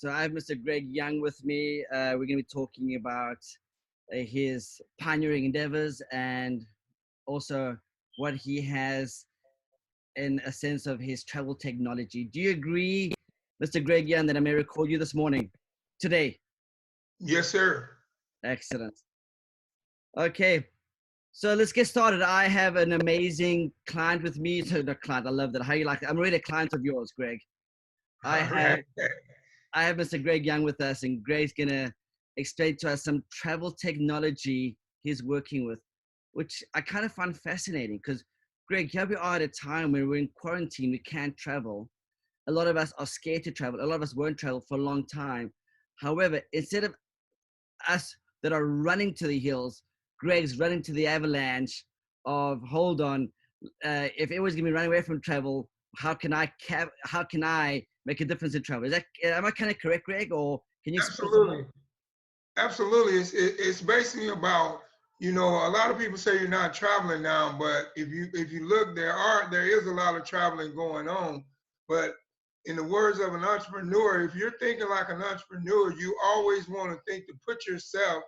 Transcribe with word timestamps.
So 0.00 0.10
I 0.10 0.22
have 0.22 0.30
Mr. 0.30 0.56
Greg 0.58 0.88
Young 0.90 1.20
with 1.20 1.44
me. 1.44 1.84
Uh, 1.92 2.12
we're 2.16 2.24
going 2.24 2.28
to 2.28 2.36
be 2.36 2.42
talking 2.44 2.94
about 2.94 3.36
uh, 4.10 4.16
his 4.16 4.80
pioneering 4.98 5.44
endeavors 5.44 6.00
and 6.10 6.64
also 7.26 7.76
what 8.16 8.34
he 8.34 8.62
has 8.62 9.26
in 10.16 10.40
a 10.46 10.52
sense 10.52 10.86
of 10.86 11.00
his 11.00 11.22
travel 11.22 11.54
technology. 11.54 12.24
Do 12.24 12.40
you 12.40 12.52
agree, 12.52 13.12
Mr. 13.62 13.84
Greg 13.84 14.08
Young, 14.08 14.24
that 14.24 14.38
I 14.38 14.40
may 14.40 14.54
record 14.54 14.90
you 14.90 14.96
this 14.96 15.14
morning, 15.14 15.50
today? 16.00 16.38
Yes, 17.18 17.48
sir. 17.48 17.90
Excellent. 18.42 18.94
Okay, 20.16 20.66
so 21.32 21.52
let's 21.52 21.72
get 21.72 21.86
started. 21.86 22.22
I 22.22 22.48
have 22.48 22.76
an 22.76 22.92
amazing 22.92 23.70
client 23.86 24.22
with 24.22 24.38
me. 24.38 24.62
So 24.62 24.80
the 24.80 24.94
client, 24.94 25.26
I 25.26 25.30
love 25.30 25.52
that. 25.52 25.62
How 25.62 25.74
you 25.74 25.84
like 25.84 26.02
it? 26.02 26.08
I'm 26.08 26.16
really 26.16 26.36
a 26.36 26.40
client 26.40 26.72
of 26.72 26.82
yours, 26.86 27.12
Greg. 27.14 27.38
I 28.24 28.38
have 28.38 28.78
I 29.74 29.84
have 29.84 29.96
Mr. 29.96 30.22
Greg 30.22 30.44
Young 30.44 30.62
with 30.62 30.80
us, 30.80 31.02
and 31.04 31.22
Greg's 31.22 31.52
gonna 31.52 31.92
explain 32.36 32.76
to 32.80 32.90
us 32.90 33.04
some 33.04 33.22
travel 33.32 33.70
technology 33.70 34.76
he's 35.02 35.22
working 35.22 35.66
with, 35.66 35.78
which 36.32 36.62
I 36.74 36.80
kind 36.80 37.04
of 37.04 37.12
find 37.12 37.36
fascinating 37.36 37.98
because 37.98 38.24
Greg, 38.68 38.90
here 38.90 39.06
we 39.06 39.16
are 39.16 39.36
at 39.36 39.42
a 39.42 39.48
time 39.48 39.92
when 39.92 40.08
we're 40.08 40.18
in 40.18 40.28
quarantine, 40.40 40.90
we 40.90 40.98
can't 40.98 41.36
travel. 41.36 41.88
A 42.48 42.52
lot 42.52 42.68
of 42.68 42.76
us 42.76 42.92
are 42.98 43.06
scared 43.06 43.44
to 43.44 43.50
travel. 43.50 43.80
A 43.80 43.86
lot 43.86 43.96
of 43.96 44.02
us 44.02 44.14
won't 44.14 44.38
travel 44.38 44.60
for 44.60 44.78
a 44.78 44.82
long 44.82 45.06
time. 45.06 45.52
However, 45.96 46.40
instead 46.52 46.84
of 46.84 46.94
us 47.88 48.14
that 48.42 48.52
are 48.52 48.66
running 48.66 49.14
to 49.14 49.26
the 49.26 49.38
hills, 49.38 49.82
Greg's 50.20 50.58
running 50.58 50.82
to 50.82 50.92
the 50.92 51.06
avalanche 51.06 51.84
of 52.26 52.62
hold 52.62 53.00
on, 53.00 53.30
uh, 53.84 54.08
if 54.16 54.30
it 54.30 54.40
was 54.40 54.54
gonna 54.54 54.68
be 54.68 54.72
running 54.72 54.88
away 54.88 55.02
from 55.02 55.20
travel, 55.20 55.68
how 55.96 56.14
can 56.14 56.32
I 56.32 56.46
cap- 56.60 56.92
how 57.04 57.24
can 57.24 57.42
I 57.42 57.84
make 58.06 58.20
a 58.20 58.24
difference 58.24 58.54
in 58.54 58.62
travel? 58.62 58.86
Is 58.86 58.92
that 58.92 59.04
am 59.24 59.44
I 59.44 59.50
kind 59.50 59.70
of 59.70 59.78
correct, 59.78 60.04
Greg, 60.04 60.32
or 60.32 60.60
can 60.84 60.94
you? 60.94 61.00
Absolutely, 61.00 61.66
absolutely. 62.56 63.14
It's 63.14 63.32
it, 63.32 63.56
it's 63.58 63.80
basically 63.80 64.28
about 64.28 64.80
you 65.20 65.32
know 65.32 65.48
a 65.48 65.70
lot 65.70 65.90
of 65.90 65.98
people 65.98 66.18
say 66.18 66.38
you're 66.38 66.48
not 66.48 66.74
traveling 66.74 67.22
now, 67.22 67.56
but 67.58 67.88
if 67.96 68.08
you 68.08 68.28
if 68.32 68.50
you 68.52 68.68
look, 68.68 68.96
there 68.96 69.12
are 69.12 69.50
there 69.50 69.66
is 69.66 69.86
a 69.86 69.92
lot 69.92 70.16
of 70.16 70.24
traveling 70.24 70.74
going 70.74 71.08
on. 71.08 71.44
But 71.88 72.14
in 72.66 72.76
the 72.76 72.84
words 72.84 73.20
of 73.20 73.34
an 73.34 73.44
entrepreneur, 73.44 74.22
if 74.22 74.34
you're 74.34 74.58
thinking 74.58 74.88
like 74.88 75.08
an 75.08 75.22
entrepreneur, 75.22 75.92
you 75.92 76.16
always 76.24 76.68
want 76.68 76.92
to 76.92 77.00
think 77.10 77.26
to 77.26 77.34
put 77.46 77.66
yourself 77.66 78.22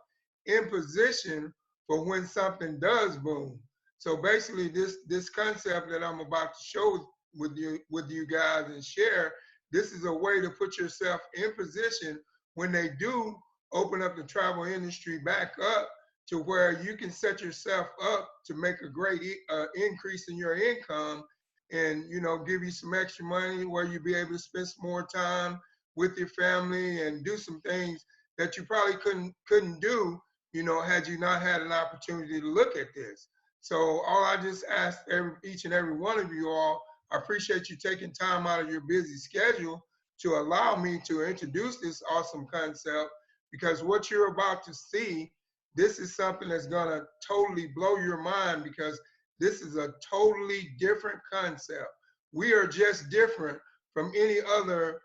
in 0.47 0.69
position 0.69 1.53
for 1.87 2.05
when 2.05 2.27
something 2.27 2.79
does 2.81 3.17
boom. 3.19 3.59
So 3.99 4.17
basically, 4.17 4.69
this 4.69 4.97
this 5.07 5.29
concept 5.29 5.91
that 5.91 6.03
I'm 6.03 6.21
about 6.21 6.55
to 6.55 6.65
show 6.65 7.07
with 7.37 7.57
you 7.57 7.79
with 7.91 8.11
you 8.11 8.27
guys 8.27 8.69
and 8.69 8.85
share, 8.85 9.33
this 9.73 9.93
is 9.93 10.05
a 10.05 10.13
way 10.13 10.41
to 10.41 10.51
put 10.51 10.79
yourself 10.79 11.21
in 11.35 11.55
position 11.55 12.19
when 12.55 12.71
they 12.73 12.91
do 12.99 13.35
open 13.73 14.03
up 14.03 14.17
the 14.17 14.25
travel 14.25 14.65
industry 14.65 15.19
back 15.19 15.55
up 15.63 15.89
to 16.29 16.39
where 16.39 16.83
you 16.83 16.97
can 16.97 17.11
set 17.11 17.41
yourself 17.41 17.87
up 18.03 18.29
to 18.47 18.55
make 18.55 18.81
a 18.83 18.89
great 18.89 19.21
uh, 19.51 19.65
increase 19.75 20.29
in 20.29 20.37
your 20.37 20.57
income 20.57 21.25
and 21.73 22.05
you 22.11 22.21
know 22.21 22.39
give 22.39 22.63
you 22.63 22.71
some 22.71 22.95
extra 22.95 23.25
money 23.25 23.65
where 23.65 23.85
you'll 23.85 24.03
be 24.03 24.15
able 24.15 24.33
to 24.33 24.39
spend 24.39 24.69
some 24.69 24.89
more 24.89 25.07
time 25.07 25.59
with 25.97 26.17
your 26.17 26.29
family 26.29 27.07
and 27.07 27.25
do 27.25 27.37
some 27.37 27.61
things 27.63 28.05
that 28.39 28.57
you 28.57 28.65
probably 28.65 28.97
couldn't 28.97 29.35
couldn't 29.49 29.81
do 29.81 30.21
you 30.53 30.63
know, 30.63 30.83
had 30.83 31.07
you 31.07 31.19
not 31.19 31.43
had 31.43 31.63
an 31.63 31.73
opportunity 31.73 32.41
to 32.41 32.47
look 32.47 32.77
at 32.77 32.95
this. 32.95 33.29
So 33.61 33.77
all 33.77 34.25
I 34.25 34.37
just 34.41 34.65
ask 34.71 34.99
every, 35.11 35.33
each 35.45 35.65
and 35.65 35.73
every 35.73 35.97
one 35.97 36.19
of 36.19 36.33
you 36.33 36.49
all, 36.49 36.83
I 37.13 37.19
appreciate 37.19 37.69
you 37.69 37.77
taking 37.77 38.13
time 38.13 38.47
out 38.47 38.61
of 38.61 38.71
your 38.71 38.83
busy 38.89 39.17
schedule 39.17 39.85
to 40.21 40.37
allow 40.37 40.77
me 40.77 41.01
to 41.07 41.25
introduce 41.25 41.79
this 41.79 42.03
awesome 42.11 42.47
concept 42.53 43.11
because 43.51 43.83
what 43.83 44.11
you're 44.11 44.33
about 44.33 44.65
to 44.65 44.75
see, 44.75 45.31
this 45.75 45.99
is 45.99 46.17
something 46.17 46.49
that's 46.49 46.67
gonna 46.67 47.03
totally 47.27 47.69
blow 47.75 47.97
your 47.97 48.21
mind 48.23 48.65
because 48.65 48.99
this 49.39 49.61
is 49.61 49.77
a 49.77 49.93
totally 50.09 50.71
different 50.79 51.19
concept. 51.31 51.89
We 52.33 52.53
are 52.55 52.67
just 52.67 53.11
different 53.11 53.59
from 53.93 54.13
any 54.17 54.39
other 54.57 55.01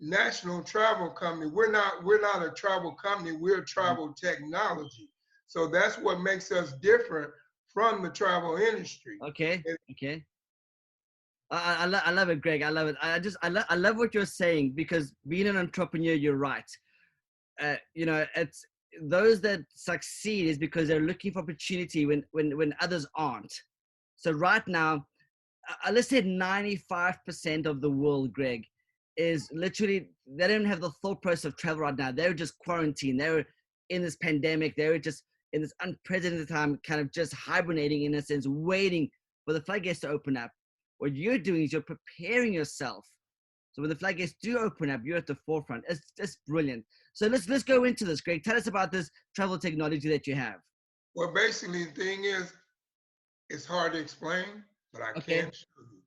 national 0.00 0.62
travel 0.62 1.10
company. 1.10 1.50
We're 1.50 1.72
not 1.72 2.04
we're 2.04 2.20
not 2.20 2.46
a 2.46 2.50
travel 2.50 2.92
company. 2.92 3.32
We're 3.32 3.62
travel 3.64 4.08
mm-hmm. 4.08 4.26
technology. 4.26 5.10
So 5.48 5.66
that's 5.66 5.98
what 5.98 6.20
makes 6.20 6.52
us 6.52 6.74
different 6.80 7.30
from 7.72 8.02
the 8.02 8.10
travel 8.10 8.56
industry. 8.56 9.18
Okay. 9.22 9.62
Okay. 9.90 10.24
I, 11.50 11.76
I, 11.80 11.86
lo- 11.86 12.00
I 12.04 12.10
love 12.10 12.28
it, 12.28 12.40
Greg. 12.40 12.62
I 12.62 12.68
love 12.68 12.88
it. 12.88 12.96
I 13.02 13.18
just 13.18 13.36
I, 13.42 13.48
lo- 13.48 13.62
I 13.68 13.74
love 13.74 13.96
what 13.96 14.14
you're 14.14 14.26
saying 14.26 14.72
because 14.72 15.14
being 15.26 15.46
an 15.46 15.56
entrepreneur, 15.56 16.12
you're 16.12 16.36
right. 16.36 16.70
Uh, 17.60 17.76
you 17.94 18.06
know, 18.06 18.24
it's 18.36 18.64
those 19.02 19.40
that 19.42 19.60
succeed 19.74 20.48
is 20.48 20.58
because 20.58 20.88
they're 20.88 21.00
looking 21.00 21.32
for 21.32 21.40
opportunity 21.40 22.06
when 22.06 22.22
when 22.32 22.56
when 22.56 22.74
others 22.80 23.06
aren't. 23.16 23.52
So 24.16 24.32
right 24.32 24.66
now, 24.66 25.06
uh, 25.84 25.92
let's 25.92 26.08
say 26.08 26.22
95% 26.22 27.66
of 27.66 27.80
the 27.80 27.90
world, 27.90 28.32
Greg, 28.32 28.64
is 29.16 29.48
literally 29.52 30.10
they 30.26 30.48
don't 30.48 30.64
have 30.64 30.80
the 30.80 30.90
thought 31.02 31.22
process 31.22 31.46
of 31.46 31.56
travel 31.56 31.82
right 31.82 31.96
now. 31.96 32.12
They're 32.12 32.34
just 32.34 32.58
quarantined. 32.58 33.20
They're 33.20 33.46
in 33.90 34.02
this 34.02 34.16
pandemic. 34.16 34.74
They're 34.76 34.98
just 34.98 35.24
in 35.52 35.62
this 35.62 35.72
unprecedented 35.80 36.48
time, 36.48 36.78
kind 36.86 37.00
of 37.00 37.10
just 37.12 37.32
hibernating 37.32 38.02
in 38.02 38.14
a 38.14 38.22
sense, 38.22 38.46
waiting 38.46 39.08
for 39.44 39.54
the 39.54 39.62
floodgates 39.62 40.00
to 40.00 40.08
open 40.08 40.36
up. 40.36 40.50
What 40.98 41.14
you're 41.14 41.38
doing 41.38 41.62
is 41.62 41.72
you're 41.72 41.82
preparing 41.82 42.52
yourself. 42.52 43.06
So 43.72 43.82
when 43.82 43.88
the 43.90 43.96
floodgates 43.96 44.34
do 44.42 44.58
open 44.58 44.90
up, 44.90 45.00
you're 45.04 45.16
at 45.16 45.26
the 45.26 45.36
forefront. 45.46 45.84
It's 45.88 46.00
just 46.16 46.38
brilliant. 46.46 46.84
So 47.12 47.26
let's 47.28 47.48
let's 47.48 47.62
go 47.62 47.84
into 47.84 48.04
this, 48.04 48.20
Greg. 48.20 48.42
Tell 48.42 48.56
us 48.56 48.66
about 48.66 48.90
this 48.90 49.10
travel 49.34 49.58
technology 49.58 50.08
that 50.08 50.26
you 50.26 50.34
have. 50.34 50.56
Well, 51.14 51.32
basically, 51.32 51.84
the 51.84 51.92
thing 51.92 52.24
is, 52.24 52.52
it's 53.50 53.64
hard 53.64 53.92
to 53.92 54.00
explain, 54.00 54.64
but 54.92 55.02
I 55.02 55.12
Okay. 55.16 55.42
can 55.42 55.52
show 55.52 55.66
you. 55.92 56.02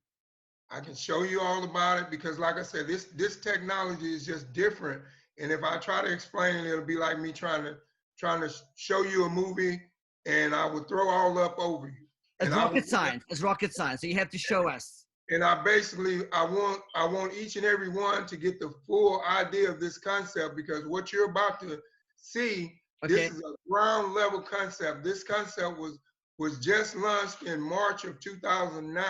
I 0.70 0.80
can 0.80 0.94
show 0.94 1.22
you 1.22 1.40
all 1.40 1.64
about 1.64 1.98
it 2.00 2.10
because, 2.10 2.38
like 2.38 2.56
I 2.56 2.62
said, 2.62 2.86
this 2.86 3.04
this 3.14 3.36
technology 3.40 4.12
is 4.14 4.26
just 4.26 4.52
different. 4.52 5.02
And 5.38 5.50
if 5.50 5.62
I 5.64 5.78
try 5.78 6.02
to 6.02 6.12
explain 6.12 6.56
it, 6.56 6.66
it'll 6.66 6.84
be 6.84 6.96
like 6.96 7.18
me 7.18 7.32
trying 7.32 7.64
to 7.64 7.76
trying 8.18 8.40
to 8.42 8.54
show 8.74 9.02
you 9.02 9.24
a 9.24 9.30
movie, 9.30 9.80
and 10.26 10.54
I 10.54 10.66
would 10.66 10.88
throw 10.88 11.08
all 11.08 11.38
up 11.38 11.58
over 11.58 11.88
you. 11.88 12.01
It's 12.42 12.50
And 12.52 12.56
rocket 12.56 12.88
science. 12.88 13.24
It's 13.28 13.42
rocket 13.42 13.74
science. 13.74 14.00
So 14.00 14.06
you 14.08 14.14
have 14.16 14.30
to 14.30 14.38
show 14.38 14.68
us. 14.68 15.06
and 15.30 15.42
I 15.44 15.62
basically 15.62 16.22
I 16.32 16.44
want 16.44 16.80
I 16.94 17.04
want 17.06 17.32
each 17.34 17.56
and 17.56 17.64
every 17.64 17.88
one 17.88 18.26
to 18.26 18.36
get 18.36 18.58
the 18.60 18.70
full 18.86 19.22
idea 19.28 19.70
of 19.70 19.80
this 19.80 19.96
concept 19.98 20.56
because 20.56 20.86
what 20.86 21.12
you're 21.12 21.30
about 21.30 21.60
to 21.60 21.78
see 22.16 22.78
Okay. 23.04 23.14
this 23.14 23.32
is 23.32 23.40
a 23.42 23.54
ground 23.68 24.14
level 24.14 24.40
concept. 24.40 25.02
This 25.02 25.24
concept 25.24 25.78
was 25.78 25.98
was 26.38 26.58
just 26.58 26.94
launched 26.96 27.42
in 27.44 27.60
March 27.60 28.04
of 28.04 28.18
2009 28.20 29.04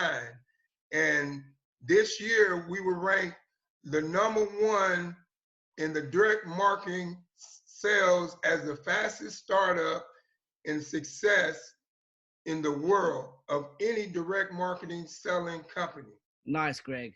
and 0.93 1.41
this 1.81 2.19
year 2.19 2.65
we 2.69 2.79
were 2.81 2.99
ranked 2.99 3.37
the 3.83 4.01
number 4.01 4.45
one 4.45 5.15
in 5.77 5.93
the 5.93 6.01
direct 6.01 6.45
marketing 6.47 7.17
sales 7.37 8.37
as 8.45 8.63
the 8.65 8.75
fastest 8.77 9.37
startup 9.39 10.05
in 10.65 10.81
success 10.81 11.72
in 12.45 12.61
the 12.61 12.71
world 12.71 13.29
of 13.49 13.69
any 13.81 14.05
direct 14.07 14.53
marketing 14.53 15.05
selling 15.07 15.61
company. 15.63 16.09
Nice, 16.45 16.79
Greg. 16.79 17.13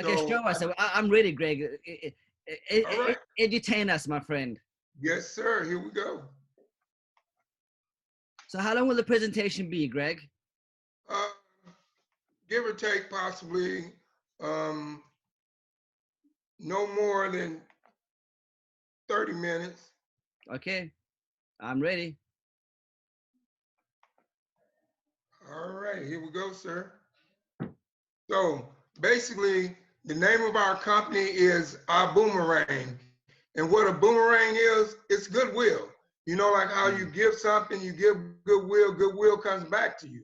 Okay, 0.00 0.16
So, 0.16 0.28
show 0.28 0.42
us. 0.44 0.62
I, 0.62 0.90
I'm 0.94 1.10
ready, 1.10 1.32
Greg. 1.32 1.60
E- 1.86 2.14
e- 2.70 2.84
All 2.84 2.98
right. 2.98 3.16
Edutain 3.40 3.90
us, 3.92 4.08
my 4.08 4.20
friend. 4.20 4.58
Yes, 5.00 5.28
sir. 5.28 5.64
Here 5.64 5.78
we 5.78 5.90
go. 5.90 6.22
So 8.48 8.58
how 8.58 8.74
long 8.74 8.88
will 8.88 8.96
the 8.96 9.02
presentation 9.02 9.70
be, 9.70 9.88
Greg? 9.88 10.20
Uh, 11.08 11.28
give 12.48 12.64
or 12.64 12.72
take, 12.74 13.08
possibly 13.10 13.92
um, 14.40 15.02
no 16.58 16.86
more 16.94 17.30
than 17.30 17.60
30 19.08 19.32
minutes. 19.34 19.90
Okay, 20.54 20.90
I'm 21.60 21.80
ready. 21.80 22.16
All 25.52 25.72
right, 25.72 26.02
here 26.02 26.20
we 26.20 26.30
go, 26.30 26.52
sir. 26.52 26.92
So 28.30 28.68
basically, 29.00 29.76
the 30.04 30.14
name 30.14 30.42
of 30.42 30.56
our 30.56 30.76
company 30.76 31.20
is 31.20 31.78
our 31.88 32.14
boomerang. 32.14 32.98
And 33.56 33.70
what 33.70 33.86
a 33.86 33.92
boomerang 33.92 34.56
is, 34.56 34.96
it's 35.10 35.26
goodwill. 35.26 35.88
You 36.24 36.36
know, 36.36 36.52
like 36.52 36.70
how 36.70 36.88
you 36.88 37.06
mm. 37.06 37.12
give 37.12 37.34
something, 37.34 37.82
you 37.82 37.92
give 37.92 38.16
goodwill, 38.44 38.92
goodwill 38.92 39.36
comes 39.36 39.64
back 39.64 39.98
to 40.00 40.08
you. 40.08 40.22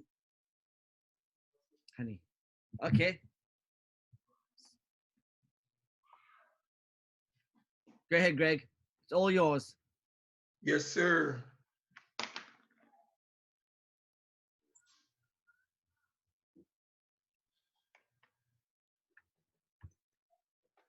honey. 1.97 2.21
Okay. 2.83 3.19
Go 8.11 8.17
ahead, 8.17 8.37
Greg. 8.37 8.67
It's 9.05 9.13
all 9.13 9.31
yours. 9.31 9.75
Yes, 10.63 10.87
sir. 10.87 11.43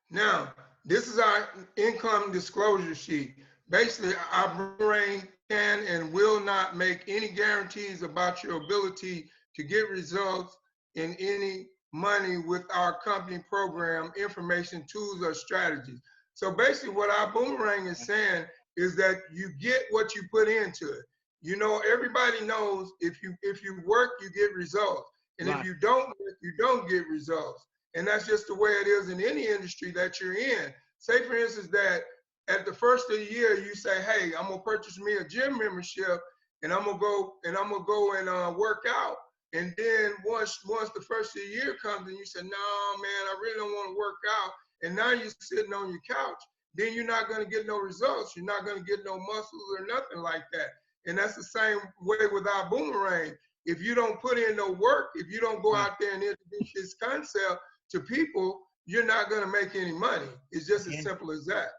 Now, 0.10 0.54
this 0.86 1.08
is 1.08 1.20
our 1.20 1.50
income 1.78 2.32
disclosure 2.32 2.96
sheet. 2.96 3.36
Basically, 3.70 4.14
our 4.34 4.76
brain 4.78 5.28
can 5.50 5.80
and 5.88 6.12
will 6.12 6.40
not 6.40 6.76
make 6.76 7.04
any 7.08 7.30
guarantees 7.30 8.02
about 8.04 8.44
your 8.44 8.58
ability 8.64 9.30
to 9.56 9.64
get 9.64 9.90
results 9.90 10.56
in 10.96 11.16
any 11.20 11.68
money 11.94 12.38
with 12.38 12.64
our 12.74 13.00
company 13.00 13.44
program, 13.50 14.12
information, 14.18 14.86
tools, 14.92 15.22
or 15.24 15.34
strategies. 15.34 16.02
So 16.34 16.52
basically 16.52 16.96
what 16.96 17.10
our 17.10 17.32
boomerang 17.34 17.88
is 17.88 18.06
saying 18.06 18.46
is 18.78 18.96
that 18.96 19.18
you 19.34 19.50
get 19.60 19.84
what 19.92 20.16
you 20.16 20.24
put 20.32 20.48
into 20.48 20.90
it. 20.90 21.06
You 21.42 21.58
know, 21.58 21.82
everybody 21.92 22.42
knows 22.46 22.92
if 23.02 23.22
you 23.22 23.34
if 23.42 23.64
you 23.64 23.82
work, 23.86 24.12
you 24.22 24.30
get 24.32 24.54
results. 24.54 25.10
And 25.40 25.50
Right. 25.50 25.60
if 25.60 25.66
you 25.66 25.76
don't 25.80 26.08
work, 26.08 26.38
you 26.42 26.54
don't 26.58 26.88
get 26.90 27.08
results. 27.08 27.66
And 27.96 28.08
that's 28.08 28.28
just 28.28 28.48
the 28.48 28.56
way 28.56 28.70
it 28.70 28.88
is 28.88 29.10
in 29.10 29.22
any 29.22 29.48
industry 29.48 29.92
that 29.92 30.20
you're 30.20 30.36
in. 30.36 30.74
Say 31.00 31.24
for 31.24 31.36
instance 31.36 31.68
that 31.72 32.02
at 32.48 32.66
the 32.66 32.74
first 32.74 33.10
of 33.10 33.18
the 33.18 33.32
year 33.32 33.60
you 33.60 33.76
say, 33.76 34.02
hey, 34.02 34.32
I'm 34.38 34.50
gonna 34.50 34.62
purchase 34.62 35.00
me 35.00 35.18
a 35.18 35.28
gym 35.28 35.58
membership 35.58 36.20
and 36.64 36.74
I'm 36.74 36.86
gonna 36.86 36.98
go 36.98 37.34
and 37.46 37.58
I'm 37.58 37.72
gonna 37.72 37.86
go 37.86 38.14
and 38.16 38.30
uh, 38.30 38.54
work 38.58 38.86
out. 38.88 39.16
And 39.54 39.74
then 39.78 40.12
once 40.26 40.60
once 40.68 40.90
the 40.94 41.02
first 41.02 41.36
of 41.36 41.42
the 41.44 41.50
year 41.50 41.76
comes 41.82 42.08
and 42.08 42.18
you 42.18 42.26
say, 42.26 42.42
no 42.42 42.48
man, 42.48 43.24
I 43.28 43.36
really 43.42 43.58
don't 43.58 43.72
want 43.72 43.94
to 43.94 43.98
work 43.98 44.18
out. 44.44 44.52
And 44.84 44.96
now 44.96 45.12
you're 45.12 45.32
sitting 45.40 45.74
on 45.74 45.90
your 45.90 46.02
couch, 46.10 46.42
then 46.76 46.94
you're 46.94 47.06
not 47.06 47.30
gonna 47.30 47.46
get 47.46 47.66
no 47.66 47.80
results. 47.80 48.34
You're 48.36 48.46
not 48.46 48.66
gonna 48.66 48.84
get 48.84 49.00
no 49.06 49.18
muscles 49.20 49.64
or 49.80 49.88
nothing 49.88 50.20
like 50.20 50.44
that. 50.54 50.68
And 51.06 51.18
that's 51.18 51.36
the 51.36 51.44
same 51.44 51.80
way 52.02 52.28
with 52.32 52.48
our 52.48 52.70
boomerang. 52.70 53.34
If 53.66 53.82
you 53.82 53.96
don't 53.96 54.22
put 54.22 54.38
in 54.38 54.56
no 54.56 54.72
work, 54.72 55.10
if 55.16 55.28
you 55.32 55.40
don't 55.40 55.64
go 55.64 55.76
out 55.76 56.00
there 56.00 56.14
and 56.14 56.24
introduce 56.24 56.72
this 56.74 56.96
concept 57.02 57.62
to 57.92 58.00
people, 58.00 58.62
you're 58.86 59.06
not 59.06 59.30
gonna 59.30 59.48
make 59.48 59.76
any 59.76 59.92
money. 59.92 60.28
It's 60.52 60.68
just 60.68 60.88
as 60.88 61.02
simple 61.02 61.32
as 61.32 61.46
that. 61.46 61.70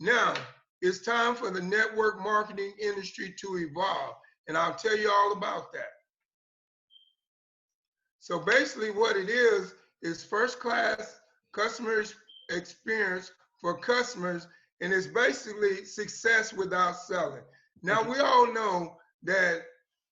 Now, 0.00 0.34
it's 0.80 1.00
time 1.00 1.34
for 1.34 1.50
the 1.50 1.60
network 1.60 2.20
marketing 2.20 2.72
industry 2.80 3.34
to 3.40 3.58
evolve. 3.58 4.14
And 4.46 4.56
I'll 4.56 4.74
tell 4.74 4.96
you 4.96 5.10
all 5.10 5.32
about 5.32 5.72
that. 5.72 5.90
So 8.20 8.38
basically 8.38 8.90
what 8.90 9.16
it 9.16 9.28
is, 9.28 9.74
is 10.02 10.24
first 10.24 10.60
class 10.60 11.20
customer 11.52 12.04
experience 12.50 13.32
for 13.60 13.78
customers, 13.78 14.46
and 14.80 14.92
it's 14.92 15.06
basically 15.06 15.84
success 15.84 16.52
without 16.52 16.96
selling. 16.96 17.42
Now 17.82 18.02
Okay. 18.02 18.10
we 18.10 18.18
all 18.20 18.52
know 18.52 18.96
that 19.24 19.62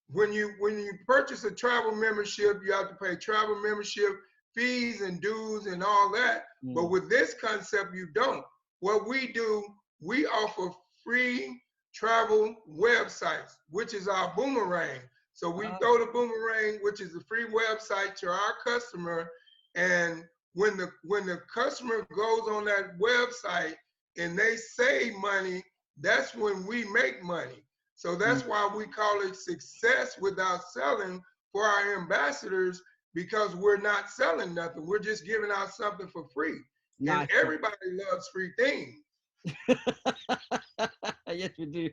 when 0.09 0.33
you 0.33 0.55
when 0.59 0.79
you 0.79 0.93
purchase 1.07 1.45
a 1.45 1.51
travel 1.51 1.93
membership, 1.93 2.61
you 2.65 2.73
have 2.73 2.89
to 2.89 2.95
pay 2.97 3.17
travel 3.17 3.61
membership 3.63 4.17
fees 4.57 5.03
and 5.03 5.21
dues 5.21 5.67
and 5.67 5.83
all 5.83 6.11
that. 6.13 6.45
But 6.75 6.87
Mm. 6.87 6.91
with 6.91 7.09
this 7.11 7.35
concept, 7.35 7.95
you 7.95 8.09
don't. 8.15 8.45
What 8.81 9.07
we 9.09 9.33
do, 9.33 9.65
we 10.01 10.27
offer 10.27 10.71
free 11.05 11.63
travel 11.95 12.57
websites, 12.69 13.57
which 13.71 13.95
is 13.95 14.09
our 14.09 14.33
boomerang. 14.37 15.01
So 15.33 15.51
we 15.51 15.67
Oh. 15.67 15.79
throw 15.81 15.99
the 15.99 16.11
boomerang, 16.13 16.79
which 16.83 17.01
is 17.01 17.15
a 17.15 17.21
free 17.21 17.47
website, 17.47 18.15
to 18.17 18.29
our 18.29 18.55
customer, 18.65 19.31
and 19.75 20.25
when 20.55 20.77
the 20.77 20.91
when 21.05 21.27
the 21.27 21.39
customer 21.53 22.07
goes 22.15 22.49
on 22.49 22.65
that 22.67 22.99
website 22.99 23.75
and 24.17 24.39
they 24.39 24.57
save 24.57 25.15
money, 25.17 25.63
that's 26.01 26.35
when 26.35 26.67
we 26.67 26.85
make 26.85 27.23
money. 27.23 27.63
So 27.97 28.17
that's 28.17 28.47
why 28.47 28.69
we 28.75 28.87
call 28.87 29.21
it 29.23 29.37
success 29.37 30.19
without 30.21 30.63
selling 30.71 31.23
for 31.53 31.65
our 31.65 31.97
ambassadors 32.01 32.83
because 33.17 33.57
we're 33.57 33.79
not 33.79 34.11
selling 34.11 34.55
nothing. 34.55 34.87
We're 34.87 34.99
just 34.99 35.25
giving 35.25 35.51
out 35.51 35.73
something 35.73 36.07
for 36.07 36.29
free. 36.35 36.59
Nice. 37.01 37.23
And 37.23 37.31
everybody 37.33 37.75
loves 37.91 38.29
free 38.29 38.53
things. 38.59 38.95
yes, 41.27 41.51
we 41.59 41.67
do. 41.67 41.91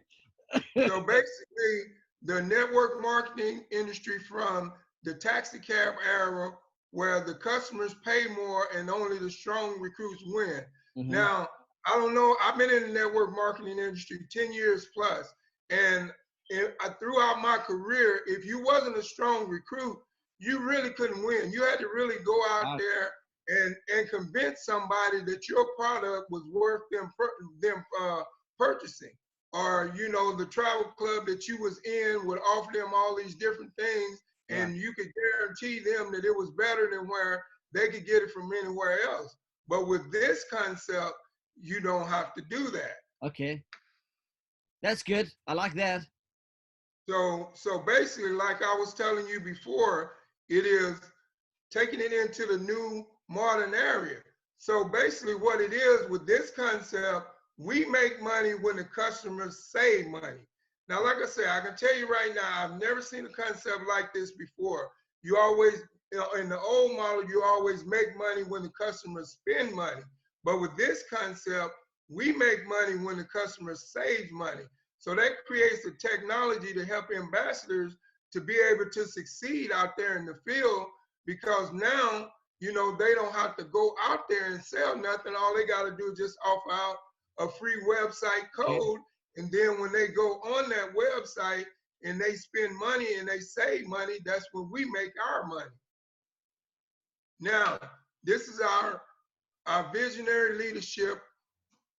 So 0.76 1.02
basically, 1.02 1.94
the 2.24 2.42
network 2.42 3.02
marketing 3.02 3.64
industry 3.72 4.20
from 4.20 4.74
the 5.04 5.14
taxi 5.14 5.60
cab 5.60 5.96
era, 6.06 6.52
where 6.92 7.24
the 7.24 7.36
customers 7.36 7.96
pay 8.06 8.26
more 8.36 8.68
and 8.76 8.90
only 8.90 9.18
the 9.18 9.32
strong 9.32 9.80
recruits 9.80 10.24
win. 10.26 10.62
Mhm. 10.98 11.08
Now, 11.08 11.48
I 11.86 11.92
don't 11.96 12.14
know. 12.14 12.36
I've 12.42 12.58
been 12.58 12.70
in 12.70 12.84
the 12.84 12.94
network 13.00 13.34
marketing 13.34 13.80
industry 13.80 14.20
10 14.30 14.52
years 14.52 14.88
plus, 14.94 15.34
and 15.70 16.12
I, 16.52 16.90
throughout 17.00 17.42
my 17.42 17.58
career, 17.58 18.22
if 18.28 18.46
you 18.46 18.62
wasn't 18.62 18.98
a 18.98 19.04
strong 19.04 19.48
recruit, 19.50 19.98
you 20.44 20.60
really 20.60 20.90
couldn't 20.92 21.24
win. 21.26 21.52
You 21.52 21.64
had 21.64 21.80
to 21.80 21.88
really 21.88 22.24
go 22.24 22.38
out 22.52 22.80
there 22.80 23.12
and 23.48 23.76
and 23.96 24.10
convince 24.10 24.66
somebody 24.66 25.22
that 25.26 25.48
your 25.50 25.66
product 25.78 26.30
was 26.32 26.44
worth 26.52 26.82
them 26.92 27.12
them 27.62 27.84
uh, 28.02 28.24
purchasing. 28.58 29.12
Or 29.54 29.94
you 29.96 30.10
know, 30.10 30.36
the 30.36 30.48
travel 30.48 30.92
club 30.98 31.28
that 31.28 31.48
you 31.48 31.62
was 31.62 31.80
in 31.86 32.26
would 32.26 32.40
offer 32.40 32.72
them 32.74 32.92
all 32.94 33.16
these 33.16 33.36
different 33.36 33.72
things, 33.78 34.20
and 34.50 34.76
you 34.76 34.94
could 34.98 35.12
guarantee 35.16 35.80
them 35.80 36.12
that 36.12 36.26
it 36.26 36.36
was 36.36 36.52
better 36.58 36.90
than 36.92 37.08
where 37.08 37.44
they 37.74 37.88
could 37.90 38.06
get 38.06 38.24
it 38.24 38.32
from 38.32 38.52
anywhere 38.64 39.00
else. 39.04 39.36
But 39.68 39.88
with 39.88 40.12
this 40.12 40.46
concept, 40.52 41.14
you 41.62 41.80
don't 41.80 42.08
have 42.08 42.34
to 42.34 42.44
do 42.50 42.70
that. 42.72 42.96
okay. 43.26 43.64
That's 44.82 45.04
good. 45.04 45.32
I 45.48 45.54
like 45.54 45.74
that. 45.76 46.02
So 47.10 47.50
so 47.54 47.80
basically, 47.86 48.32
like 48.32 48.62
I 48.62 48.76
was 48.76 48.94
telling 48.94 49.28
you 49.28 49.40
before, 49.40 50.12
it 50.50 50.66
is 50.66 51.00
taking 51.72 52.00
it 52.00 52.14
into 52.14 52.46
the 52.46 52.58
new 52.58 53.06
modern 53.30 53.74
area. 53.74 54.20
So 54.58 54.86
basically, 54.86 55.36
what 55.36 55.60
it 55.60 55.74
is 55.74 56.10
with 56.10 56.26
this 56.26 56.52
concept, 56.52 57.28
we 57.58 57.86
make 57.86 58.22
money 58.22 58.52
when 58.52 58.78
the 58.78 58.84
customers 58.84 59.66
save 59.72 60.08
money. 60.08 60.40
Now, 60.90 61.04
like 61.04 61.18
I 61.18 61.26
said, 61.26 61.48
I 61.48 61.62
can 61.62 61.76
tell 61.76 61.98
you 61.98 62.08
right 62.08 62.32
now, 62.36 62.50
I've 62.56 62.80
never 62.80 63.02
seen 63.02 63.26
a 63.26 63.30
concept 63.30 63.82
like 63.88 64.14
this 64.14 64.32
before. 64.32 64.92
You 65.22 65.38
always, 65.38 65.82
in 66.40 66.50
the 66.50 66.60
old 66.60 66.96
model, 66.98 67.26
you 67.28 67.44
always 67.44 67.86
make 67.86 68.18
money 68.18 68.44
when 68.44 68.64
the 68.64 68.70
customers 68.70 69.38
spend 69.40 69.74
money. 69.74 70.02
But 70.44 70.60
with 70.60 70.76
this 70.78 71.04
concept, 71.10 71.74
we 72.10 72.34
make 72.34 72.68
money 72.68 72.98
when 72.98 73.18
the 73.18 73.24
customer 73.24 73.76
saves 73.76 74.32
money. 74.32 74.64
So 74.98 75.16
that 75.16 75.46
creates 75.48 75.84
the 75.84 75.92
technology 75.92 76.74
to 76.74 76.86
help 76.86 77.06
ambassadors 77.16 77.96
to 78.34 78.42
be 78.42 78.58
able 78.72 78.90
to 78.92 79.06
succeed 79.06 79.72
out 79.74 79.96
there 79.98 80.18
in 80.18 80.26
the 80.26 80.36
field 80.46 80.88
because 81.26 81.72
now, 81.72 82.30
you 82.60 82.74
know, 82.74 82.96
they 82.96 83.14
don't 83.14 83.34
have 83.34 83.56
to 83.58 83.64
go 83.66 83.94
out 84.04 84.28
there 84.30 84.52
and 84.52 84.64
sell 84.64 84.98
nothing. 84.98 85.34
All 85.38 85.56
they 85.56 85.66
got 85.66 85.84
to 85.84 85.96
do 85.98 86.12
is 86.12 86.18
just 86.18 86.38
offer 86.46 86.72
out 86.72 86.98
a 87.40 87.50
free 87.50 87.82
website 87.88 88.48
code. 88.56 89.00
And 89.38 89.52
then 89.52 89.80
when 89.80 89.92
they 89.92 90.08
go 90.08 90.34
on 90.42 90.70
that 90.70 90.94
website 90.94 91.66
and 92.04 92.20
they 92.20 92.36
spend 92.36 92.78
money 92.78 93.16
and 93.18 93.28
they 93.28 93.40
save 93.40 93.88
money, 93.88 94.16
that's 94.26 94.48
when 94.52 94.70
we 94.72 94.86
make 94.86 95.14
our 95.32 95.48
money. 95.48 95.72
Now, 97.40 97.80
this 98.24 98.48
is 98.48 98.60
our 98.60 99.02
our 99.66 99.90
visionary 99.94 100.58
leadership 100.58 101.22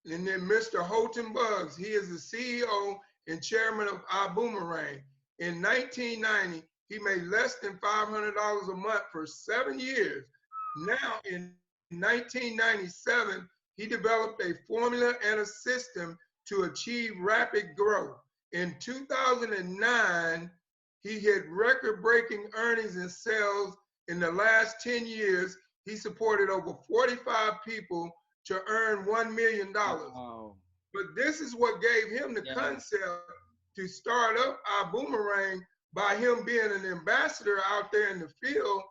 and 0.07 0.26
then 0.26 0.41
Mr. 0.41 0.81
Holton 0.81 1.33
Buggs 1.33 1.76
he 1.76 1.88
is 1.88 2.09
the 2.09 2.17
CEO 2.17 2.97
and 3.26 3.43
chairman 3.43 3.88
of 3.88 4.03
our 4.12 4.31
Boomerang. 4.35 5.03
In 5.38 5.61
1990, 5.61 6.62
he 6.88 6.99
made 7.00 7.23
less 7.25 7.57
than 7.57 7.79
$500 7.79 8.73
a 8.73 8.76
month 8.76 9.03
for 9.11 9.26
seven 9.26 9.79
years. 9.79 10.25
Now, 10.87 11.14
in 11.25 11.55
1997, 11.91 13.49
he 13.76 13.87
developed 13.87 14.43
a 14.43 14.55
formula 14.69 15.14
and 15.26 15.41
a 15.41 15.47
system 15.47 16.17
to 16.49 16.64
achieve 16.64 17.12
rapid 17.19 17.75
growth. 17.76 18.19
In 18.53 18.76
2009, 18.81 20.50
he 21.03 21.19
hit 21.19 21.45
record 21.50 22.03
breaking 22.03 22.49
earnings 22.57 22.97
and 22.97 23.11
sales. 23.11 23.76
In 24.09 24.21
the 24.21 24.31
last 24.31 24.76
10 24.83 25.07
years, 25.07 25.57
he 25.85 25.97
supported 25.97 26.50
over 26.50 26.75
45 26.88 27.55
people 27.67 28.11
to 28.47 28.61
earn 28.69 29.05
$1 29.07 29.35
million. 29.35 29.73
Wow. 29.73 30.57
But 30.93 31.17
this 31.17 31.41
is 31.41 31.55
what 31.57 31.81
gave 31.83 32.11
him 32.11 32.35
the 32.35 32.43
Yeah. 32.45 32.55
concept 32.55 33.03
to 33.76 33.88
start 33.88 34.38
up 34.38 34.61
our 34.78 34.93
boomerang 34.93 35.62
by 35.93 36.16
him 36.16 36.45
being 36.45 36.73
an 36.73 36.85
ambassador 36.87 37.59
out 37.71 37.93
there 37.93 38.09
in 38.11 38.21
the 38.21 38.31
field. 38.43 38.83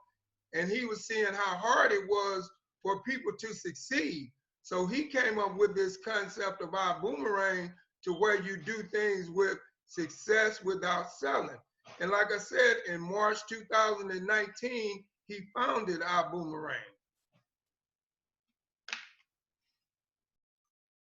And 0.54 0.72
he 0.72 0.86
was 0.86 1.06
seeing 1.06 1.34
how 1.34 1.58
hard 1.58 1.92
it 1.92 2.08
was 2.08 2.50
for 2.82 3.02
people 3.04 3.32
to 3.40 3.54
succeed. 3.54 4.32
So 4.62 4.86
he 4.86 5.06
came 5.06 5.40
up 5.40 5.58
with 5.58 5.76
this 5.76 5.98
concept 6.06 6.62
of 6.62 6.74
our 6.74 7.00
boomerang 7.02 7.72
to 8.04 8.14
where 8.14 8.42
you 8.42 8.58
do 8.58 8.84
things 8.94 9.30
with 9.30 9.58
success 9.88 10.64
without 10.64 11.12
selling. 11.12 11.58
And 12.00 12.12
like 12.12 12.32
I 12.34 12.38
said, 12.38 12.78
in 12.88 13.02
March 13.02 13.40
2019, 13.50 15.04
he 15.28 15.40
founded 15.56 16.02
our 16.02 16.30
boomerang. 16.32 16.78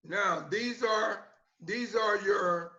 Now, 0.03 0.45
these 0.49 0.83
are 0.83 1.25
these 1.59 1.95
are 1.95 2.17
your 2.21 2.76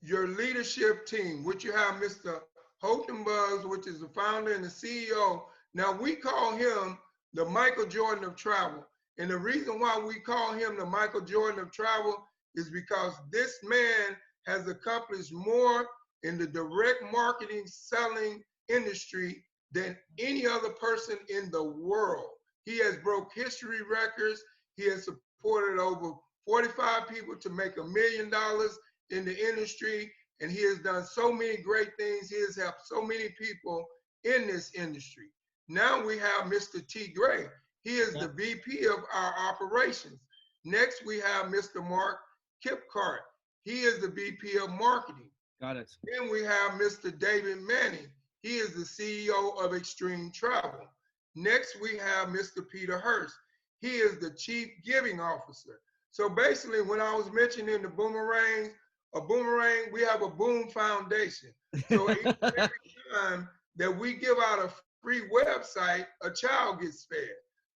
your 0.00 0.28
leadership 0.28 1.06
team, 1.06 1.44
which 1.44 1.64
you 1.64 1.72
have 1.72 2.00
Mr. 2.00 2.40
Buggs, 2.82 3.66
which 3.66 3.86
is 3.86 4.00
the 4.00 4.08
founder 4.08 4.52
and 4.52 4.64
the 4.64 4.68
CEO. 4.68 5.42
Now 5.74 5.92
we 5.92 6.14
call 6.14 6.56
him 6.56 6.98
the 7.34 7.44
Michael 7.44 7.86
Jordan 7.86 8.24
of 8.24 8.36
travel. 8.36 8.86
And 9.18 9.30
the 9.30 9.36
reason 9.36 9.80
why 9.80 9.98
we 9.98 10.20
call 10.20 10.52
him 10.52 10.76
the 10.76 10.86
Michael 10.86 11.20
Jordan 11.20 11.60
of 11.60 11.72
travel 11.72 12.24
is 12.54 12.70
because 12.70 13.14
this 13.32 13.58
man 13.64 14.16
has 14.46 14.68
accomplished 14.68 15.32
more 15.32 15.86
in 16.22 16.38
the 16.38 16.46
direct 16.46 17.02
marketing 17.12 17.64
selling 17.66 18.42
industry 18.68 19.42
than 19.72 19.96
any 20.18 20.46
other 20.46 20.70
person 20.70 21.18
in 21.28 21.50
the 21.50 21.62
world. 21.62 22.30
He 22.64 22.78
has 22.78 22.96
broke 22.96 23.32
history 23.34 23.80
records. 23.82 24.42
He 24.76 24.88
has 24.88 25.04
supported 25.04 25.80
over 25.80 26.12
45 26.46 27.08
people 27.08 27.36
to 27.36 27.50
make 27.50 27.76
a 27.76 27.84
million 27.84 28.30
dollars 28.30 28.78
in 29.10 29.24
the 29.24 29.48
industry. 29.48 30.10
And 30.40 30.50
he 30.50 30.62
has 30.62 30.78
done 30.78 31.04
so 31.04 31.32
many 31.32 31.56
great 31.58 31.90
things. 31.98 32.30
He 32.30 32.40
has 32.40 32.56
helped 32.56 32.86
so 32.86 33.02
many 33.02 33.28
people 33.30 33.86
in 34.24 34.46
this 34.46 34.72
industry. 34.74 35.26
Now 35.68 36.04
we 36.04 36.16
have 36.18 36.44
Mr. 36.44 36.86
T. 36.86 37.08
Gray. 37.08 37.46
He 37.82 37.96
is 37.96 38.14
yeah. 38.14 38.22
the 38.22 38.28
VP 38.28 38.86
of 38.86 38.98
our 39.12 39.34
operations. 39.50 40.20
Next, 40.64 41.04
we 41.06 41.18
have 41.20 41.46
Mr. 41.46 41.86
Mark 41.86 42.18
Kipcart. 42.64 43.20
He 43.64 43.80
is 43.80 44.00
the 44.00 44.08
VP 44.08 44.58
of 44.58 44.70
marketing. 44.70 45.30
Got 45.60 45.76
it. 45.76 45.90
Then 46.04 46.30
we 46.30 46.42
have 46.42 46.72
Mr. 46.72 47.16
David 47.16 47.58
Manning. 47.58 48.08
He 48.42 48.56
is 48.56 48.74
the 48.74 48.84
CEO 48.84 49.62
of 49.62 49.74
Extreme 49.74 50.32
Travel. 50.32 50.86
Next, 51.34 51.80
we 51.80 51.96
have 51.96 52.28
Mr. 52.28 52.68
Peter 52.68 52.98
Hurst. 52.98 53.34
He 53.80 53.96
is 53.96 54.18
the 54.18 54.30
Chief 54.30 54.68
Giving 54.84 55.20
Officer. 55.20 55.80
So 56.10 56.28
basically, 56.28 56.82
when 56.82 57.00
I 57.00 57.14
was 57.14 57.30
mentioning 57.32 57.82
the 57.82 57.88
boomerangs, 57.88 58.70
a 59.14 59.20
boomerang, 59.20 59.92
we 59.92 60.02
have 60.02 60.22
a 60.22 60.28
boom 60.28 60.68
foundation. 60.68 61.50
So 61.88 62.06
every 62.42 62.68
time 63.14 63.48
that 63.76 63.96
we 63.96 64.14
give 64.14 64.36
out 64.42 64.58
a 64.58 64.70
free 65.02 65.22
website, 65.32 66.06
a 66.22 66.30
child 66.30 66.80
gets 66.80 67.04
fed. 67.04 67.30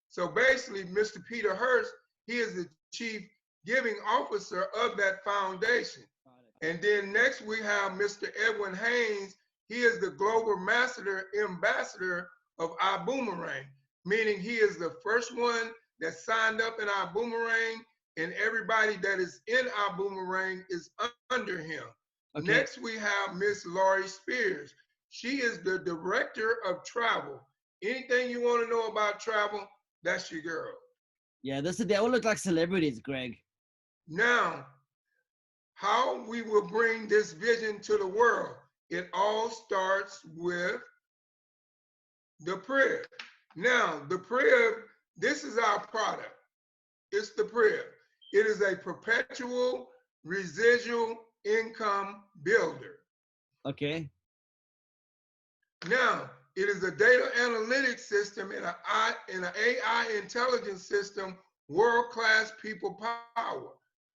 So 0.09 0.29
basically, 0.29 0.85
Mr. 0.85 1.25
Peter 1.27 1.55
Hurst, 1.55 1.93
he 2.27 2.35
is 2.35 2.55
the 2.55 2.69
chief 2.93 3.23
giving 3.65 3.97
officer 4.07 4.67
of 4.79 4.97
that 4.99 5.25
foundation. 5.25 6.05
And 6.61 6.81
then 6.81 7.13
next 7.13 7.43
we 7.43 7.61
have 7.61 7.93
Mr. 7.93 8.29
Edwin 8.49 8.75
Haynes. 8.75 9.35
He 9.69 9.81
is 9.81 10.01
the 10.01 10.11
global 10.11 10.57
ambassador 10.59 11.27
ambassador 11.43 12.29
of 12.59 12.73
our 12.81 13.05
boomerang, 13.05 13.65
meaning 14.05 14.39
he 14.41 14.57
is 14.57 14.77
the 14.77 14.95
first 15.03 15.37
one 15.37 15.71
that 16.01 16.15
signed 16.15 16.61
up 16.61 16.79
in 16.81 16.89
our 16.89 17.11
boomerang, 17.13 17.83
and 18.17 18.33
everybody 18.35 18.97
that 18.97 19.19
is 19.19 19.41
in 19.47 19.67
our 19.79 19.97
boomerang 19.97 20.65
is 20.71 20.91
under 21.31 21.59
him. 21.59 21.85
Okay. 22.37 22.47
Next, 22.47 22.79
we 22.79 22.97
have 22.97 23.35
Miss 23.37 23.65
Laurie 23.67 24.09
Spears. 24.09 24.75
She 25.11 25.37
is 25.37 25.63
the 25.63 25.79
director 25.79 26.57
of 26.67 26.85
travel. 26.85 27.41
Anything 27.83 28.31
you 28.31 28.43
want 28.43 28.65
to 28.65 28.71
know 28.71 28.87
about 28.87 29.21
travel, 29.21 29.67
that's 30.03 30.31
your 30.31 30.43
girl. 30.43 30.73
Yeah, 31.43 31.61
this 31.61 31.81
is, 31.81 31.87
they 31.87 31.97
all 31.97 32.09
look 32.09 32.25
like 32.25 32.39
celebrities, 32.39 33.01
Greg. 33.01 33.37
Now, 34.09 34.67
how 35.75 36.25
we 36.29 36.43
will 36.43 36.67
bring 36.67 37.09
this 37.09 37.33
vision 37.33 37.81
to 37.81 37.97
the 37.97 38.07
world. 38.07 38.55
It 38.91 39.09
all 39.13 39.51
starts 39.51 40.21
with 40.37 40.81
the 42.41 42.57
Prib. 42.59 43.07
Now, 43.57 44.03
the 44.09 44.19
Prib, 44.19 44.75
this 45.17 45.45
is 45.45 45.59
our 45.59 45.87
product. 45.87 46.35
It's 47.11 47.31
the 47.31 47.45
Prib. 47.45 47.85
It 48.33 48.47
is 48.47 48.61
a 48.63 48.77
perpetual 48.77 49.89
residual 50.25 51.19
income 51.45 52.23
builder. 52.43 52.99
Okay. 53.67 54.11
Now, 55.89 56.31
it 56.57 56.69
is 56.69 56.83
a 56.85 56.91
data 56.91 57.31
analytics 57.39 58.01
system 58.01 58.53
and 58.53 58.65
an 58.65 59.51
AI 59.57 60.19
intelligence 60.23 60.83
system, 60.87 61.37
world-class 61.69 62.53
people 62.61 63.01
power. 63.37 63.71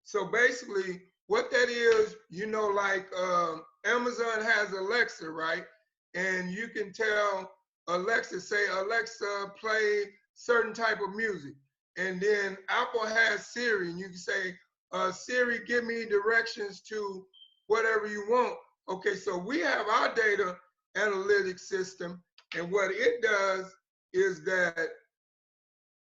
So 0.04 0.26
basically, 0.26 1.02
what 1.26 1.50
that 1.50 1.68
is, 1.68 2.16
you 2.30 2.46
know, 2.46 2.68
like 2.68 3.06
uh, 3.18 3.56
Amazon 3.84 4.42
has 4.42 4.72
Alexa, 4.72 5.28
right? 5.28 5.64
And 6.14 6.50
you 6.50 6.68
can 6.68 6.92
tell 6.92 7.52
Alexa, 7.88 8.40
say, 8.40 8.66
Alexa, 8.68 9.52
play 9.60 10.04
certain 10.34 10.72
type 10.72 11.00
of 11.00 11.14
music. 11.14 11.54
And 11.96 12.20
then 12.20 12.58
Apple 12.68 13.06
has 13.06 13.46
Siri, 13.46 13.90
and 13.90 13.98
you 13.98 14.08
can 14.08 14.18
say, 14.18 14.54
uh, 14.92 15.10
Siri, 15.10 15.60
give 15.66 15.84
me 15.84 16.04
directions 16.04 16.80
to 16.82 17.26
whatever 17.66 18.06
you 18.06 18.24
want. 18.28 18.56
Okay, 18.88 19.14
so 19.14 19.36
we 19.36 19.60
have 19.60 19.86
our 19.88 20.14
data 20.14 20.56
analytics 20.96 21.60
system, 21.60 22.22
and 22.56 22.70
what 22.70 22.90
it 22.92 23.22
does 23.22 23.74
is 24.12 24.44
that 24.44 24.88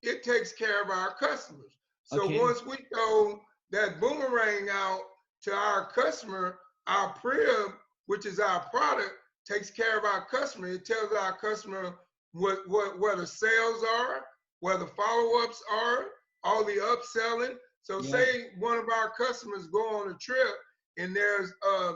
it 0.01 0.23
takes 0.23 0.51
care 0.51 0.83
of 0.83 0.89
our 0.89 1.13
customers. 1.15 1.71
So 2.03 2.25
okay. 2.25 2.39
once 2.39 2.65
we 2.65 2.77
throw 2.93 3.39
that 3.71 3.99
boomerang 4.01 4.67
out 4.69 5.01
to 5.43 5.53
our 5.53 5.91
customer, 5.91 6.59
our 6.87 7.13
Prib, 7.13 7.71
which 8.07 8.25
is 8.25 8.39
our 8.39 8.61
product, 8.69 9.13
takes 9.47 9.69
care 9.69 9.97
of 9.97 10.03
our 10.05 10.25
customer. 10.25 10.67
It 10.67 10.85
tells 10.85 11.11
our 11.13 11.37
customer 11.37 11.95
what, 12.33 12.67
what 12.67 12.99
where 12.99 13.15
the 13.15 13.27
sales 13.27 13.83
are, 13.83 14.25
where 14.63 14.77
the 14.77 14.87
follow-ups 14.87 15.61
are, 15.69 16.05
all 16.45 16.63
the 16.63 16.77
upselling. 16.77 17.55
So 17.81 17.99
yeah. 17.99 18.11
say 18.11 18.45
one 18.57 18.77
of 18.77 18.85
our 18.87 19.09
customers 19.09 19.67
go 19.67 19.97
on 19.97 20.09
a 20.09 20.13
trip 20.13 20.55
and 20.97 21.13
there's 21.13 21.51
uh, 21.69 21.95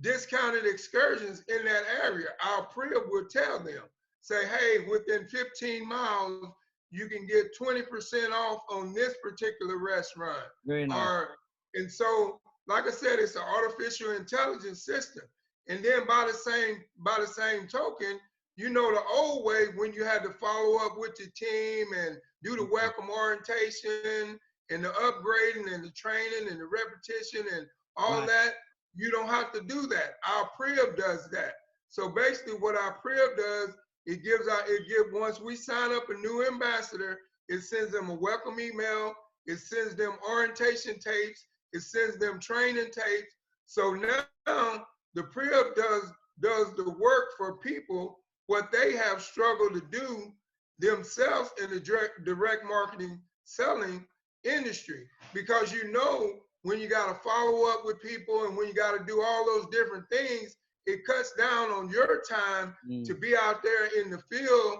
discounted 0.00 0.66
excursions 0.66 1.42
in 1.48 1.64
that 1.64 1.82
area. 2.04 2.28
Our 2.46 2.66
Prib 2.66 2.92
will 3.10 3.26
tell 3.28 3.58
them, 3.58 3.82
say, 4.20 4.46
hey, 4.46 4.86
within 4.88 5.26
15 5.26 5.88
miles, 5.88 6.46
you 6.92 7.08
can 7.08 7.26
get 7.26 7.58
20% 7.60 7.82
off 8.30 8.60
on 8.70 8.94
this 8.94 9.14
particular 9.20 9.78
restaurant. 9.78 10.46
Very 10.64 10.86
nice. 10.86 10.96
Or, 10.96 11.28
and 11.74 11.90
so, 11.90 12.40
like 12.68 12.84
I 12.86 12.92
said, 12.92 13.18
it's 13.18 13.34
an 13.34 13.42
artificial 13.42 14.12
intelligence 14.12 14.84
system. 14.84 15.24
And 15.68 15.84
then 15.84 16.06
by 16.06 16.30
the 16.30 16.38
same 16.38 16.76
by 16.98 17.16
the 17.18 17.26
same 17.26 17.66
token, 17.66 18.20
you 18.56 18.68
know 18.68 18.92
the 18.92 19.02
old 19.14 19.44
way 19.44 19.66
when 19.76 19.92
you 19.92 20.04
had 20.04 20.22
to 20.22 20.30
follow 20.30 20.84
up 20.84 20.98
with 20.98 21.18
your 21.18 21.28
team 21.34 21.86
and 21.96 22.16
do 22.42 22.56
the 22.56 22.62
mm-hmm. 22.62 22.72
welcome 22.72 23.10
orientation 23.10 24.38
and 24.70 24.84
the 24.84 24.88
upgrading 24.90 25.72
and 25.72 25.84
the 25.84 25.90
training 25.90 26.48
and 26.50 26.60
the 26.60 26.66
repetition 26.66 27.46
and 27.54 27.66
all 27.96 28.20
right. 28.20 28.28
that, 28.28 28.54
you 28.94 29.10
don't 29.10 29.28
have 29.28 29.52
to 29.52 29.60
do 29.62 29.86
that. 29.88 30.14
Our 30.28 30.48
Prib 30.56 30.96
does 30.96 31.28
that. 31.30 31.54
So 31.88 32.08
basically 32.08 32.54
what 32.54 32.76
our 32.76 32.94
Prib 32.94 33.36
does, 33.36 33.70
it 34.06 34.22
gives 34.22 34.48
out, 34.48 34.62
it 34.68 34.88
give 34.88 35.12
once 35.12 35.40
we 35.40 35.56
sign 35.56 35.92
up 35.92 36.08
a 36.08 36.14
new 36.14 36.46
ambassador, 36.46 37.18
it 37.48 37.62
sends 37.62 37.92
them 37.92 38.10
a 38.10 38.14
welcome 38.14 38.60
email, 38.60 39.12
it 39.46 39.58
sends 39.58 39.96
them 39.96 40.14
orientation 40.28 40.98
tapes, 40.98 41.46
it 41.72 41.82
sends 41.82 42.18
them 42.18 42.40
training 42.40 42.90
tapes. 42.92 43.34
So 43.66 43.92
now 43.94 44.84
the 45.14 45.24
Prib 45.24 45.74
does 45.76 46.12
does 46.40 46.74
the 46.74 46.90
work 46.98 47.30
for 47.36 47.58
people 47.58 48.19
what 48.50 48.72
they 48.72 48.96
have 48.96 49.22
struggled 49.22 49.72
to 49.74 49.82
do 49.92 50.32
themselves 50.80 51.50
in 51.62 51.70
the 51.70 51.78
direct, 51.78 52.24
direct 52.24 52.64
marketing 52.64 53.20
selling 53.44 54.04
industry 54.42 55.06
because 55.32 55.72
you 55.72 55.92
know 55.92 56.32
when 56.62 56.80
you 56.80 56.88
got 56.88 57.06
to 57.06 57.14
follow 57.22 57.70
up 57.70 57.84
with 57.84 58.02
people 58.02 58.46
and 58.46 58.56
when 58.56 58.66
you 58.66 58.74
got 58.74 58.98
to 58.98 59.04
do 59.04 59.22
all 59.22 59.46
those 59.46 59.66
different 59.70 60.04
things 60.10 60.56
it 60.86 61.06
cuts 61.06 61.32
down 61.38 61.70
on 61.70 61.88
your 61.90 62.22
time 62.28 62.74
mm. 62.88 63.06
to 63.06 63.14
be 63.14 63.36
out 63.36 63.62
there 63.62 63.86
in 64.02 64.10
the 64.10 64.18
field 64.18 64.78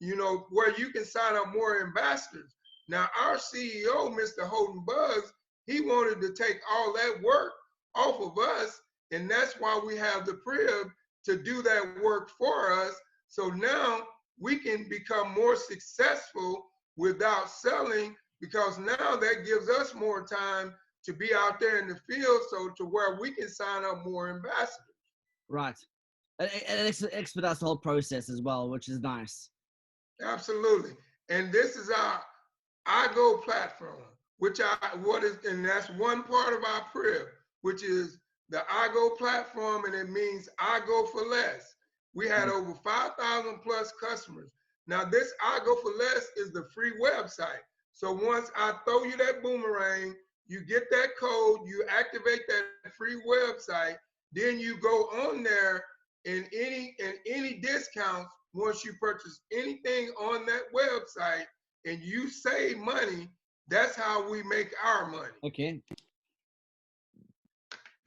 you 0.00 0.16
know 0.16 0.44
where 0.50 0.76
you 0.76 0.90
can 0.90 1.04
sign 1.04 1.36
up 1.36 1.54
more 1.54 1.80
ambassadors 1.80 2.56
now 2.88 3.06
our 3.22 3.36
ceo 3.36 4.12
mr 4.12 4.44
Holton 4.48 4.82
Buggs 4.84 5.32
he 5.66 5.80
wanted 5.80 6.20
to 6.22 6.32
take 6.32 6.58
all 6.68 6.92
that 6.94 7.22
work 7.22 7.52
off 7.94 8.20
of 8.20 8.36
us 8.36 8.80
and 9.12 9.30
that's 9.30 9.60
why 9.60 9.80
we 9.86 9.96
have 9.96 10.26
the 10.26 10.34
Prib 10.34 10.88
to 11.24 11.36
do 11.36 11.62
that 11.62 12.02
work 12.02 12.30
for 12.30 12.72
us. 12.72 12.94
So 13.32 13.48
now 13.48 14.00
we 14.38 14.56
can 14.56 14.90
become 14.90 15.32
more 15.32 15.56
successful 15.56 16.66
without 16.98 17.48
selling 17.48 18.14
because 18.42 18.78
now 18.78 19.16
that 19.16 19.46
gives 19.46 19.70
us 19.70 19.94
more 19.94 20.26
time 20.26 20.74
to 21.06 21.14
be 21.14 21.32
out 21.34 21.58
there 21.58 21.78
in 21.78 21.88
the 21.88 21.96
field 22.06 22.42
so 22.50 22.68
to 22.76 22.84
where 22.84 23.18
we 23.18 23.30
can 23.30 23.48
sign 23.48 23.86
up 23.86 24.04
more 24.04 24.28
ambassadors. 24.28 24.76
Right. 25.48 25.78
And 26.38 26.50
it 26.86 27.02
expedites 27.10 27.60
the 27.60 27.64
whole 27.64 27.78
process 27.78 28.28
as 28.28 28.42
well, 28.42 28.68
which 28.68 28.90
is 28.90 29.00
nice. 29.00 29.48
Absolutely. 30.22 30.90
And 31.30 31.50
this 31.50 31.76
is 31.76 31.88
our 31.88 32.20
iGo 32.86 33.42
platform, 33.44 34.02
which 34.40 34.60
I 34.60 34.94
what 34.96 35.24
is 35.24 35.38
and 35.46 35.64
that's 35.64 35.88
one 35.88 36.22
part 36.24 36.52
of 36.52 36.62
our 36.64 36.82
Prib, 36.92 37.28
which 37.62 37.82
is 37.82 38.18
the 38.50 38.58
iGo 38.58 39.16
platform, 39.16 39.86
and 39.86 39.94
it 39.94 40.10
means 40.10 40.50
I 40.58 40.80
go 40.86 41.06
for 41.06 41.22
less. 41.22 41.74
We 42.14 42.28
had 42.28 42.48
over 42.48 42.74
5,000 42.74 43.58
plus 43.62 43.92
customers. 44.00 44.50
Now, 44.86 45.04
this 45.04 45.32
I 45.42 45.60
go 45.64 45.76
for 45.76 45.92
less 45.98 46.26
is 46.36 46.52
the 46.52 46.66
free 46.74 46.92
website. 47.02 47.62
So 47.92 48.12
once 48.12 48.50
I 48.56 48.72
throw 48.84 49.04
you 49.04 49.16
that 49.18 49.42
boomerang, 49.42 50.14
you 50.46 50.64
get 50.64 50.90
that 50.90 51.10
code, 51.18 51.60
you 51.66 51.84
activate 51.88 52.42
that 52.48 52.92
free 52.96 53.20
website, 53.26 53.96
then 54.32 54.58
you 54.58 54.78
go 54.78 55.04
on 55.28 55.42
there 55.42 55.84
and 56.26 56.46
any 56.52 56.94
and 57.02 57.14
any 57.26 57.54
discounts 57.54 58.30
once 58.54 58.84
you 58.84 58.92
purchase 59.00 59.40
anything 59.52 60.08
on 60.20 60.46
that 60.46 60.62
website, 60.74 61.46
and 61.86 62.00
you 62.00 62.28
save 62.28 62.78
money, 62.78 63.30
that's 63.68 63.96
how 63.96 64.28
we 64.30 64.42
make 64.42 64.72
our 64.84 65.10
money. 65.10 65.32
Okay. 65.44 65.80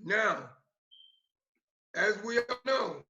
Now, 0.03 0.49
as 1.95 2.21
we 2.23 2.37
all 2.37 2.59
know, 2.65 3.03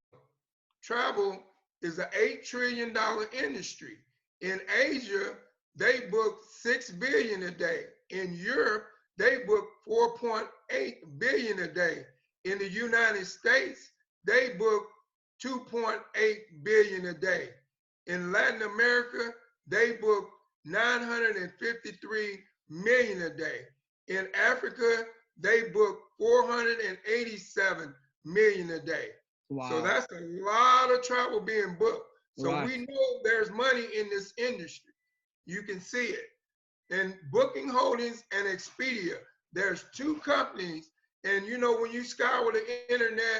travel 0.86 1.42
is 1.82 2.00
an 2.00 2.08
$8 2.18 2.46
trillion 2.46 2.96
industry. 3.34 3.98
In 4.42 4.60
Asia, 4.84 5.34
they 5.75 6.01
book 6.12 6.39
6 6.62 6.92
billion 6.92 7.44
a 7.44 7.51
day. 7.51 7.86
In 8.12 8.38
Europe, 8.39 8.86
they 9.18 9.39
book 9.48 9.65
4.8 9.89 10.96
billion 11.18 11.60
a 11.60 11.68
day. 11.68 12.06
In 12.44 12.60
the 12.60 12.70
United 12.70 13.25
States, 13.25 13.92
they 14.25 14.50
book 14.60 14.84
2.8 15.44 16.00
billion 16.63 17.08
a 17.08 17.13
day. 17.13 17.50
In 18.08 18.32
Latin 18.32 18.62
America, 18.62 19.32
they 19.68 19.94
book 19.94 20.30
953 20.65 22.39
million 22.70 23.22
a 23.24 23.30
day. 23.30 23.62
In 24.08 24.27
Africa, 24.36 25.06
they 25.39 25.70
book 25.70 26.00
487 26.20 27.94
million 28.24 28.70
a 28.72 28.80
day. 28.80 29.10
Wow. 29.50 29.60
So 29.60 29.82
that's 29.82 30.08
a 30.12 30.20
lot 30.22 30.92
of 30.94 31.02
travel 31.04 31.40
being 31.42 31.75
booked. 31.80 32.08
So 32.36 32.60
Right. 32.60 32.64
we 32.64 32.78
know 32.78 33.22
there's 33.24 33.52
money 33.52 33.86
in 33.98 34.10
this 34.10 34.34
industry. 34.38 34.94
You 35.46 35.64
can 35.64 35.80
see 35.80 36.08
it. 36.08 36.25
And 36.92 37.16
Booking 37.32 37.70
Holdings 37.70 38.24
and 38.32 38.48
Expedia, 38.48 39.18
there's 39.54 39.86
two 39.96 40.18
companies. 40.18 40.90
And 41.24 41.46
you 41.46 41.58
know, 41.58 41.80
when 41.80 41.92
you 41.92 42.04
scour 42.04 42.52
the 42.52 42.64
internet 42.92 43.32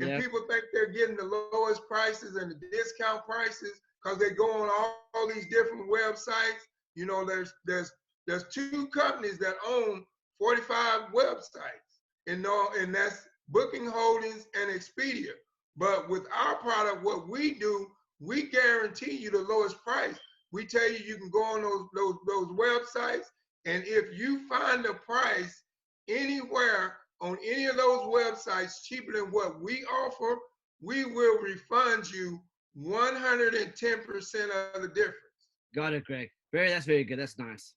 Yeah. 0.00 0.16
people 0.16 0.40
think 0.48 0.64
they're 0.72 0.92
getting 0.92 1.16
the 1.16 1.24
lowest 1.24 1.68
prices 1.86 2.20
and 2.36 2.36
the 2.36 2.44
discount 2.52 3.08
prices 3.24 3.80
because 4.02 4.18
they 4.18 4.30
go 4.30 4.50
on 4.62 4.68
all, 4.68 4.96
all 5.14 5.28
these 5.28 5.46
different 5.48 5.88
websites, 5.90 6.64
you 6.94 7.06
know, 7.06 7.24
there's 7.24 7.52
there's 7.66 7.92
there's 8.26 8.44
two 8.52 8.86
companies 8.88 9.38
that 9.38 9.54
own 9.66 10.04
45 10.38 11.12
websites. 11.14 12.00
And 12.26 12.42
no, 12.42 12.68
and 12.78 12.94
that's 12.94 13.26
Booking 13.48 13.86
Holdings 13.86 14.46
and 14.54 14.70
Expedia. 14.70 15.32
But 15.76 16.08
with 16.08 16.26
our 16.32 16.56
product, 16.56 17.02
what 17.02 17.28
we 17.28 17.54
do, 17.54 17.90
we 18.20 18.44
guarantee 18.44 19.16
you 19.16 19.30
the 19.30 19.42
lowest 19.42 19.82
price. 19.82 20.16
We 20.52 20.66
tell 20.66 20.90
you 20.90 20.98
you 20.98 21.16
can 21.16 21.30
go 21.30 21.42
on 21.42 21.62
those 21.62 21.88
those 21.94 22.14
those 22.26 22.48
websites, 22.48 23.26
and 23.64 23.82
if 23.86 24.16
you 24.16 24.46
find 24.48 24.86
a 24.86 24.94
price 24.94 25.64
anywhere 26.08 26.98
on 27.20 27.36
any 27.44 27.66
of 27.66 27.76
those 27.76 28.02
websites 28.02 28.82
cheaper 28.84 29.12
than 29.12 29.32
what 29.32 29.60
we 29.60 29.84
offer, 29.84 30.38
we 30.80 31.04
will 31.04 31.38
refund 31.40 32.10
you 32.10 32.40
110% 32.78 34.74
of 34.74 34.82
the 34.82 34.88
difference. 34.88 35.18
Got 35.74 35.94
it, 35.94 36.04
Greg. 36.04 36.28
Very. 36.52 36.68
That's 36.68 36.86
very 36.86 37.04
good. 37.04 37.18
That's 37.18 37.38
nice. 37.38 37.74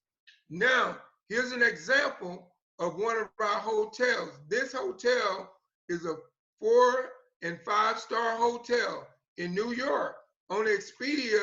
Now, 0.50 0.98
here's 1.28 1.52
an 1.52 1.62
example 1.62 2.52
of 2.78 2.96
one 2.96 3.16
of 3.16 3.28
our 3.40 3.58
hotels. 3.58 4.38
This 4.48 4.72
hotel 4.72 5.50
is 5.88 6.04
a 6.04 6.14
four 6.60 7.10
and 7.42 7.60
five 7.60 7.98
star 7.98 8.36
hotel 8.36 9.06
in 9.36 9.54
New 9.54 9.72
York. 9.72 10.16
On 10.50 10.64
Expedia, 10.66 11.40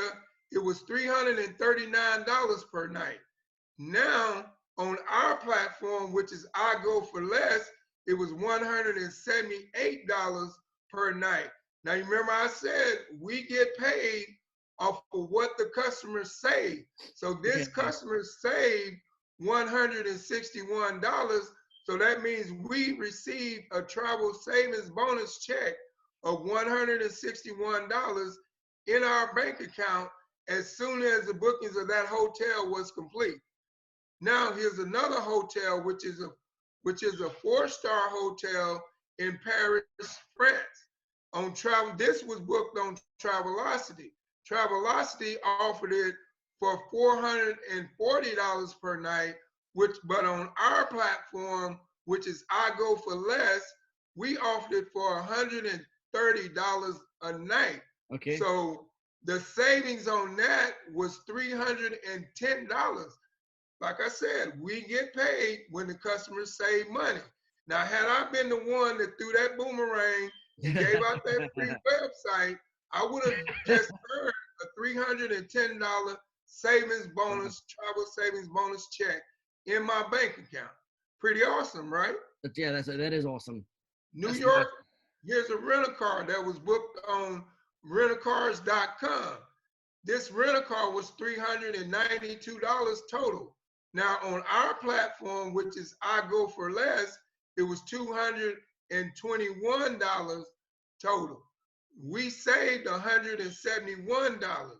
it 0.51 0.57
was 0.57 0.81
$339 0.83 2.71
per 2.71 2.87
night. 2.87 3.19
Now, 3.77 4.45
on 4.77 4.97
our 5.09 5.37
platform, 5.37 6.13
which 6.13 6.31
is 6.31 6.47
I 6.55 6.75
Go 6.83 7.01
for 7.01 7.23
Less, 7.23 7.69
it 8.07 8.13
was 8.13 8.31
$178 8.33 10.51
per 10.89 11.11
night. 11.13 11.49
Now, 11.83 11.93
you 11.93 12.03
remember 12.05 12.31
I 12.31 12.47
said 12.47 12.99
we 13.19 13.43
get 13.43 13.75
paid 13.77 14.25
off 14.79 15.03
of 15.13 15.29
what 15.29 15.51
the 15.57 15.65
customers 15.73 16.35
save. 16.41 16.85
So 17.15 17.33
this 17.33 17.67
Okay. 17.67 17.81
customer 17.81 18.23
saved 18.23 18.97
$161. 19.41 21.47
So 21.85 21.97
that 21.97 22.21
means 22.23 22.51
we 22.67 22.93
received 22.97 23.63
a 23.71 23.81
travel 23.81 24.33
savings 24.33 24.89
bonus 24.89 25.37
check 25.39 25.75
of 26.25 26.43
$161 26.43 28.33
in 28.87 29.03
our 29.03 29.33
bank 29.33 29.59
account 29.61 30.09
as 30.47 30.75
soon 30.75 31.01
as 31.01 31.25
the 31.25 31.33
bookings 31.33 31.77
of 31.77 31.87
that 31.87 32.05
hotel 32.07 32.69
was 32.69 32.91
complete. 32.91 33.39
Now 34.21 34.51
here's 34.51 34.79
another 34.79 35.19
hotel, 35.19 35.81
which 35.83 36.05
is 36.05 36.21
a 36.21 36.29
which 36.83 37.01
is 37.03 37.19
a 37.19 37.29
four-star 37.29 38.09
hotel 38.09 38.83
in 39.17 39.39
Paris, 39.43 39.83
France. 40.37 40.87
On 41.33 41.51
travel, 41.53 41.93
this 41.97 42.23
was 42.23 42.39
booked 42.39 42.77
on 42.77 42.95
Travelocity. 43.19 44.11
Travelocity 44.47 45.37
offered 45.43 45.91
it 45.91 46.13
for 46.59 46.79
$440 46.93 48.79
per 48.79 48.99
night, 48.99 49.33
which 49.73 49.95
but 50.03 50.25
on 50.25 50.49
our 50.61 50.85
platform, 50.85 51.79
which 52.05 52.27
is 52.27 52.45
I 52.51 52.69
Go 52.77 52.95
for 52.95 53.15
Less, 53.15 53.63
we 54.15 54.37
offered 54.37 54.73
it 54.73 54.89
for 54.93 55.23
$130 55.23 55.81
a 57.21 57.37
night. 57.37 57.81
Okay. 58.13 58.37
So 58.37 58.87
the 59.23 59.39
savings 59.39 60.07
on 60.07 60.35
that 60.37 60.73
was 60.93 61.21
$310. 61.29 61.97
Like 63.81 63.99
I 63.99 64.07
said, 64.07 64.53
we 64.59 64.81
get 64.81 65.13
paid 65.13 65.61
when 65.69 65.87
the 65.87 65.95
customers 65.95 66.57
save 66.57 66.89
money. 66.89 67.19
Now, 67.67 67.79
had 67.79 68.05
I 68.05 68.29
been 68.31 68.49
the 68.49 68.57
one 68.57 68.97
that 68.99 69.17
threw 69.19 69.33
that 69.33 69.57
boomerang 69.57 70.29
and 70.63 70.73
gave 70.75 71.01
out 71.07 71.23
that 71.25 71.49
free 71.55 71.67
website, 71.67 72.57
I 72.93 73.05
would 73.05 73.23
have 73.23 73.33
just 73.65 73.91
earned 74.21 74.33
a 74.61 74.79
$310 74.79 76.15
savings 76.45 77.07
bonus, 77.15 77.63
travel 77.67 78.05
savings 78.15 78.47
bonus 78.47 78.87
check 78.89 79.21
in 79.65 79.83
my 79.83 80.03
bank 80.11 80.37
account. 80.37 80.71
Pretty 81.19 81.41
awesome, 81.41 81.91
right? 81.91 82.15
But 82.43 82.51
yeah, 82.55 82.71
that's 82.71 82.87
that 82.87 83.13
is 83.13 83.25
awesome. 83.25 83.65
New 84.13 84.27
That's 84.27 84.39
York, 84.39 84.67
here's 85.25 85.49
a 85.49 85.57
rental 85.57 85.93
car 85.93 86.25
that 86.27 86.43
was 86.43 86.59
booked 86.59 86.99
on 87.09 87.43
rentalcars.com. 87.89 89.37
This 90.03 90.29
rental 90.31 90.61
car 90.61 90.91
was 90.91 91.13
$392 91.19 92.99
total. 93.09 93.55
Now 93.93 94.17
on 94.23 94.43
our 94.51 94.73
platform, 94.75 95.53
which 95.53 95.77
is 95.77 95.95
I 96.01 96.21
Go 96.29 96.47
for 96.47 96.71
Less, 96.71 97.17
it 97.57 97.63
was 97.63 97.81
$221 97.83 100.43
total. 101.01 101.41
We 102.03 102.29
saved 102.29 102.87
$171. 102.87 104.71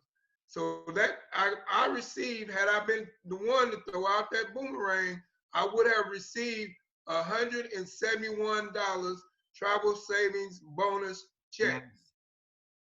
So 0.48 0.84
that 0.94 1.22
I, 1.34 1.54
I 1.72 1.88
received, 1.88 2.52
had 2.52 2.68
I 2.70 2.86
been 2.86 3.08
the 3.26 3.36
one 3.36 3.72
to 3.72 3.78
throw 3.90 4.08
out 4.08 4.30
that 4.32 4.54
boomerang, 4.54 5.20
I 5.54 5.68
would 5.74 5.88
have 5.88 6.06
received 6.12 6.72
$171 7.10 9.18
travel 9.56 9.96
savings 9.96 10.60
bonus 10.76 11.28
check. 11.52 11.84
Nice. 11.84 12.14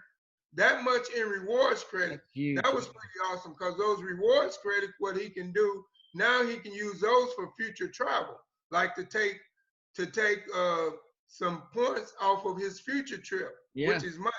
that 0.55 0.83
much 0.83 1.09
in 1.15 1.27
rewards 1.27 1.83
credit, 1.83 2.21
that 2.35 2.73
was 2.73 2.85
pretty 2.85 3.19
awesome 3.31 3.53
because 3.53 3.77
those 3.77 4.01
rewards 4.01 4.57
credits, 4.61 4.93
what 4.99 5.17
he 5.17 5.29
can 5.29 5.51
do 5.51 5.83
now, 6.13 6.43
he 6.43 6.57
can 6.57 6.73
use 6.73 6.99
those 6.99 7.33
for 7.33 7.51
future 7.57 7.87
travel, 7.87 8.39
like 8.71 8.95
to 8.95 9.03
take 9.03 9.39
to 9.95 10.05
take 10.05 10.39
uh, 10.55 10.89
some 11.27 11.63
points 11.73 12.13
off 12.21 12.45
of 12.45 12.57
his 12.57 12.79
future 12.79 13.17
trip, 13.17 13.53
yeah. 13.73 13.89
which 13.89 14.03
is 14.03 14.17
money, 14.17 14.31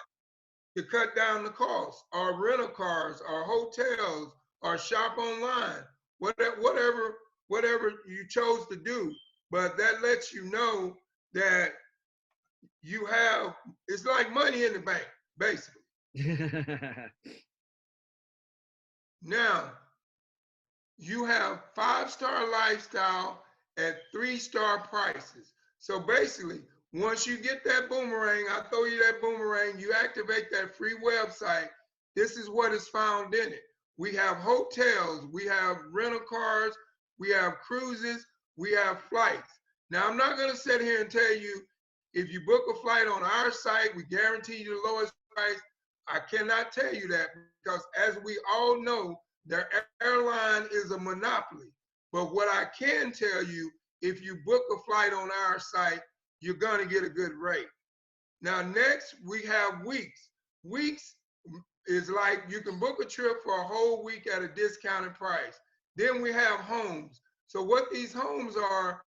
to 0.76 0.82
cut 0.82 1.14
down 1.14 1.44
the 1.44 1.50
cost, 1.50 2.04
or 2.12 2.40
rental 2.42 2.68
cars, 2.68 3.22
or 3.28 3.44
hotels, 3.44 4.32
or 4.62 4.78
shop 4.78 5.16
online, 5.16 5.84
whatever, 6.18 6.56
whatever, 6.60 7.16
whatever 7.48 7.92
you 8.08 8.26
chose 8.28 8.66
to 8.66 8.76
do. 8.76 9.12
But 9.50 9.76
that 9.76 10.02
lets 10.02 10.32
you 10.32 10.50
know 10.50 10.96
that 11.34 11.74
you 12.84 13.06
have 13.06 13.56
it's 13.88 14.04
like 14.04 14.32
money 14.32 14.64
in 14.64 14.74
the 14.74 14.80
bank, 14.80 15.06
basically. 15.38 15.82
Now, 19.22 19.72
you 20.98 21.24
have 21.24 21.62
five 21.74 22.10
star 22.10 22.50
lifestyle 22.50 23.42
at 23.78 23.96
three 24.12 24.36
star 24.36 24.80
prices. 24.80 25.54
So 25.78 25.98
basically, 25.98 26.60
once 26.92 27.26
you 27.26 27.38
get 27.38 27.64
that 27.64 27.88
boomerang, 27.88 28.44
I 28.50 28.62
throw 28.70 28.84
you 28.84 29.02
that 29.02 29.22
boomerang, 29.22 29.78
you 29.78 29.92
activate 29.94 30.52
that 30.52 30.76
free 30.76 30.96
website. 31.02 31.70
This 32.14 32.36
is 32.36 32.50
what 32.50 32.72
is 32.72 32.86
found 32.88 33.34
in 33.34 33.52
it. 33.52 33.62
we 33.96 34.14
have 34.14 34.36
hotels, 34.36 35.26
we 35.32 35.46
have 35.46 35.78
rental 35.90 36.20
cars, 36.20 36.74
we 37.18 37.30
have 37.30 37.58
cruises, 37.66 38.26
we 38.56 38.72
have 38.72 39.02
flights. 39.10 39.50
Now, 39.90 40.06
I'm 40.06 40.16
not 40.16 40.36
going 40.36 40.50
to 40.50 40.56
sit 40.56 40.82
here 40.82 41.00
and 41.00 41.10
tell 41.10 41.34
you 41.34 41.62
if 42.14 42.32
you 42.32 42.40
book 42.46 42.62
a 42.70 42.80
flight 42.80 43.06
on 43.06 43.22
our 43.22 43.50
site, 43.50 43.94
we 43.96 44.04
guarantee 44.04 44.62
you 44.62 44.80
the 44.82 44.88
lowest 44.88 45.12
price. 45.34 45.60
I 46.08 46.20
cannot 46.20 46.72
tell 46.72 46.94
you 46.94 47.08
that 47.08 47.28
because, 47.64 47.82
as 48.00 48.18
we 48.24 48.38
all 48.52 48.80
know, 48.80 49.16
their 49.46 49.68
airline 50.02 50.68
is 50.72 50.90
a 50.92 50.98
monopoly. 50.98 51.72
But 52.12 52.32
what 52.32 52.48
I 52.48 52.66
can 52.78 53.10
tell 53.10 53.42
you, 53.42 53.70
if 54.00 54.22
you 54.22 54.38
book 54.46 54.62
a 54.72 54.80
flight 54.86 55.12
on 55.12 55.30
our 55.46 55.58
site, 55.58 56.00
you're 56.40 56.54
going 56.54 56.80
to 56.80 56.86
get 56.86 57.04
a 57.04 57.08
good 57.08 57.32
rate. 57.32 57.66
Now, 58.42 58.62
next, 58.62 59.16
we 59.26 59.42
have 59.42 59.84
weeks. 59.84 60.28
Weeks 60.62 61.16
is 61.86 62.10
like 62.10 62.44
you 62.48 62.60
can 62.60 62.78
book 62.78 62.98
a 63.02 63.04
trip 63.04 63.42
for 63.42 63.58
a 63.60 63.64
whole 63.64 64.04
week 64.04 64.28
at 64.32 64.42
a 64.42 64.48
discounted 64.48 65.14
price. 65.14 65.58
Then 65.96 66.22
we 66.22 66.32
have 66.32 66.60
homes. 66.60 67.20
So 67.46 67.62
what 67.62 67.90
these 67.92 68.12
homes 68.12 68.56
are 68.56 69.02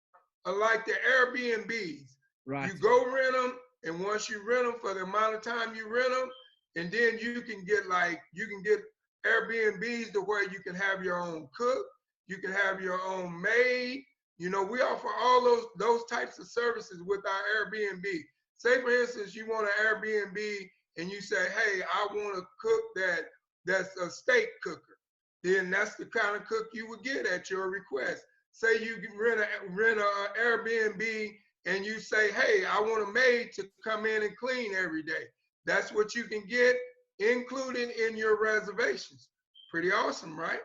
are 0.45 0.59
like 0.59 0.85
the 0.85 0.93
Airbnbs. 0.93 2.12
Right. 2.45 2.67
You 2.71 2.79
go 2.79 3.05
rent 3.11 3.33
them, 3.33 3.57
and 3.83 4.03
once 4.03 4.29
you 4.29 4.41
rent 4.47 4.65
them 4.65 4.75
for 4.81 4.93
the 4.93 5.01
amount 5.03 5.35
of 5.35 5.41
time 5.41 5.75
you 5.75 5.93
rent 5.93 6.11
them, 6.11 6.29
and 6.75 6.91
then 6.91 7.17
you 7.19 7.41
can 7.41 7.63
get 7.63 7.87
like 7.87 8.21
you 8.33 8.47
can 8.47 8.61
get 8.63 8.79
Airbnbs 9.25 10.11
to 10.13 10.21
where 10.21 10.43
you 10.43 10.59
can 10.59 10.75
have 10.75 11.03
your 11.03 11.19
own 11.21 11.47
cook, 11.55 11.85
you 12.27 12.37
can 12.37 12.51
have 12.51 12.81
your 12.81 13.01
own 13.01 13.41
maid. 13.41 14.03
You 14.37 14.49
know, 14.49 14.63
we 14.63 14.81
offer 14.81 15.07
all 15.21 15.43
those 15.43 15.65
those 15.77 16.05
types 16.05 16.39
of 16.39 16.47
services 16.47 17.01
with 17.05 17.21
our 17.25 17.65
Airbnb. 17.65 18.03
Say 18.57 18.81
for 18.81 18.91
instance, 18.91 19.35
you 19.35 19.47
want 19.47 19.67
an 19.67 19.85
Airbnb 19.85 20.69
and 20.97 21.09
you 21.09 21.21
say, 21.21 21.49
"Hey, 21.49 21.81
I 21.81 22.07
want 22.11 22.37
a 22.37 22.41
cook 22.59 22.83
that 22.95 23.29
that's 23.65 23.95
a 23.97 24.09
steak 24.09 24.49
cooker." 24.63 24.97
Then 25.43 25.69
that's 25.69 25.95
the 25.95 26.05
kind 26.05 26.35
of 26.35 26.45
cook 26.45 26.67
you 26.73 26.89
would 26.89 27.03
get 27.03 27.25
at 27.25 27.49
your 27.49 27.69
request. 27.69 28.23
Say 28.51 28.79
you 28.83 28.97
rent 29.17 29.39
a 29.41 29.47
rent 29.69 29.99
a 29.99 30.39
Airbnb 30.39 31.37
and 31.65 31.85
you 31.85 31.99
say, 31.99 32.31
"Hey, 32.31 32.65
I 32.65 32.79
want 32.79 33.07
a 33.07 33.11
maid 33.11 33.51
to 33.53 33.69
come 33.83 34.05
in 34.05 34.23
and 34.23 34.37
clean 34.37 34.73
every 34.75 35.03
day." 35.03 35.25
That's 35.65 35.91
what 35.91 36.13
you 36.15 36.25
can 36.25 36.45
get 36.47 36.75
included 37.19 37.91
in 37.91 38.17
your 38.17 38.41
reservations. 38.41 39.29
Pretty 39.71 39.91
awesome, 39.91 40.37
right? 40.37 40.59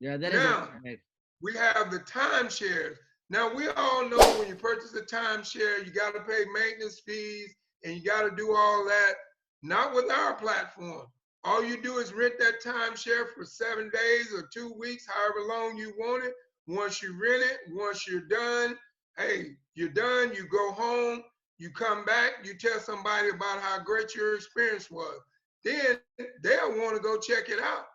Yeah, 0.00 0.16
that 0.16 0.32
Now, 0.32 0.68
is. 0.84 0.98
We 1.40 1.54
have 1.54 1.90
the 1.90 2.00
timeshares. 2.00 2.96
Now 3.30 3.52
we 3.54 3.68
all 3.68 4.08
know 4.08 4.18
when 4.38 4.48
you 4.48 4.56
purchase 4.56 4.94
a 4.94 5.02
timeshare, 5.02 5.84
you 5.84 5.92
got 5.92 6.14
to 6.14 6.20
pay 6.20 6.44
maintenance 6.52 7.00
fees 7.00 7.54
and 7.84 7.96
you 7.96 8.02
got 8.02 8.28
to 8.28 8.36
do 8.36 8.54
all 8.54 8.84
that. 8.84 9.14
Not 9.62 9.94
with 9.94 10.10
our 10.10 10.34
platform. 10.34 11.06
All 11.44 11.64
you 11.64 11.80
do 11.80 11.98
is 11.98 12.12
rent 12.12 12.34
that 12.38 12.62
timeshare 12.62 13.32
for 13.34 13.44
seven 13.44 13.90
days 13.90 14.32
or 14.32 14.48
two 14.52 14.72
weeks, 14.78 15.06
however 15.08 15.48
long 15.48 15.76
you 15.76 15.92
want 15.98 16.24
it. 16.24 16.34
Once 16.66 17.02
you 17.02 17.18
rent 17.20 17.42
it, 17.42 17.58
once 17.72 18.06
you're 18.06 18.28
done, 18.28 18.76
hey, 19.16 19.56
you're 19.74 19.88
done, 19.88 20.32
you 20.34 20.46
go 20.48 20.72
home, 20.72 21.22
you 21.58 21.70
come 21.70 22.04
back, 22.04 22.32
you 22.44 22.54
tell 22.58 22.80
somebody 22.80 23.28
about 23.30 23.60
how 23.60 23.78
great 23.78 24.14
your 24.14 24.34
experience 24.34 24.90
was. 24.90 25.20
Then 25.64 25.98
they'll 26.42 26.78
want 26.78 26.96
to 26.96 27.02
go 27.02 27.18
check 27.18 27.48
it 27.48 27.60
out. 27.62 27.86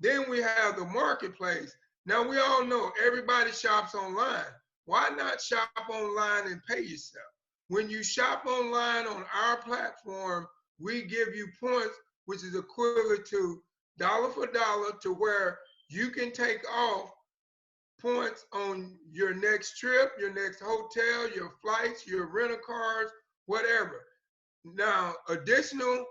Then 0.00 0.30
we 0.30 0.40
have 0.40 0.76
the 0.76 0.86
marketplace. 0.86 1.74
Now 2.06 2.26
we 2.26 2.38
all 2.38 2.64
know 2.64 2.90
everybody 3.04 3.52
shops 3.52 3.94
online. 3.94 4.44
Why 4.86 5.10
not 5.16 5.40
shop 5.40 5.68
online 5.90 6.46
and 6.46 6.60
pay 6.68 6.80
yourself? 6.80 7.24
When 7.68 7.90
you 7.90 8.02
shop 8.02 8.46
online 8.46 9.06
on 9.06 9.24
our 9.44 9.58
platform, 9.58 10.46
we 10.80 11.02
give 11.02 11.34
you 11.34 11.48
points, 11.62 11.94
which 12.24 12.42
is 12.42 12.56
equivalent 12.56 13.26
to 13.26 13.62
dollar 13.98 14.30
for 14.30 14.46
dollar 14.46 14.92
to 15.02 15.12
where 15.12 15.58
you 15.88 16.10
can 16.10 16.32
take 16.32 16.64
off 16.72 17.12
points 18.00 18.46
on 18.52 18.98
your 19.12 19.34
next 19.34 19.78
trip, 19.78 20.12
your 20.18 20.32
next 20.32 20.60
hotel, 20.60 21.30
your 21.34 21.52
flights, 21.62 22.06
your 22.06 22.26
rental 22.26 22.58
cars, 22.64 23.10
whatever. 23.46 24.04
Now, 24.64 25.14
additional 25.28 26.04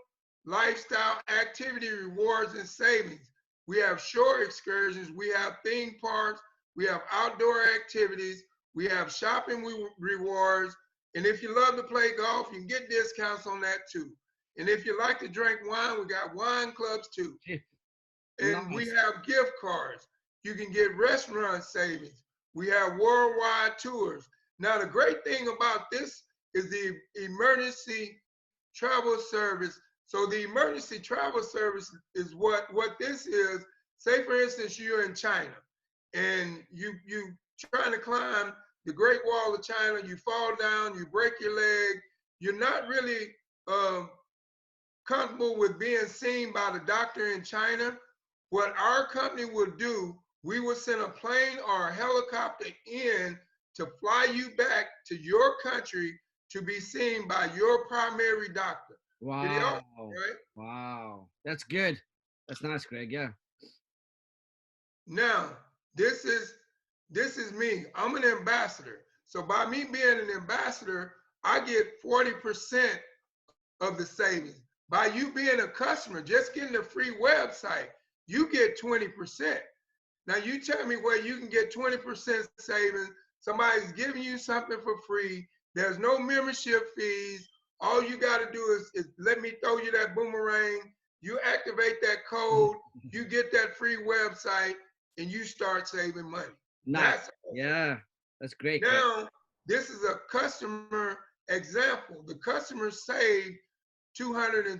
lifestyle 0.45 1.19
activity 1.29 1.89
rewards 1.89 2.53
and 2.55 2.67
savings. 2.67 3.29
We 3.67 3.79
have 3.79 4.01
shore 4.01 4.41
excursions, 4.41 5.11
we 5.11 5.29
have 5.29 5.57
theme 5.63 5.95
parks, 6.01 6.41
we 6.75 6.85
have 6.85 7.01
outdoor 7.11 7.63
activities, 7.75 8.43
we 8.73 8.87
have 8.87 9.11
shopping 9.11 9.63
rewards. 9.99 10.75
And 11.15 11.25
if 11.25 11.43
you 11.43 11.55
love 11.55 11.75
to 11.75 11.83
play 11.83 12.11
golf, 12.17 12.47
you 12.51 12.59
can 12.59 12.67
get 12.67 12.89
discounts 12.89 13.45
on 13.45 13.61
that 13.61 13.79
too. 13.91 14.11
And 14.57 14.67
if 14.67 14.85
you 14.85 14.97
like 14.99 15.19
to 15.19 15.27
drink 15.27 15.59
wine, 15.65 15.99
we 15.99 16.05
got 16.05 16.35
wine 16.35 16.71
clubs 16.71 17.09
too. 17.15 17.37
And 18.41 18.73
we 18.73 18.87
have 18.87 19.23
gift 19.25 19.51
cards. 19.61 20.07
You 20.43 20.53
can 20.53 20.71
get 20.71 20.95
restaurant 20.97 21.63
savings. 21.63 22.23
We 22.53 22.67
have 22.69 22.97
worldwide 22.97 23.77
tours. 23.77 24.27
Now, 24.59 24.77
the 24.79 24.85
great 24.85 25.23
thing 25.23 25.47
about 25.47 25.91
this 25.91 26.23
is 26.53 26.69
the 26.69 26.97
emergency 27.23 28.19
travel 28.75 29.17
service. 29.17 29.79
So 30.05 30.25
the 30.25 30.43
emergency 30.43 30.99
travel 30.99 31.43
service 31.43 31.95
is 32.15 32.35
what 32.35 32.73
what 32.73 32.97
this 32.99 33.27
is. 33.27 33.63
Say, 33.99 34.23
for 34.23 34.41
instance, 34.41 34.79
you're 34.79 35.03
in 35.03 35.13
China 35.13 35.53
and 36.13 36.63
you 36.71 36.93
you 37.05 37.33
trying 37.73 37.91
to 37.91 37.99
climb 37.99 38.53
the 38.85 38.93
Great 38.93 39.19
Wall 39.25 39.53
of 39.53 39.61
China. 39.63 39.99
You 40.05 40.17
fall 40.17 40.55
down, 40.59 40.97
you 40.97 41.05
break 41.05 41.33
your 41.39 41.55
leg. 41.55 42.01
You're 42.39 42.57
not 42.57 42.87
really 42.87 43.27
um, 43.67 44.09
comfortable 45.07 45.57
with 45.57 45.77
being 45.77 46.07
seen 46.07 46.53
by 46.53 46.71
the 46.73 46.79
doctor 46.85 47.27
in 47.27 47.43
China. 47.43 47.97
What 48.49 48.73
our 48.79 49.07
company 49.07 49.45
will 49.45 49.71
do 49.77 50.17
we 50.43 50.59
will 50.59 50.75
send 50.75 51.01
a 51.01 51.09
plane 51.09 51.57
or 51.67 51.89
a 51.89 51.93
helicopter 51.93 52.67
in 52.85 53.37
to 53.75 53.87
fly 53.99 54.27
you 54.33 54.49
back 54.57 54.87
to 55.07 55.15
your 55.15 55.55
country 55.61 56.17
to 56.51 56.61
be 56.61 56.79
seen 56.79 57.27
by 57.27 57.49
your 57.55 57.87
primary 57.87 58.49
doctor. 58.49 58.95
Wow. 59.21 59.83
right? 59.97 60.35
Wow. 60.55 61.27
That's 61.45 61.63
good. 61.63 61.99
That's 62.47 62.63
nice, 62.63 62.85
Greg. 62.85 63.11
Yeah. 63.11 63.29
Now, 65.07 65.49
this 65.95 66.25
is 66.25 66.53
this 67.09 67.37
is 67.37 67.51
me. 67.53 67.85
I'm 67.95 68.15
an 68.15 68.23
ambassador. 68.23 68.99
So 69.25 69.41
by 69.41 69.65
me 69.65 69.85
being 69.91 70.19
an 70.19 70.29
ambassador, 70.35 71.13
I 71.43 71.59
get 71.65 72.01
40% 72.03 72.89
of 73.81 73.97
the 73.97 74.05
savings. 74.05 74.61
By 74.89 75.07
you 75.07 75.31
being 75.31 75.61
a 75.61 75.67
customer, 75.67 76.21
just 76.21 76.53
getting 76.53 76.75
a 76.75 76.83
free 76.83 77.13
website, 77.21 77.89
you 78.27 78.51
get 78.51 78.79
20%. 78.79 79.57
Now 80.29 80.35
you 80.35 80.61
tell 80.61 80.85
me 80.85 80.95
where 80.95 81.19
you 81.19 81.37
can 81.39 81.49
get 81.49 81.73
20% 81.73 82.47
savings. 82.59 83.09
Somebody's 83.39 83.91
giving 83.93 84.21
you 84.21 84.37
something 84.37 84.77
for 84.83 85.01
free. 85.07 85.47
There's 85.73 85.97
no 85.97 86.19
membership 86.19 86.83
fees. 86.95 87.49
All 87.81 88.03
you 88.03 88.15
got 88.15 88.37
to 88.37 88.51
do 88.53 88.63
is, 88.79 88.91
is 88.93 89.11
let 89.17 89.41
me 89.41 89.53
throw 89.63 89.79
you 89.79 89.91
that 89.91 90.15
boomerang. 90.15 90.81
You 91.21 91.39
activate 91.43 91.95
that 92.03 92.17
code, 92.29 92.75
you 93.11 93.25
get 93.25 93.51
that 93.53 93.75
free 93.75 93.97
website, 93.97 94.75
and 95.17 95.31
you 95.31 95.45
start 95.45 95.87
saving 95.87 96.29
money. 96.29 96.53
Nice. 96.85 97.15
That's 97.15 97.29
yeah, 97.51 97.97
that's 98.39 98.53
great. 98.53 98.83
Now, 98.83 99.27
this 99.65 99.89
is 99.89 100.03
a 100.03 100.19
customer 100.31 101.17
example. 101.47 102.23
The 102.27 102.35
customer 102.35 102.91
saved 102.91 103.57
$212. 104.19 104.79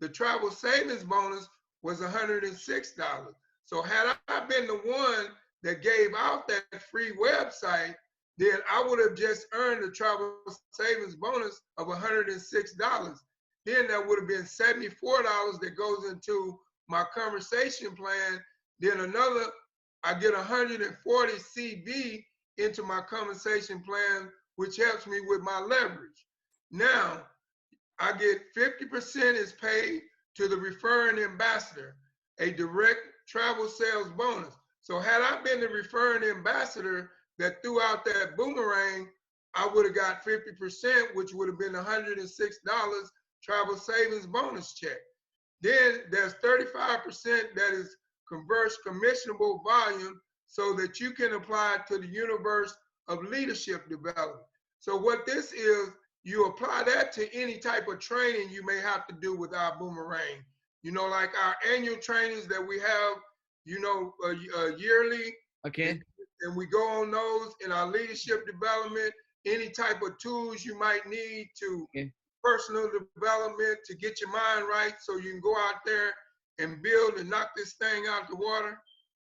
The 0.00 0.08
travel 0.10 0.50
savings 0.50 1.04
bonus 1.04 1.48
was 1.82 2.00
$106. 2.00 3.34
So 3.64 3.82
had 3.82 4.14
I 4.28 4.40
been 4.46 4.66
the 4.66 4.74
one 4.74 5.26
that 5.62 5.82
gave 5.82 6.10
out 6.16 6.46
that 6.48 6.82
free 6.90 7.12
website, 7.12 7.94
then 8.36 8.58
I 8.70 8.82
would 8.86 8.98
have 8.98 9.16
just 9.16 9.46
earned 9.52 9.84
the 9.84 9.90
travel 9.90 10.34
savings 10.72 11.16
bonus 11.16 11.60
of 11.78 11.86
$106. 11.86 13.18
Then 13.66 13.88
that 13.88 14.06
would 14.06 14.18
have 14.18 14.28
been 14.28 14.42
$74 14.42 15.60
that 15.60 15.76
goes 15.76 16.10
into 16.10 16.58
my 16.88 17.04
conversation 17.14 17.94
plan. 17.94 18.42
Then 18.80 19.00
another, 19.00 19.46
I 20.02 20.14
get 20.14 20.34
140 20.34 21.32
CV 21.32 22.24
into 22.58 22.82
my 22.82 23.00
conversation 23.00 23.80
plan, 23.80 24.28
which 24.56 24.76
helps 24.76 25.06
me 25.06 25.20
with 25.26 25.40
my 25.40 25.60
leverage. 25.60 26.26
Now, 26.70 27.22
I 27.98 28.12
get 28.12 28.42
50% 28.56 29.34
is 29.34 29.52
paid 29.52 30.02
to 30.36 30.48
the 30.48 30.56
referring 30.56 31.22
ambassador, 31.22 31.96
a 32.40 32.50
direct 32.50 33.00
travel 33.26 33.68
sales 33.68 34.10
bonus. 34.16 34.54
So 34.82 34.98
had 34.98 35.22
I 35.22 35.42
been 35.42 35.60
the 35.60 35.68
referring 35.68 36.28
ambassador 36.28 37.10
that 37.38 37.62
threw 37.62 37.80
out 37.80 38.04
that 38.04 38.36
boomerang, 38.36 39.08
I 39.54 39.68
would 39.72 39.86
have 39.86 39.94
got 39.94 40.24
50%, 40.24 41.14
which 41.14 41.32
would 41.32 41.48
have 41.48 41.58
been 41.58 41.72
$106 41.72 43.08
travel 43.42 43.76
savings 43.76 44.26
bonus 44.26 44.74
check. 44.74 44.98
Then 45.60 46.00
there's 46.10 46.34
35% 46.44 47.54
that 47.54 47.72
is 47.72 47.96
converse 48.28 48.76
commissionable 48.86 49.62
volume 49.64 50.20
so 50.46 50.72
that 50.74 51.00
you 51.00 51.12
can 51.12 51.34
apply 51.34 51.78
to 51.88 51.98
the 51.98 52.06
universe 52.06 52.74
of 53.08 53.22
leadership 53.24 53.88
development. 53.88 54.44
So 54.80 54.96
what 54.96 55.26
this 55.26 55.52
is, 55.52 55.90
you 56.24 56.46
apply 56.46 56.84
that 56.84 57.12
to 57.12 57.34
any 57.34 57.58
type 57.58 57.86
of 57.88 58.00
training 58.00 58.50
you 58.50 58.64
may 58.64 58.80
have 58.80 59.06
to 59.06 59.14
do 59.20 59.36
with 59.36 59.54
our 59.54 59.78
boomerang 59.78 60.42
You 60.84 60.92
know, 60.92 61.06
like 61.06 61.30
our 61.42 61.56
annual 61.74 61.96
trainings 61.96 62.46
that 62.48 62.64
we 62.64 62.78
have, 62.78 63.16
you 63.64 63.80
know, 63.80 64.14
uh, 64.24 64.34
uh, 64.60 64.76
yearly, 64.76 65.34
Okay. 65.66 65.98
and 66.42 66.54
we 66.56 66.66
go 66.66 66.86
on 67.00 67.10
those 67.10 67.54
in 67.64 67.72
our 67.72 67.86
leadership 67.86 68.46
development, 68.46 69.12
any 69.46 69.70
type 69.70 70.02
of 70.02 70.18
tools 70.18 70.62
you 70.64 70.78
might 70.78 71.06
need 71.08 71.48
to 71.60 71.86
Okay. 71.96 72.12
personal 72.42 72.90
development 73.16 73.78
to 73.86 73.96
get 73.96 74.20
your 74.20 74.30
mind 74.30 74.66
right 74.68 74.94
so 75.00 75.16
you 75.16 75.30
can 75.32 75.40
go 75.40 75.56
out 75.56 75.76
there 75.86 76.12
and 76.58 76.82
build 76.82 77.14
and 77.18 77.30
knock 77.30 77.48
this 77.56 77.72
thing 77.80 78.04
out 78.06 78.24
of 78.24 78.28
the 78.28 78.36
water. 78.36 78.78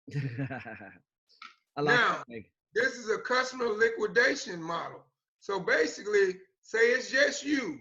I 1.77 1.81
like 1.83 1.95
Now- 2.01 2.25
This 2.75 2.95
is 2.97 3.11
a 3.11 3.19
customer 3.19 3.67
liquidation 3.67 4.63
model. 4.63 5.05
So 5.41 5.61
basically, 5.61 6.39
say 6.63 6.79
it's 6.97 7.11
just 7.11 7.45
you, 7.45 7.79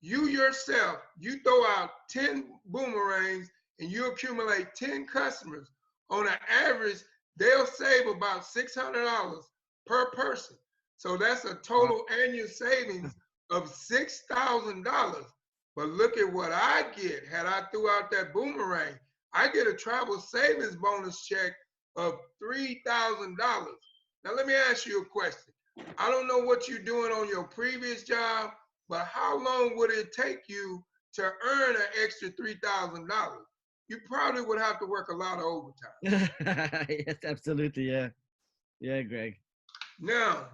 you 0.00 0.28
yourself, 0.28 0.98
you 1.18 1.40
throw 1.40 1.64
out 1.66 1.90
10 2.08 2.44
boomerangs 2.66 3.50
and 3.78 3.90
you 3.90 4.10
accumulate 4.10 4.74
10 4.74 5.06
customers. 5.06 5.68
On 6.10 6.26
an 6.26 6.38
average, 6.64 7.02
they'll 7.36 7.66
save 7.66 8.06
about 8.06 8.42
$600 8.42 9.42
per 9.86 10.10
person. 10.10 10.56
So 10.96 11.16
that's 11.16 11.44
a 11.44 11.54
total 11.56 12.04
annual 12.22 12.48
savings 12.48 13.14
of 13.50 13.72
$6,000. 13.72 14.84
But 15.76 15.88
look 15.88 16.18
at 16.18 16.32
what 16.32 16.52
I 16.52 16.84
get 16.96 17.26
had 17.26 17.46
I 17.46 17.62
threw 17.70 17.88
out 17.88 18.10
that 18.10 18.34
boomerang. 18.34 18.94
I 19.32 19.48
get 19.48 19.66
a 19.66 19.74
travel 19.74 20.18
savings 20.18 20.76
bonus 20.76 21.24
check 21.24 21.52
of 21.96 22.18
$3,000. 22.42 23.36
Now, 24.24 24.34
let 24.34 24.46
me 24.46 24.54
ask 24.54 24.86
you 24.86 25.02
a 25.02 25.04
question. 25.06 25.54
I 25.96 26.10
don't 26.10 26.28
know 26.28 26.38
what 26.38 26.68
you're 26.68 26.80
doing 26.80 27.12
on 27.12 27.28
your 27.28 27.44
previous 27.44 28.02
job, 28.02 28.50
but 28.90 29.06
how 29.06 29.42
long 29.42 29.76
would 29.76 29.92
it 29.92 30.12
take 30.12 30.48
you 30.48 30.84
to 31.14 31.22
earn 31.22 31.76
an 31.76 31.82
extra 32.02 32.28
$3,000? 32.30 33.06
You 33.88 33.98
probably 34.04 34.42
would 34.42 34.58
have 34.60 34.80
to 34.80 34.86
work 34.86 35.08
a 35.08 35.14
lot 35.14 35.38
of 35.38 35.44
overtime. 35.44 36.86
yes, 37.06 37.16
absolutely. 37.24 37.90
Yeah. 37.90 38.08
Yeah, 38.80 39.02
Greg. 39.02 39.36
Now, 40.00 40.46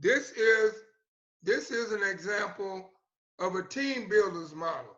this 0.00 0.30
is 0.32 0.72
this 1.42 1.70
is 1.70 1.92
an 1.92 2.02
example 2.02 2.90
of 3.38 3.54
a 3.56 3.62
team 3.62 4.08
builders 4.08 4.54
model. 4.54 4.96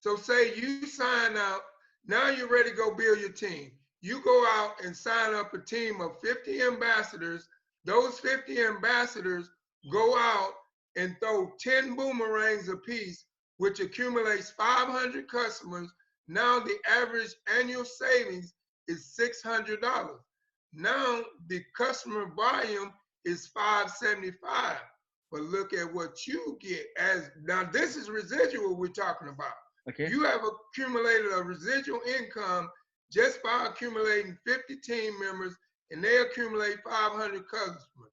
So 0.00 0.16
say 0.16 0.54
you 0.54 0.86
sign 0.86 1.36
up, 1.36 1.64
now 2.06 2.30
you're 2.30 2.48
ready 2.48 2.70
to 2.70 2.76
go 2.76 2.94
build 2.94 3.18
your 3.18 3.32
team. 3.32 3.72
You 4.00 4.22
go 4.22 4.44
out 4.48 4.74
and 4.84 4.96
sign 4.96 5.34
up 5.34 5.52
a 5.54 5.58
team 5.58 6.00
of 6.00 6.20
50 6.20 6.62
ambassadors. 6.62 7.48
Those 7.84 8.18
50 8.20 8.64
ambassadors 8.64 9.50
go 9.90 10.16
out 10.16 10.52
and 10.98 11.16
throw 11.20 11.52
10 11.60 11.94
boomerangs 11.94 12.68
apiece, 12.68 13.24
which 13.58 13.78
accumulates 13.80 14.50
500 14.50 15.28
customers. 15.28 15.88
Now 16.26 16.58
the 16.58 16.76
average 16.90 17.34
annual 17.58 17.84
savings 17.84 18.52
is 18.88 19.16
$600. 19.18 19.78
Now 20.74 21.22
the 21.46 21.62
customer 21.76 22.32
volume 22.34 22.92
is 23.24 23.46
575. 23.46 24.76
But 25.30 25.42
look 25.42 25.72
at 25.72 25.92
what 25.92 26.26
you 26.26 26.58
get 26.60 26.86
as 26.98 27.30
now 27.44 27.68
this 27.70 27.96
is 27.96 28.10
residual 28.10 28.76
we're 28.76 28.88
talking 28.88 29.28
about. 29.28 29.54
Okay. 29.88 30.10
You 30.10 30.24
have 30.24 30.40
accumulated 30.42 31.32
a 31.32 31.42
residual 31.42 32.00
income 32.18 32.70
just 33.12 33.42
by 33.42 33.68
accumulating 33.70 34.36
50 34.46 34.76
team 34.76 35.12
members 35.20 35.54
and 35.90 36.02
they 36.02 36.18
accumulate 36.18 36.76
500 36.84 37.48
customers. 37.48 38.12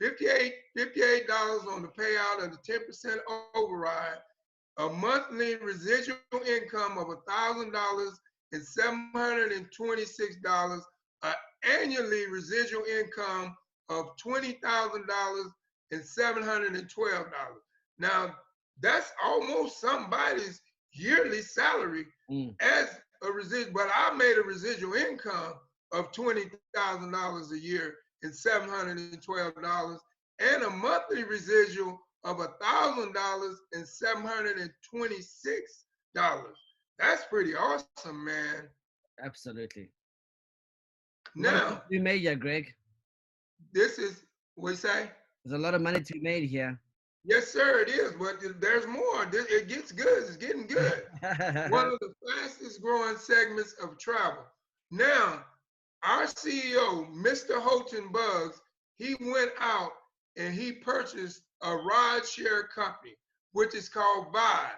58 0.00 0.54
$58 0.78 1.66
on 1.68 1.82
the 1.82 1.88
payout 1.88 2.44
of 2.44 2.50
the 2.52 2.58
10% 2.72 3.18
override, 3.54 4.18
a 4.78 4.88
monthly 4.88 5.56
residual 5.56 6.16
income 6.46 6.98
of 6.98 7.08
$1,000 7.08 8.10
and 8.52 8.62
$726, 8.62 10.80
an 11.22 11.34
annually 11.62 12.26
residual 12.28 12.84
income 12.84 13.56
of 13.88 14.06
$20,000 14.24 15.44
and 15.92 16.02
$712. 16.02 17.60
Now, 17.98 18.34
that's 18.80 19.12
almost 19.22 19.80
somebody's 19.80 20.60
yearly 20.92 21.42
salary 21.42 22.06
Mm. 22.30 22.56
as 22.60 22.88
a 23.22 23.30
residual, 23.30 23.72
but 23.74 23.90
I 23.94 24.14
made 24.16 24.38
a 24.38 24.42
residual 24.42 24.94
income 24.94 25.54
of 25.92 26.10
$20,000 26.12 27.52
a 27.52 27.58
year 27.58 27.96
and 28.24 28.32
$712 28.32 29.98
and 30.40 30.62
a 30.64 30.70
monthly 30.70 31.22
residual 31.24 32.00
of 32.24 32.38
$1,000 32.38 33.54
and 33.74 33.84
$726. 33.84 34.70
That's 36.98 37.24
pretty 37.26 37.54
awesome, 37.54 38.24
man. 38.24 38.68
Absolutely. 39.22 39.90
Now, 41.36 41.82
we 41.90 41.98
made 41.98 42.20
here, 42.22 42.34
Greg. 42.36 42.72
this 43.72 43.98
is 43.98 44.24
what 44.54 44.70
you 44.70 44.76
say? 44.76 45.10
There's 45.44 45.58
a 45.58 45.62
lot 45.62 45.74
of 45.74 45.82
money 45.82 46.00
to 46.00 46.12
be 46.12 46.20
made 46.20 46.48
here. 46.48 46.80
Yes, 47.26 47.48
sir, 47.48 47.80
it 47.80 47.88
is, 47.88 48.12
but 48.12 48.36
there's 48.60 48.86
more. 48.86 49.26
It 49.32 49.68
gets 49.68 49.92
good. 49.92 50.24
It's 50.24 50.36
getting 50.36 50.66
good. 50.66 51.04
One 51.70 51.86
of 51.86 51.98
the 52.00 52.12
fastest 52.26 52.82
growing 52.82 53.16
segments 53.16 53.74
of 53.82 53.98
travel. 53.98 54.44
Now, 54.90 55.42
our 56.04 56.24
CEO, 56.24 57.10
Mr. 57.14 57.60
Holton 57.60 58.10
Buggs, 58.12 58.60
he 58.98 59.16
went 59.20 59.50
out 59.58 59.92
and 60.36 60.54
he 60.54 60.72
purchased 60.72 61.42
a 61.62 61.74
ride 61.74 62.26
share 62.26 62.68
company, 62.68 63.14
which 63.52 63.74
is 63.74 63.88
called 63.88 64.32
Vibe. 64.32 64.70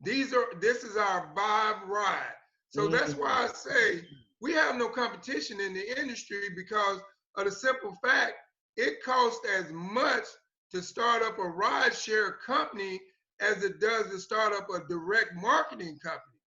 These 0.00 0.32
are 0.32 0.46
this 0.60 0.84
is 0.84 0.96
our 0.96 1.32
Vibe 1.34 1.86
ride. 1.86 2.34
So 2.70 2.88
that's 2.88 3.12
mm-hmm. 3.12 3.22
why 3.22 3.48
I 3.48 3.52
say 3.52 4.06
we 4.40 4.52
have 4.52 4.76
no 4.76 4.88
competition 4.88 5.60
in 5.60 5.74
the 5.74 6.00
industry 6.00 6.50
because 6.54 7.00
of 7.36 7.44
the 7.46 7.50
simple 7.50 7.96
fact 8.04 8.34
it 8.76 9.02
costs 9.02 9.46
as 9.58 9.70
much 9.72 10.24
to 10.72 10.82
start 10.82 11.22
up 11.22 11.38
a 11.38 11.42
ride 11.42 11.94
share 11.94 12.32
company 12.32 13.00
as 13.40 13.64
it 13.64 13.80
does 13.80 14.10
to 14.10 14.18
start 14.18 14.52
up 14.52 14.68
a 14.70 14.86
direct 14.88 15.34
marketing 15.34 15.98
company. 16.02 16.40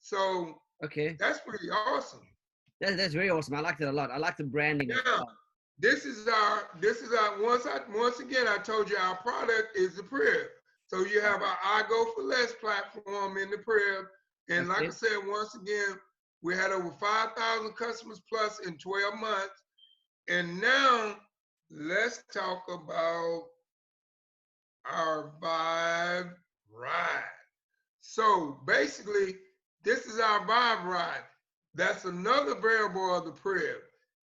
So 0.00 0.54
okay. 0.84 1.16
that's 1.18 1.40
pretty 1.40 1.70
awesome. 1.70 2.26
That, 2.80 2.96
that's 2.96 3.14
very 3.14 3.30
awesome. 3.30 3.54
I 3.54 3.60
liked 3.60 3.80
it 3.80 3.88
a 3.88 3.92
lot. 3.92 4.10
I 4.10 4.18
like 4.18 4.36
the 4.36 4.44
branding. 4.44 4.90
Yeah. 4.90 5.22
This 5.80 6.04
is 6.04 6.26
our 6.26 6.68
this 6.80 7.02
is 7.02 7.12
our 7.12 7.42
once 7.42 7.64
I 7.66 7.78
once 7.94 8.18
again 8.18 8.48
I 8.48 8.58
told 8.58 8.90
you 8.90 8.96
our 8.96 9.16
product 9.16 9.76
is 9.76 9.96
the 9.96 10.02
Prib. 10.02 10.46
So 10.88 11.04
you 11.04 11.20
have 11.20 11.40
our 11.42 11.58
I 11.62 11.82
Go 11.88 12.06
for 12.14 12.22
Less 12.22 12.52
platform 12.54 13.36
in 13.38 13.50
the 13.50 13.58
Prib. 13.58 14.06
And 14.48 14.68
like 14.68 14.86
I 14.86 14.90
said, 14.90 15.18
once 15.26 15.54
again, 15.54 15.98
we 16.42 16.54
had 16.54 16.70
over 16.70 16.90
5,000 16.98 17.72
customers 17.74 18.22
plus 18.28 18.60
in 18.60 18.78
12 18.78 19.14
months. 19.20 19.62
And 20.28 20.58
now 20.58 21.16
let's 21.70 22.22
talk 22.32 22.62
about 22.68 23.42
our 24.90 25.32
Vibe 25.42 26.32
Ride. 26.72 27.24
So 28.00 28.60
basically, 28.66 29.34
this 29.84 30.06
is 30.06 30.18
our 30.18 30.40
Vibe 30.46 30.84
Ride. 30.84 31.24
That's 31.78 32.04
another 32.04 32.56
variable 32.56 33.14
of 33.16 33.24
the 33.24 33.30
Prib. 33.30 33.76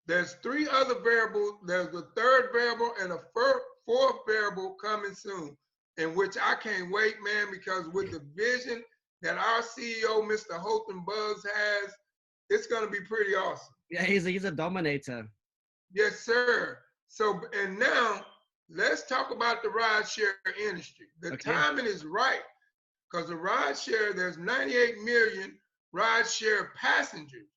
There's 0.07 0.33
three 0.43 0.67
other 0.69 0.95
variables. 1.01 1.53
There's 1.65 1.95
a 1.95 2.01
third 2.13 2.49
variable 2.51 2.91
and 3.01 3.13
a 3.13 3.19
fourth 3.33 4.15
variable 4.27 4.75
coming 4.75 5.13
soon, 5.13 5.55
in 5.97 6.13
which 6.15 6.35
I 6.37 6.55
can't 6.55 6.91
wait, 6.91 7.15
man, 7.23 7.47
because 7.51 7.87
with 7.93 8.11
the 8.11 8.21
vision 8.35 8.83
that 9.21 9.37
our 9.37 9.61
CEO, 9.61 10.21
Mr. 10.29 10.59
Holton 10.59 11.03
Buggs, 11.07 11.45
has, 11.45 11.93
it's 12.49 12.67
going 12.67 12.83
to 12.83 12.91
be 12.91 12.99
pretty 13.07 13.35
awesome. 13.35 13.73
Yeah, 13.89 14.03
he's 14.03 14.25
a, 14.27 14.31
he's 14.31 14.43
a 14.43 14.51
dominator. 14.51 15.25
Yes, 15.93 16.19
sir. 16.19 16.79
So, 17.07 17.39
and 17.57 17.79
now 17.79 18.25
let's 18.69 19.07
talk 19.07 19.31
about 19.33 19.63
the 19.63 19.69
ride 19.69 20.07
share 20.09 20.33
industry. 20.61 21.07
The 21.21 21.33
Okay. 21.33 21.53
timing 21.53 21.85
is 21.85 22.03
right 22.03 22.41
because 23.09 23.29
the 23.29 23.37
ride 23.37 23.77
share, 23.77 24.11
there's 24.11 24.37
98 24.37 25.01
million 25.05 25.57
ride 25.95 26.27
share 26.27 26.73
passengers 26.81 27.51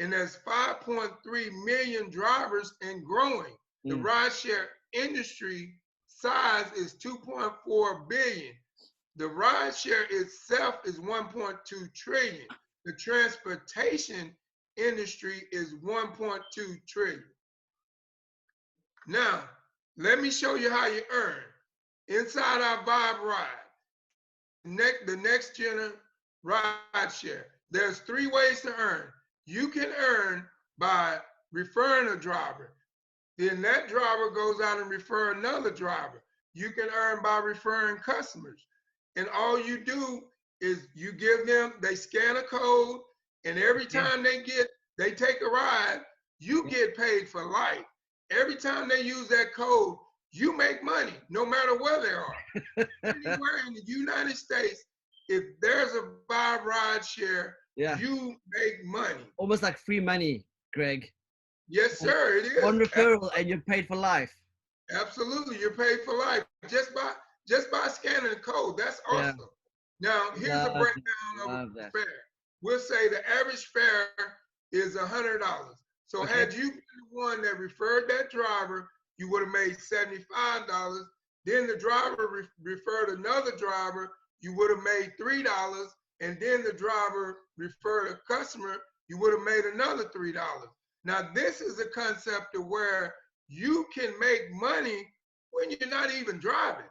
and 0.00 0.12
there's 0.12 0.36
5.3 0.46 1.50
million 1.64 2.10
drivers 2.10 2.74
and 2.82 3.04
growing. 3.04 3.56
The 3.88 3.96
Mm. 3.96 4.04
ride 4.04 4.32
share 4.32 4.70
industry 4.92 5.80
size 6.08 6.72
is 6.72 6.94
2.4 6.94 8.08
billion. 8.08 8.54
The 9.16 9.28
ride 9.28 9.74
share 9.74 10.06
itself 10.10 10.80
is 10.84 10.98
1.2 11.00 11.88
trillion. 11.94 12.48
The 12.84 12.92
transportation 12.94 14.36
industry 14.76 15.48
is 15.52 15.74
1.2 15.74 16.80
trillion. 16.86 17.24
Now, 19.06 19.48
let 19.96 20.20
me 20.20 20.30
show 20.30 20.54
you 20.56 20.70
how 20.70 20.86
you 20.86 21.02
earn. 21.12 21.42
Inside 22.08 22.62
our 22.62 22.84
Vibe 22.84 23.20
Ride, 23.22 23.64
next, 24.64 25.06
the 25.06 25.16
next 25.16 25.56
gen 25.56 25.92
ride 26.42 26.74
share, 27.12 27.51
there's 27.72 28.00
three 28.00 28.26
ways 28.26 28.60
to 28.60 28.74
earn. 28.78 29.08
You 29.46 29.68
can 29.68 29.90
earn 29.98 30.46
by 30.78 31.18
referring 31.52 32.08
a 32.08 32.16
driver. 32.16 32.74
Then 33.38 33.62
that 33.62 33.88
driver 33.88 34.30
goes 34.30 34.60
out 34.60 34.78
and 34.78 34.90
refer 34.90 35.32
another 35.32 35.70
driver. 35.70 36.22
You 36.54 36.70
can 36.70 36.88
earn 36.94 37.22
by 37.22 37.38
referring 37.38 37.96
customers. 37.96 38.60
And 39.16 39.26
all 39.34 39.58
you 39.58 39.84
do 39.84 40.22
is 40.60 40.86
you 40.94 41.12
give 41.12 41.46
them, 41.46 41.72
they 41.80 41.94
scan 41.94 42.36
a 42.36 42.42
code, 42.42 43.00
And 43.44 43.58
every 43.58 43.86
time 43.86 44.22
they 44.22 44.42
get 44.42 44.68
they 44.98 45.12
take 45.12 45.40
a 45.40 45.50
ride, 45.50 46.00
you 46.38 46.68
get 46.68 46.96
paid 46.96 47.28
for 47.28 47.44
life. 47.44 47.84
Every 48.30 48.56
time 48.56 48.88
they 48.88 49.00
use 49.00 49.28
that 49.28 49.54
code, 49.54 49.96
you 50.30 50.56
make 50.56 50.84
money, 50.84 51.14
no 51.28 51.44
matter 51.44 51.76
where 51.78 52.00
they 52.00 52.12
are. 52.12 52.86
Anywhere 53.02 53.60
in 53.66 53.74
the 53.74 53.82
United 53.86 54.36
States, 54.36 54.84
if 55.28 55.44
there's 55.60 55.92
a 55.94 56.10
Vibe 56.30 56.64
ride 56.64 57.04
share, 57.04 57.56
Yeah. 57.76 57.98
you 57.98 58.36
make 58.48 58.84
money. 58.84 59.24
Almost 59.38 59.62
like 59.62 59.78
free 59.78 60.00
money, 60.00 60.44
Greg. 60.74 61.10
Yes, 61.68 61.98
sir, 61.98 62.38
it 62.38 62.44
is. 62.46 62.64
On 62.64 62.78
referral 62.78 63.30
and 63.36 63.48
you're 63.48 63.60
paid 63.60 63.86
for 63.86 63.96
life. 63.96 64.34
Absolutely, 64.94 65.58
you're 65.58 65.70
paid 65.74 66.00
for 66.04 66.16
life 66.18 66.44
just 66.68 66.94
by 66.94 67.12
just 67.48 67.70
by 67.70 67.88
scanning 67.88 68.30
the 68.30 68.36
code. 68.36 68.76
That's 68.76 69.00
Yeah. 69.10 69.30
awesome. 69.32 69.48
Now, 70.00 70.30
here's 70.36 70.48
a 70.50 70.54
Love 70.66 70.76
it. 70.76 70.80
breakdown 70.80 71.60
of 71.68 71.74
that. 71.74 71.92
fare. 71.92 72.24
We'll 72.60 72.78
say 72.78 73.08
the 73.08 73.28
average 73.28 73.66
fare 73.66 74.08
is 74.70 74.96
a 74.96 75.06
hundred 75.06 75.38
dollars. 75.38 75.76
So 76.06 76.22
Okay. 76.24 76.32
had 76.40 76.52
you 76.52 76.70
been 76.70 76.82
the 77.10 77.16
one 77.18 77.42
that 77.42 77.58
referred 77.58 78.08
that 78.10 78.30
driver, 78.30 78.90
you 79.18 79.30
would 79.30 79.42
have 79.42 79.52
made 79.52 79.78
seventy-five 79.80 80.66
dollars. 80.68 81.04
Then 81.44 81.66
the 81.66 81.76
driver 81.76 82.28
re- 82.28 82.48
referred 82.62 83.18
another 83.18 83.56
driver, 83.56 84.16
you 84.40 84.54
would 84.56 84.70
have 84.70 84.82
made 84.84 85.16
three 85.16 85.42
dollars. 85.42 85.88
And 86.22 86.38
then 86.40 86.62
the 86.62 86.72
driver 86.72 87.38
referred 87.58 88.12
a 88.12 88.32
customer, 88.32 88.76
you 89.08 89.18
would 89.18 89.32
have 89.32 89.42
made 89.42 89.64
another 89.74 90.04
three 90.14 90.32
dollars. 90.32 90.68
Now 91.04 91.28
this 91.34 91.60
is 91.60 91.80
a 91.80 91.86
concept 91.86 92.54
of 92.54 92.66
where 92.66 93.12
you 93.48 93.86
can 93.92 94.14
make 94.20 94.42
money 94.52 95.04
when 95.50 95.70
you're 95.70 95.90
not 95.90 96.12
even 96.14 96.38
driving. 96.38 96.86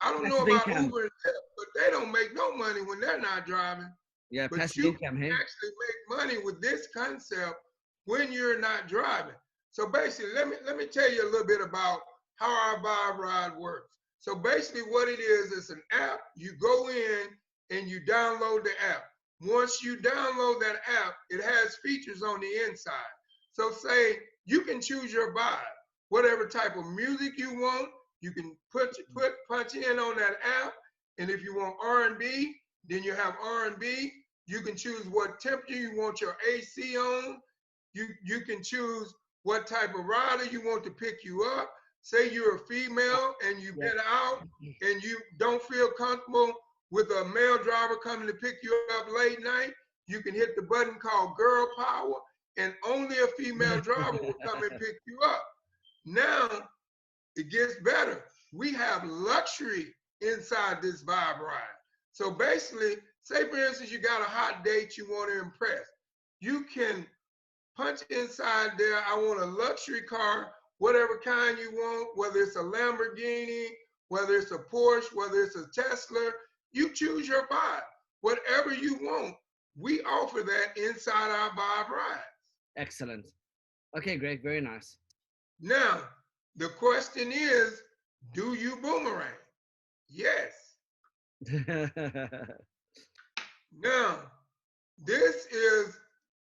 I 0.00 0.12
don't 0.12 0.28
know 0.28 0.44
about 0.44 0.68
income. 0.68 0.84
Uber 0.84 1.02
and 1.02 1.10
Lyft, 1.26 1.32
but 1.56 1.66
they 1.74 1.90
don't 1.90 2.12
make 2.12 2.34
no 2.34 2.56
money 2.56 2.80
when 2.82 3.00
they're 3.00 3.20
not 3.20 3.44
driving 3.44 3.90
Yeah, 4.30 4.46
But 4.48 4.60
passive 4.60 4.76
you 4.84 4.90
income, 4.90 5.16
hey? 5.20 5.30
actually 5.30 5.72
make 5.86 6.18
money 6.18 6.38
with 6.44 6.62
this 6.62 6.86
concept 6.94 7.56
when 8.04 8.30
you're 8.32 8.60
not 8.60 8.88
driving. 8.88 9.34
So 9.72 9.88
basically, 9.88 10.32
let 10.34 10.48
me 10.48 10.56
let 10.64 10.76
me 10.76 10.86
tell 10.86 11.10
you 11.12 11.28
a 11.28 11.30
little 11.30 11.46
bit 11.46 11.60
about 11.60 12.00
how 12.36 12.50
our 12.50 12.78
Vibe 12.78 13.18
Ride 13.18 13.56
works. 13.58 13.90
So 14.20 14.36
basically, 14.36 14.82
what 14.82 15.08
it 15.08 15.18
is, 15.18 15.52
it's 15.52 15.70
an 15.70 15.82
app. 15.92 16.20
You 16.36 16.52
go 16.60 16.88
in 16.88 17.28
and 17.70 17.88
you 17.88 18.00
download 18.00 18.64
the 18.64 18.72
app. 18.90 19.04
Once 19.42 19.82
you 19.82 19.96
download 19.96 20.60
that 20.60 20.80
app, 21.04 21.14
it 21.30 21.42
has 21.42 21.76
features 21.84 22.22
on 22.22 22.40
the 22.40 22.68
inside. 22.68 22.92
So 23.52 23.70
say 23.70 24.18
you 24.46 24.62
can 24.62 24.80
choose 24.80 25.12
your 25.12 25.34
vibe, 25.34 25.58
whatever 26.08 26.46
type 26.46 26.76
of 26.76 26.86
music 26.86 27.38
you 27.38 27.54
want. 27.54 27.88
You 28.20 28.30
can 28.32 28.56
put 28.72 28.96
put 29.14 29.32
punch 29.48 29.74
in 29.74 29.98
on 29.98 30.16
that 30.16 30.36
app, 30.62 30.74
and 31.18 31.30
if 31.30 31.42
you 31.42 31.56
want 31.56 31.76
R&B, 31.82 32.54
then 32.88 33.02
you 33.02 33.12
have 33.12 33.34
R&B. 33.42 34.12
You 34.46 34.60
can 34.60 34.76
choose 34.76 35.06
what 35.08 35.38
temperature 35.40 35.74
you 35.74 35.96
want 35.96 36.20
your 36.20 36.36
AC 36.50 36.96
on. 36.96 37.38
You 37.92 38.06
you 38.24 38.40
can 38.40 38.62
choose 38.62 39.12
what 39.42 39.66
type 39.66 39.94
of 39.94 40.04
rider 40.06 40.44
you 40.46 40.62
want 40.64 40.82
to 40.84 40.90
pick 40.90 41.24
you 41.24 41.44
up. 41.44 41.70
Say 42.02 42.30
you're 42.32 42.56
a 42.56 42.60
female 42.60 43.34
and 43.46 43.60
you've 43.60 43.78
been 43.78 43.98
out 44.08 44.40
mm-hmm. 44.62 44.88
and 44.88 45.02
you 45.02 45.18
don't 45.38 45.62
feel 45.62 45.90
comfortable 45.98 46.52
with 46.90 47.10
a 47.10 47.24
male 47.34 47.58
driver 47.62 47.96
coming 47.96 48.26
to 48.26 48.34
pick 48.34 48.56
you 48.62 48.86
up 48.98 49.06
late 49.16 49.42
night, 49.42 49.72
you 50.06 50.22
can 50.22 50.34
hit 50.34 50.54
the 50.56 50.62
button 50.62 50.94
called 50.94 51.36
Girl 51.36 51.68
Power, 51.76 52.14
and 52.56 52.74
only 52.86 53.16
a 53.18 53.26
female 53.38 53.80
driver 53.80 54.18
will 54.22 54.34
come 54.44 54.62
and 54.62 54.80
pick 54.80 54.96
you 55.06 55.18
up. 55.24 55.44
Now 56.04 56.48
it 57.34 57.50
gets 57.50 57.74
better. 57.84 58.24
We 58.52 58.72
have 58.72 59.04
luxury 59.04 59.94
inside 60.20 60.80
this 60.80 61.02
vibe 61.02 61.40
ride. 61.40 61.76
So 62.12 62.30
basically, 62.30 62.94
say 63.24 63.48
for 63.48 63.58
instance, 63.58 63.90
you 63.90 63.98
got 63.98 64.22
a 64.22 64.24
hot 64.24 64.64
date 64.64 64.96
you 64.96 65.06
want 65.10 65.32
to 65.32 65.40
impress. 65.40 65.86
You 66.40 66.64
can 66.72 67.06
punch 67.76 68.00
inside 68.10 68.70
there. 68.78 69.02
I 69.06 69.16
want 69.16 69.40
a 69.40 69.46
luxury 69.46 70.02
car, 70.02 70.52
whatever 70.78 71.20
kind 71.22 71.58
you 71.58 71.72
want, 71.72 72.16
whether 72.16 72.40
it's 72.40 72.56
a 72.56 72.60
Lamborghini, 72.60 73.66
whether 74.08 74.34
it's 74.36 74.52
a 74.52 74.58
Porsche, 74.58 75.14
whether 75.14 75.42
it's 75.42 75.56
a 75.56 75.66
Tesla. 75.74 76.30
You 76.76 76.90
choose 76.92 77.26
your 77.26 77.46
vibe. 77.48 77.80
Whatever 78.20 78.74
you 78.74 78.96
want, 78.96 79.34
we 79.78 80.02
offer 80.02 80.42
that 80.42 80.76
inside 80.76 81.30
our 81.30 81.48
vibe 81.52 81.88
ride. 81.88 82.20
Excellent. 82.76 83.24
Okay, 83.96 84.18
Greg, 84.18 84.42
very 84.42 84.60
nice. 84.60 84.98
Now, 85.58 86.02
the 86.54 86.68
question 86.68 87.32
is, 87.32 87.80
do 88.34 88.52
you 88.52 88.76
boomerang? 88.76 89.40
Yes. 90.10 90.52
Now, 93.78 94.20
this 95.04 95.44
is 95.46 95.98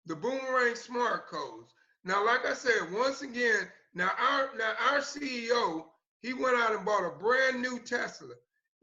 the 0.06 0.16
boomerang 0.16 0.76
smart 0.76 1.28
codes. 1.28 1.74
Now, 2.06 2.26
like 2.26 2.46
I 2.46 2.54
said, 2.54 2.90
once 2.94 3.22
again, 3.22 3.68
now 3.94 4.12
our 4.18 4.50
now 4.58 4.74
our 4.90 5.00
CEO, 5.00 5.84
he 6.22 6.32
went 6.32 6.56
out 6.56 6.74
and 6.74 6.86
bought 6.86 7.06
a 7.06 7.20
brand 7.20 7.62
new 7.62 7.80
Tesla, 7.80 8.34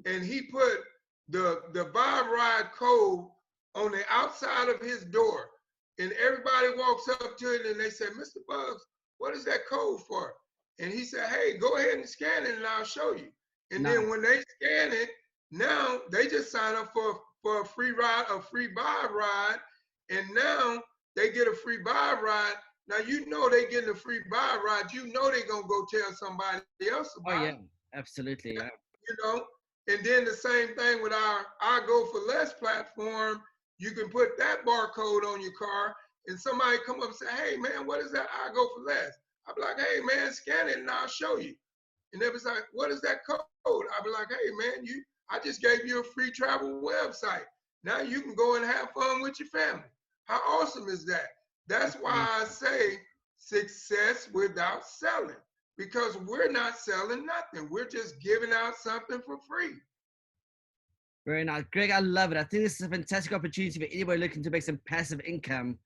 and 0.04 0.22
he 0.22 0.42
put 0.42 0.80
the 1.28 1.62
the 1.72 1.86
Vibe 1.86 2.28
Ride 2.28 2.70
code 2.76 3.26
on 3.74 3.92
the 3.92 4.02
outside 4.08 4.68
of 4.68 4.80
his 4.80 5.04
door. 5.04 5.50
And 5.98 6.12
everybody 6.12 6.76
walks 6.76 7.08
up 7.08 7.36
to 7.38 7.54
it 7.54 7.66
and 7.66 7.78
they 7.78 7.90
say, 7.90 8.06
Mr. 8.06 8.38
Buggs, 8.48 8.84
what 9.18 9.34
is 9.34 9.44
that 9.44 9.66
code 9.70 10.00
for? 10.08 10.34
And 10.80 10.92
he 10.92 11.04
said, 11.04 11.28
Hey, 11.28 11.56
go 11.56 11.76
ahead 11.76 11.94
and 11.94 12.08
scan 12.08 12.44
it 12.44 12.56
and 12.56 12.66
I'll 12.66 12.84
show 12.84 13.12
you. 13.14 13.28
And 13.70 13.84
then 13.84 14.08
when 14.08 14.22
they 14.22 14.40
scan 14.40 14.92
it, 14.92 15.10
now 15.50 16.00
they 16.10 16.26
just 16.26 16.50
sign 16.50 16.74
up 16.74 16.92
for 16.92 17.20
for 17.42 17.60
a 17.60 17.64
free 17.64 17.92
ride, 17.92 18.24
a 18.30 18.40
free 18.40 18.68
vibe 18.68 19.10
ride, 19.10 19.58
and 20.10 20.26
now 20.32 20.82
they 21.14 21.30
get 21.30 21.46
a 21.46 21.54
free 21.54 21.78
vibe 21.78 22.22
ride. 22.22 22.54
Now 22.88 22.98
you 22.98 23.26
know 23.26 23.48
they 23.48 23.66
getting 23.66 23.90
a 23.90 23.94
free 23.94 24.20
vibe 24.32 24.62
ride. 24.62 24.92
You 24.92 25.12
know 25.12 25.30
they're 25.30 25.46
gonna 25.46 25.66
go 25.66 25.86
tell 25.90 26.12
somebody 26.12 26.60
else 26.90 27.14
about 27.18 27.40
oh, 27.40 27.44
yeah, 27.44 27.50
it. 27.50 27.58
absolutely. 27.94 28.54
Yeah. 28.54 28.68
You 29.08 29.16
know, 29.22 29.44
and 29.88 30.04
then 30.04 30.24
the 30.24 30.32
same 30.32 30.74
thing 30.74 31.02
with 31.02 31.12
our 31.12 31.46
I 31.60 31.80
Go 31.86 32.06
for 32.06 32.20
Less 32.20 32.52
platform. 32.54 33.42
You 33.78 33.90
can 33.90 34.08
put 34.08 34.38
that 34.38 34.64
barcode 34.64 35.24
on 35.24 35.42
your 35.42 35.52
car, 35.52 35.94
and 36.26 36.38
somebody 36.38 36.78
come 36.86 37.00
up 37.00 37.08
and 37.08 37.16
say, 37.16 37.26
"Hey 37.30 37.56
man, 37.56 37.86
what 37.86 38.00
is 38.00 38.12
that? 38.12 38.28
I 38.32 38.52
Go 38.52 38.68
for 38.74 38.82
Less." 38.82 39.12
I'll 39.46 39.54
be 39.54 39.60
like, 39.62 39.78
"Hey 39.78 40.00
man, 40.00 40.32
scan 40.32 40.68
it 40.68 40.78
and 40.78 40.90
I'll 40.90 41.08
show 41.08 41.36
you." 41.36 41.54
And 42.12 42.22
they 42.22 42.30
was 42.30 42.44
like, 42.44 42.64
"What 42.72 42.90
is 42.90 43.00
that 43.02 43.26
code?" 43.26 43.42
I'll 43.66 44.04
be 44.04 44.10
like, 44.10 44.28
"Hey 44.30 44.50
man, 44.58 44.84
you 44.84 45.04
I 45.28 45.38
just 45.38 45.60
gave 45.60 45.86
you 45.86 46.00
a 46.00 46.04
free 46.04 46.30
travel 46.30 46.82
website. 46.82 47.44
Now 47.82 48.00
you 48.00 48.22
can 48.22 48.34
go 48.34 48.56
and 48.56 48.64
have 48.64 48.90
fun 48.92 49.20
with 49.20 49.38
your 49.40 49.48
family. 49.48 49.88
How 50.26 50.40
awesome 50.46 50.88
is 50.88 51.04
that? 51.06 51.28
That's 51.66 51.96
why 51.96 52.12
I 52.12 52.44
say 52.44 52.98
success 53.36 54.28
without 54.32 54.86
selling 54.86 55.36
because 55.76 56.16
we're 56.18 56.50
not 56.50 56.78
selling 56.78 57.26
nothing. 57.26 57.68
We're 57.70 57.88
just 57.88 58.20
giving 58.20 58.52
out 58.52 58.76
something 58.76 59.20
for 59.24 59.38
free. 59.48 59.74
Very 61.26 61.44
nice. 61.44 61.64
Greg, 61.72 61.90
I 61.90 62.00
love 62.00 62.32
it. 62.32 62.38
I 62.38 62.44
think 62.44 62.62
this 62.64 62.80
is 62.80 62.86
a 62.86 62.90
fantastic 62.90 63.32
opportunity 63.32 63.78
for 63.80 63.86
anybody 63.92 64.20
looking 64.20 64.42
to 64.42 64.50
make 64.50 64.62
some 64.62 64.78
passive 64.86 65.20
income 65.26 65.78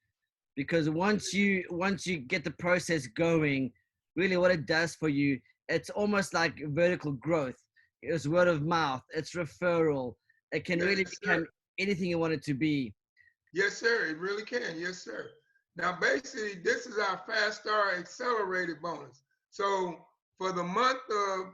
because 0.56 0.90
once 0.90 1.32
you 1.32 1.64
once 1.70 2.06
you 2.06 2.18
get 2.18 2.42
the 2.42 2.50
process 2.50 3.06
going, 3.06 3.72
really 4.16 4.36
what 4.36 4.50
it 4.50 4.66
does 4.66 4.96
for 4.96 5.08
you, 5.08 5.38
it's 5.68 5.90
almost 5.90 6.34
like 6.34 6.58
vertical 6.66 7.12
growth. 7.12 7.54
It's 8.02 8.26
word 8.26 8.48
of 8.48 8.62
mouth, 8.62 9.02
it's 9.14 9.34
referral. 9.34 10.14
It 10.50 10.64
can 10.64 10.80
really 10.80 11.02
Yes, 11.02 11.12
sir. 11.12 11.18
become 11.22 11.46
anything 11.78 12.06
you 12.10 12.18
want 12.18 12.32
it 12.32 12.42
to 12.44 12.54
be. 12.54 12.94
Yes, 13.54 13.76
sir. 13.76 14.06
It 14.06 14.18
really 14.18 14.44
can. 14.44 14.78
Yes, 14.78 15.04
sir. 15.04 15.30
Now, 15.76 15.96
basically, 16.00 16.60
this 16.64 16.86
is 16.86 16.98
our 16.98 17.20
Fast 17.28 17.62
Star 17.62 17.94
Accelerated 17.96 18.82
bonus. 18.82 19.22
So 19.58 19.96
for 20.38 20.52
the 20.52 20.62
month 20.62 21.00
of 21.10 21.46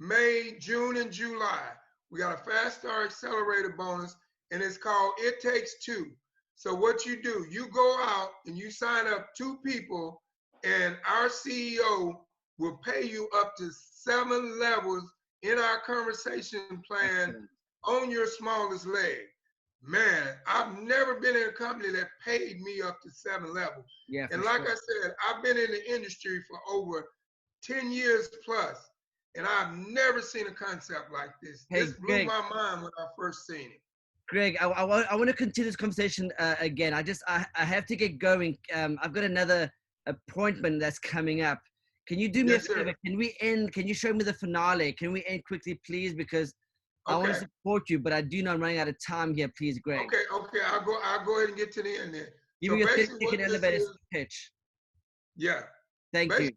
May, 0.00 0.56
June, 0.58 0.96
and 0.96 1.12
July, 1.12 1.68
we 2.10 2.18
got 2.18 2.34
a 2.34 2.50
Fast 2.50 2.80
Start 2.80 3.06
Accelerated 3.06 3.76
bonus, 3.76 4.16
and 4.50 4.60
it's 4.60 4.76
called 4.76 5.12
It 5.18 5.40
Takes 5.40 5.76
Two. 5.84 6.10
So 6.56 6.74
what 6.74 7.06
you 7.06 7.22
do, 7.22 7.46
you 7.52 7.68
go 7.68 7.98
out 8.00 8.30
and 8.46 8.58
you 8.58 8.72
sign 8.72 9.06
up 9.06 9.28
two 9.38 9.58
people, 9.64 10.20
and 10.64 10.96
our 11.08 11.28
CEO 11.28 12.16
will 12.58 12.80
pay 12.84 13.04
you 13.04 13.28
up 13.32 13.54
to 13.58 13.70
seven 13.70 14.58
levels 14.58 15.08
in 15.42 15.56
our 15.56 15.82
conversation 15.86 16.82
plan 16.84 17.48
on 17.84 18.10
your 18.10 18.26
smallest 18.26 18.88
leg. 18.88 19.18
Man, 19.84 20.34
I've 20.48 20.80
never 20.80 21.20
been 21.20 21.36
in 21.36 21.48
a 21.48 21.52
company 21.52 21.92
that 21.92 22.08
paid 22.26 22.60
me 22.60 22.82
up 22.82 23.00
to 23.02 23.10
seven 23.12 23.54
levels. 23.54 23.86
Yeah. 24.08 24.26
And 24.32 24.42
like 24.42 24.62
sure. 24.62 24.72
I 24.72 24.74
said, 24.74 25.14
I've 25.28 25.44
been 25.44 25.58
in 25.58 25.70
the 25.70 25.94
industry 25.94 26.42
for 26.50 26.58
over 26.68 27.06
10 27.62 27.92
years 27.92 28.28
plus, 28.44 28.90
and 29.36 29.46
I've 29.46 29.74
never 29.76 30.20
seen 30.20 30.46
a 30.46 30.52
concept 30.52 31.12
like 31.12 31.30
this. 31.42 31.66
Hey, 31.70 31.80
this 31.86 31.92
blew 31.94 32.06
Greg. 32.06 32.26
my 32.26 32.40
mind 32.52 32.82
when 32.82 32.90
I 32.98 33.06
first 33.16 33.46
seen 33.46 33.70
it. 33.70 33.80
Greg, 34.28 34.56
I, 34.60 34.66
I, 34.66 34.84
want, 34.84 35.06
I 35.10 35.16
want 35.16 35.28
to 35.28 35.36
continue 35.36 35.68
this 35.68 35.76
conversation 35.76 36.30
uh, 36.38 36.54
again. 36.60 36.94
I 36.94 37.02
just, 37.02 37.22
I, 37.28 37.44
I 37.54 37.64
have 37.64 37.86
to 37.86 37.96
get 37.96 38.18
going. 38.18 38.56
Um, 38.74 38.98
I've 39.02 39.12
got 39.12 39.24
another 39.24 39.70
appointment 40.06 40.80
that's 40.80 40.98
coming 40.98 41.42
up. 41.42 41.58
Can 42.08 42.18
you 42.18 42.28
do 42.28 42.44
me 42.44 42.52
Yes, 42.52 42.64
a 42.64 42.66
sir. 42.66 42.74
favor? 42.76 42.94
Can 43.04 43.16
we 43.16 43.36
end? 43.40 43.72
Can 43.72 43.86
you 43.86 43.94
show 43.94 44.12
me 44.12 44.24
the 44.24 44.32
finale? 44.32 44.92
Can 44.92 45.12
we 45.12 45.24
end 45.26 45.44
quickly, 45.44 45.80
please? 45.86 46.14
Because 46.14 46.52
I 47.06 47.16
want 47.16 47.28
to 47.28 47.34
support 47.34 47.88
you, 47.90 47.98
but 47.98 48.12
I 48.12 48.22
do 48.22 48.42
know 48.42 48.52
I'm 48.52 48.60
running 48.60 48.78
out 48.78 48.88
of 48.88 48.96
time 49.04 49.34
here. 49.34 49.50
Please, 49.56 49.78
Greg. 49.78 50.00
Okay, 50.06 50.22
okay, 50.32 50.58
I'll 50.66 50.84
go, 50.84 50.96
I'll 51.02 51.24
go 51.24 51.38
ahead 51.38 51.50
and 51.50 51.58
get 51.58 51.72
to 51.72 51.82
the 51.82 51.96
end 51.96 52.14
there. 52.14 52.30
Give 52.60 52.72
me 52.72 52.82
So 52.82 52.92
a 52.92 52.96
basically 52.96 53.18
30 53.18 53.24
what 53.24 53.30
second 53.30 53.40
this 53.40 53.62
elevator 53.64 53.84
pitch. 54.12 54.50
Yeah. 55.36 55.60
Thank 56.12 56.38
you. 56.38 56.50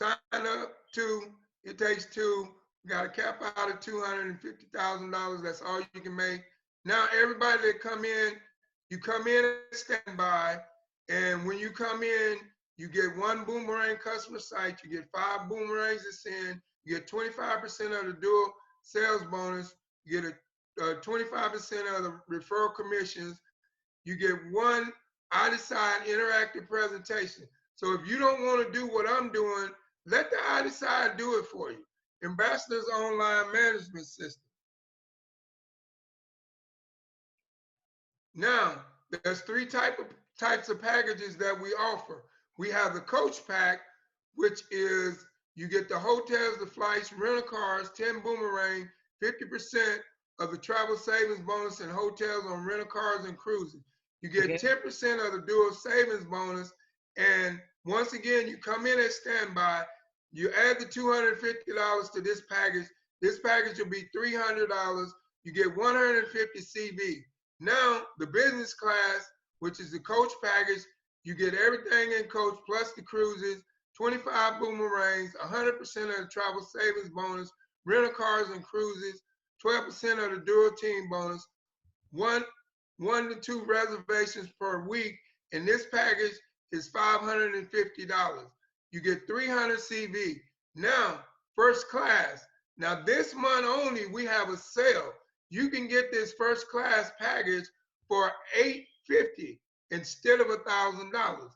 Sign 0.00 0.16
up 0.32 0.76
to, 0.94 1.24
it 1.62 1.76
takes 1.76 2.06
two, 2.06 2.48
we 2.82 2.90
got 2.90 3.04
a 3.04 3.08
cap 3.10 3.42
out 3.58 3.70
of 3.70 3.80
two 3.80 4.00
hundred 4.00 4.28
and 4.28 4.40
fifty 4.40 4.64
thousand 4.74 5.10
dollars, 5.10 5.42
that's 5.42 5.60
all 5.60 5.80
you 5.92 6.00
can 6.00 6.16
make. 6.16 6.40
Now, 6.86 7.04
everybody 7.14 7.60
that 7.62 7.80
come 7.82 8.06
in, 8.06 8.32
you 8.88 8.96
come 8.96 9.26
in 9.26 9.44
and 9.44 9.54
standby, 9.72 10.56
and 11.10 11.44
when 11.44 11.58
you 11.58 11.68
come 11.68 12.02
in, 12.02 12.38
you 12.78 12.88
get 12.88 13.14
one 13.18 13.44
boomerang 13.44 13.96
customer 14.02 14.38
site, 14.38 14.78
you 14.82 14.90
get 14.90 15.06
five 15.14 15.50
boomerangs 15.50 16.02
to 16.04 16.12
send, 16.12 16.62
you 16.86 16.96
get 16.96 17.06
twenty-five 17.06 17.60
percent 17.60 17.92
of 17.92 18.06
the 18.06 18.14
dual 18.14 18.54
sales 18.82 19.22
bonus, 19.30 19.74
you 20.06 20.22
get 20.22 20.32
a, 20.82 20.94
twenty-five 21.02 21.52
percent 21.52 21.86
of 21.94 22.04
the 22.04 22.20
referral 22.32 22.74
commissions, 22.74 23.38
you 24.06 24.16
get 24.16 24.36
one 24.50 24.90
iDecide 25.34 26.06
interactive 26.08 26.66
presentation. 26.66 27.44
So 27.74 27.92
if 27.92 28.08
you 28.08 28.18
don't 28.18 28.46
want 28.46 28.66
to 28.66 28.72
do 28.72 28.86
what 28.86 29.06
I'm 29.06 29.30
doing, 29.30 29.68
let 30.06 30.30
the 30.30 30.36
iDecide 30.36 31.16
do 31.16 31.38
it 31.38 31.46
for 31.46 31.70
you. 31.70 31.84
Ambassador's 32.24 32.88
online 32.88 33.52
management 33.52 34.06
system. 34.06 34.42
Now, 38.34 38.84
there's 39.24 39.40
three 39.42 39.66
type 39.66 39.98
of 39.98 40.06
types 40.38 40.68
of 40.68 40.80
packages 40.80 41.36
that 41.36 41.58
we 41.60 41.70
offer. 41.70 42.24
We 42.58 42.70
have 42.70 42.94
the 42.94 43.00
coach 43.00 43.46
pack, 43.46 43.80
which 44.34 44.62
is 44.70 45.24
you 45.54 45.68
get 45.68 45.88
the 45.88 45.98
hotels, 45.98 46.58
the 46.58 46.66
flights, 46.66 47.12
rental 47.12 47.42
cars, 47.42 47.90
10 47.96 48.20
boomerang, 48.20 48.88
50% 49.22 49.98
of 50.38 50.50
the 50.50 50.58
travel 50.58 50.96
savings 50.96 51.40
bonus 51.40 51.80
and 51.80 51.90
hotels 51.90 52.44
on 52.46 52.64
rental 52.64 52.86
cars 52.86 53.26
and 53.26 53.36
cruising. 53.36 53.84
You 54.22 54.30
get 54.30 54.50
Okay. 54.50 54.58
10% 54.58 55.26
of 55.26 55.32
the 55.32 55.44
dual 55.46 55.72
savings 55.72 56.24
bonus. 56.24 56.72
And 57.16 57.60
once 57.84 58.12
again, 58.12 58.48
you 58.48 58.58
come 58.58 58.86
in 58.86 58.98
at 58.98 59.12
standby, 59.12 59.84
you 60.32 60.50
add 60.50 60.78
the 60.78 60.84
$250 60.84 62.12
to 62.12 62.20
this 62.20 62.42
package. 62.50 62.86
This 63.20 63.40
package 63.40 63.78
will 63.78 63.90
be 63.90 64.06
$300. 64.16 65.08
You 65.44 65.52
get 65.52 65.76
150 65.76 66.60
CV. 66.60 67.16
Now, 67.58 68.02
the 68.18 68.26
business 68.26 68.74
class, 68.74 69.28
which 69.60 69.80
is 69.80 69.92
the 69.92 69.98
coach 70.00 70.32
package, 70.42 70.82
you 71.24 71.34
get 71.34 71.54
everything 71.54 72.12
in 72.18 72.24
coach 72.24 72.58
plus 72.66 72.92
the 72.92 73.02
cruises, 73.02 73.62
25 73.96 74.60
boomerangs, 74.60 75.34
100% 75.42 75.78
of 75.78 75.80
the 75.82 76.28
travel 76.32 76.62
savings 76.62 77.10
bonus, 77.10 77.50
rental 77.84 78.12
cars 78.12 78.48
and 78.50 78.62
cruises, 78.62 79.20
12% 79.64 80.24
of 80.24 80.30
the 80.32 80.42
dual 80.46 80.70
team 80.80 81.08
bonus, 81.10 81.46
one 82.12 82.44
one 82.96 83.30
to 83.30 83.36
two 83.36 83.64
reservations 83.64 84.50
per 84.60 84.86
week, 84.86 85.14
and 85.52 85.66
this 85.66 85.86
package 85.90 86.34
is 86.72 86.90
$550. 86.90 88.44
You 88.92 89.00
get 89.00 89.26
300 89.26 89.78
CV. 89.78 90.40
Now, 90.74 91.20
first 91.56 91.88
class. 91.88 92.44
Now, 92.76 93.02
this 93.04 93.34
month 93.34 93.66
only, 93.66 94.06
we 94.06 94.24
have 94.24 94.48
a 94.48 94.56
sale. 94.56 95.12
You 95.50 95.68
can 95.68 95.88
get 95.88 96.10
this 96.10 96.32
first 96.32 96.68
class 96.68 97.12
package 97.18 97.66
for 98.08 98.32
850 98.56 99.60
instead 99.90 100.40
of 100.40 100.48
a 100.48 100.58
thousand 100.58 101.12
dollars. 101.12 101.52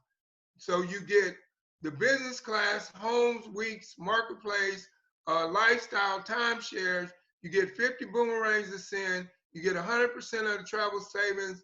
So 0.58 0.82
you 0.82 1.00
get 1.00 1.36
the 1.82 1.90
business 1.90 2.40
class, 2.40 2.90
homes, 2.94 3.46
weeks, 3.48 3.94
marketplace, 3.98 4.88
uh, 5.26 5.48
lifestyle, 5.48 6.20
timeshares. 6.20 7.10
You 7.42 7.50
get 7.50 7.76
50 7.76 8.06
boomerangs 8.06 8.70
to 8.70 8.78
send. 8.78 9.28
You 9.52 9.62
get 9.62 9.76
100% 9.76 10.14
of 10.52 10.58
the 10.58 10.64
travel 10.66 11.00
savings 11.00 11.62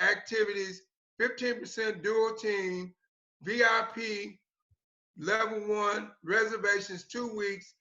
activities, 0.00 0.82
15% 1.20 2.02
dual 2.02 2.34
team, 2.34 2.92
VIP, 3.42 4.38
level 5.18 5.60
one, 5.68 6.10
reservations, 6.24 7.04
two 7.04 7.34
weeks, 7.36 7.74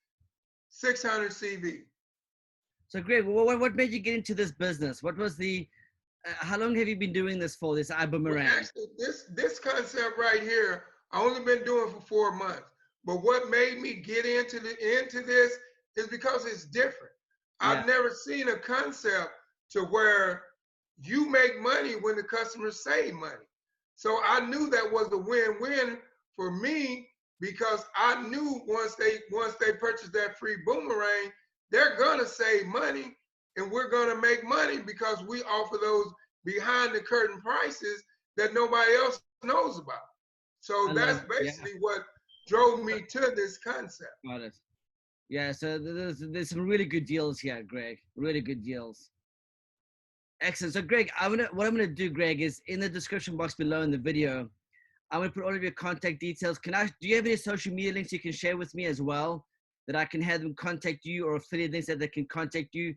600 0.70 1.32
CV. 1.32 1.82
So, 2.88 3.02
Greg, 3.02 3.26
what, 3.26 3.60
what 3.60 3.76
made 3.76 3.92
you 3.92 4.00
get 4.00 4.16
into 4.16 4.34
this 4.34 4.52
business? 4.52 5.02
What 5.04 5.18
was 5.18 5.38
the, 5.38 5.68
uh, 6.28 6.32
how 6.40 6.58
long 6.58 6.76
have 6.76 6.88
you 6.88 6.96
been 6.96 7.14
doing 7.14 7.40
this 7.40 7.56
for, 7.56 7.76
this 7.76 7.90
Well, 7.90 8.00
iBuumerang? 8.08 8.46
actually, 8.46 8.88
this 8.98 9.26
this 9.30 9.60
concept 9.60 10.18
right 10.18 10.42
here, 10.42 10.86
I 11.12 11.22
only 11.22 11.44
been 11.44 11.64
doing 11.64 11.92
for 11.92 12.02
four 12.02 12.36
months. 12.36 12.64
But 13.06 13.18
what 13.18 13.50
made 13.50 13.80
me 13.80 13.94
get 13.94 14.26
into 14.26 14.60
the 14.60 15.00
into 15.00 15.22
this 15.22 15.54
is 15.96 16.08
because 16.08 16.46
it's 16.46 16.66
different. 16.66 17.14
Yeah. 17.62 17.70
I've 17.70 17.86
never 17.86 18.10
seen 18.10 18.50
a 18.50 18.58
concept 18.58 19.30
to 19.72 19.84
where 19.86 20.44
you 21.02 21.30
make 21.30 21.60
money 21.62 21.94
when 21.94 22.16
the 22.16 22.24
customers 22.24 22.84
save 22.84 23.14
money. 23.14 23.46
So 23.96 24.20
I 24.24 24.46
knew 24.48 24.70
that 24.70 24.92
was 24.92 25.12
a 25.12 25.18
win-win 25.18 25.98
for 26.36 26.52
me 26.52 27.08
because 27.40 27.86
I 27.96 28.22
knew 28.28 28.62
once 28.68 28.96
they 28.96 29.20
once 29.32 29.56
they 29.60 29.74
purchase 29.74 30.10
that 30.10 30.38
free 30.38 30.58
boomerang, 30.66 31.32
they're 31.72 31.98
gonna 31.98 32.26
save 32.26 32.66
money 32.68 33.18
and 33.58 33.72
we're 33.72 33.90
gonna 33.90 34.20
make 34.20 34.44
money 34.44 34.80
because 34.80 35.24
we 35.24 35.42
offer 35.44 35.78
those 35.82 36.08
behind 36.46 36.94
the 36.96 37.00
curtain 37.02 37.40
prices 37.42 38.04
that 38.38 38.54
nobody 38.54 38.94
else 38.96 39.22
knows 39.44 39.78
about. 39.78 40.08
So 40.62 40.90
I 40.90 40.94
that's 40.94 41.18
love- 41.20 41.26
yeah. 41.32 41.40
basically 41.40 41.74
what 41.80 42.04
drove 42.48 42.84
me 42.84 43.02
to 43.10 43.32
this 43.36 43.58
concept. 43.58 44.12
Got 44.26 44.42
it. 44.42 44.56
Yeah, 45.30 45.52
so 45.52 45.78
there's, 45.78 46.20
there's 46.20 46.50
some 46.50 46.68
really 46.68 46.86
good 46.86 47.06
deals 47.06 47.40
here, 47.40 47.62
Greg. 47.62 48.00
Really 48.16 48.42
good 48.42 48.64
deals. 48.64 49.12
Excellent. 50.42 50.74
So, 50.74 50.82
Greg, 50.82 51.12
I'm 51.20 51.32
gonna 51.32 51.50
what 51.52 51.68
I'm 51.68 51.76
gonna 51.76 51.88
do, 51.88 52.10
Greg, 52.10 52.42
is 52.42 52.62
in 52.68 52.80
the 52.80 52.90
description 52.90 53.36
box 53.36 53.56
below 53.56 53.82
in 53.82 53.92
the 53.92 53.98
video, 53.98 54.50
I'm 55.12 55.20
gonna 55.20 55.32
put 55.32 55.44
all 55.44 55.56
of 55.56 55.62
your 55.62 55.72
contact 55.72 56.20
details. 56.20 56.58
Can 56.58 56.74
I? 56.74 56.86
Do 56.86 57.08
you 57.08 57.16
have 57.18 57.26
any 57.26 57.36
social 57.36 57.74
media 57.74 57.94
links 57.94 58.12
you 58.12 58.20
can 58.20 58.32
share 58.32 58.56
with 58.56 58.74
me 58.74 58.86
as 58.86 59.02
well, 59.02 59.46
that 59.88 59.96
I 59.98 60.06
can 60.06 60.22
have 60.22 60.42
them 60.42 60.54
contact 60.56 61.04
you, 61.04 61.26
or 61.28 61.36
affiliate 61.36 61.72
links 61.72 61.88
that 61.88 62.00
they 62.00 62.08
can 62.08 62.26
contact 62.26 62.70
you? 62.74 62.96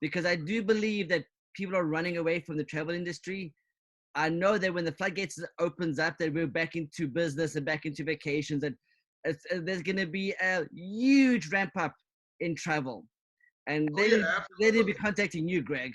Because 0.00 0.26
I 0.26 0.34
do 0.34 0.62
believe 0.62 1.08
that 1.10 1.24
people 1.54 1.76
are 1.76 1.84
running 1.84 2.16
away 2.16 2.40
from 2.40 2.56
the 2.56 2.64
travel 2.64 2.94
industry. 2.94 3.52
I 4.16 4.28
know 4.28 4.58
that 4.58 4.74
when 4.74 4.84
the 4.84 4.92
floodgates 4.92 5.38
opens 5.60 6.00
up, 6.00 6.16
that 6.18 6.34
we're 6.34 6.48
back 6.48 6.74
into 6.74 7.06
business 7.06 7.54
and 7.54 7.64
back 7.64 7.86
into 7.86 8.02
vacations, 8.02 8.64
and 8.64 8.74
it's, 9.24 9.44
uh, 9.52 9.60
there's 9.62 9.82
going 9.82 9.98
to 9.98 10.06
be 10.06 10.34
a 10.42 10.64
huge 10.74 11.48
ramp 11.52 11.70
up 11.76 11.94
in 12.40 12.56
travel, 12.56 13.04
and 13.68 13.88
Oh, 13.92 13.96
they 13.96 14.18
yeah, 14.18 14.42
they 14.58 14.70
to 14.72 14.84
be 14.84 14.94
contacting 14.94 15.46
you, 15.46 15.62
Greg. 15.62 15.92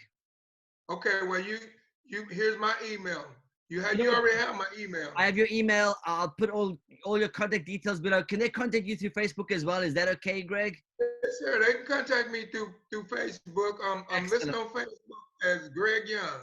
Okay, 0.90 1.26
well 1.28 1.40
you 1.40 1.58
you 2.06 2.26
here's 2.30 2.58
my 2.58 2.74
email. 2.92 3.26
You 3.70 3.82
have 3.82 3.98
You 3.98 4.06
you 4.06 4.14
already 4.14 4.38
have 4.38 4.56
my 4.56 4.66
email. 4.78 5.10
I 5.16 5.26
have 5.26 5.36
your 5.36 5.48
email. 5.52 5.96
I'll 6.06 6.34
put 6.38 6.50
all 6.52 6.78
all 7.04 7.18
your 7.18 7.30
contact 7.30 7.66
details 7.66 8.00
below. 8.00 8.24
Can 8.24 8.40
they 8.40 8.50
contact 8.50 8.86
you 8.86 8.96
through 8.96 9.10
Facebook 9.12 9.52
as 9.52 9.66
well? 9.66 9.82
Is 9.82 9.94
that 9.96 10.08
okay, 10.08 10.44
Greg? 10.44 10.78
Yes, 11.00 11.40
sir. 11.40 11.60
They 11.60 11.74
can 11.74 11.86
contact 11.88 12.30
me 12.30 12.46
through 12.52 12.74
through 12.92 13.06
Facebook. 13.06 13.84
Um, 13.84 14.06
I'm 14.12 14.28
listed 14.28 14.54
on 14.54 14.70
Facebook 14.70 15.24
as 15.44 15.70
Greg 15.70 16.08
Young. 16.08 16.42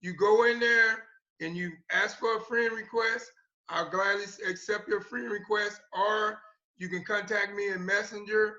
You 0.00 0.14
go 0.14 0.44
in 0.44 0.58
there 0.58 1.04
and 1.40 1.56
you 1.56 1.72
ask 1.90 2.18
for 2.18 2.38
a 2.38 2.40
friend 2.40 2.72
request. 2.74 3.30
I'll 3.68 3.90
gladly 3.90 4.24
accept 4.48 4.88
your 4.88 5.02
friend 5.02 5.30
request, 5.30 5.80
or 5.92 6.40
you 6.78 6.88
can 6.88 7.04
contact 7.04 7.54
me 7.54 7.68
in 7.68 7.84
Messenger 7.84 8.56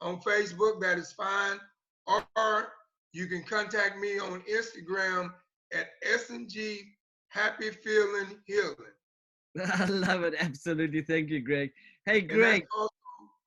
on 0.00 0.20
Facebook. 0.20 0.80
That 0.80 0.98
is 0.98 1.12
fine. 1.12 1.58
Or 2.06 2.68
you 3.12 3.26
can 3.26 3.42
contact 3.42 3.98
me 3.98 4.18
on 4.18 4.42
Instagram 4.42 5.30
at 5.72 5.86
SNG 6.06 6.78
Happy 7.28 7.70
Feeling 7.70 8.36
Healing. 8.46 8.76
I 9.74 9.84
love 9.86 10.22
it. 10.24 10.34
Absolutely. 10.38 11.02
Thank 11.02 11.30
you, 11.30 11.40
Greg. 11.40 11.70
Hey, 12.06 12.20
Greg. 12.20 12.62
that's 12.62 12.74
also, 12.76 12.92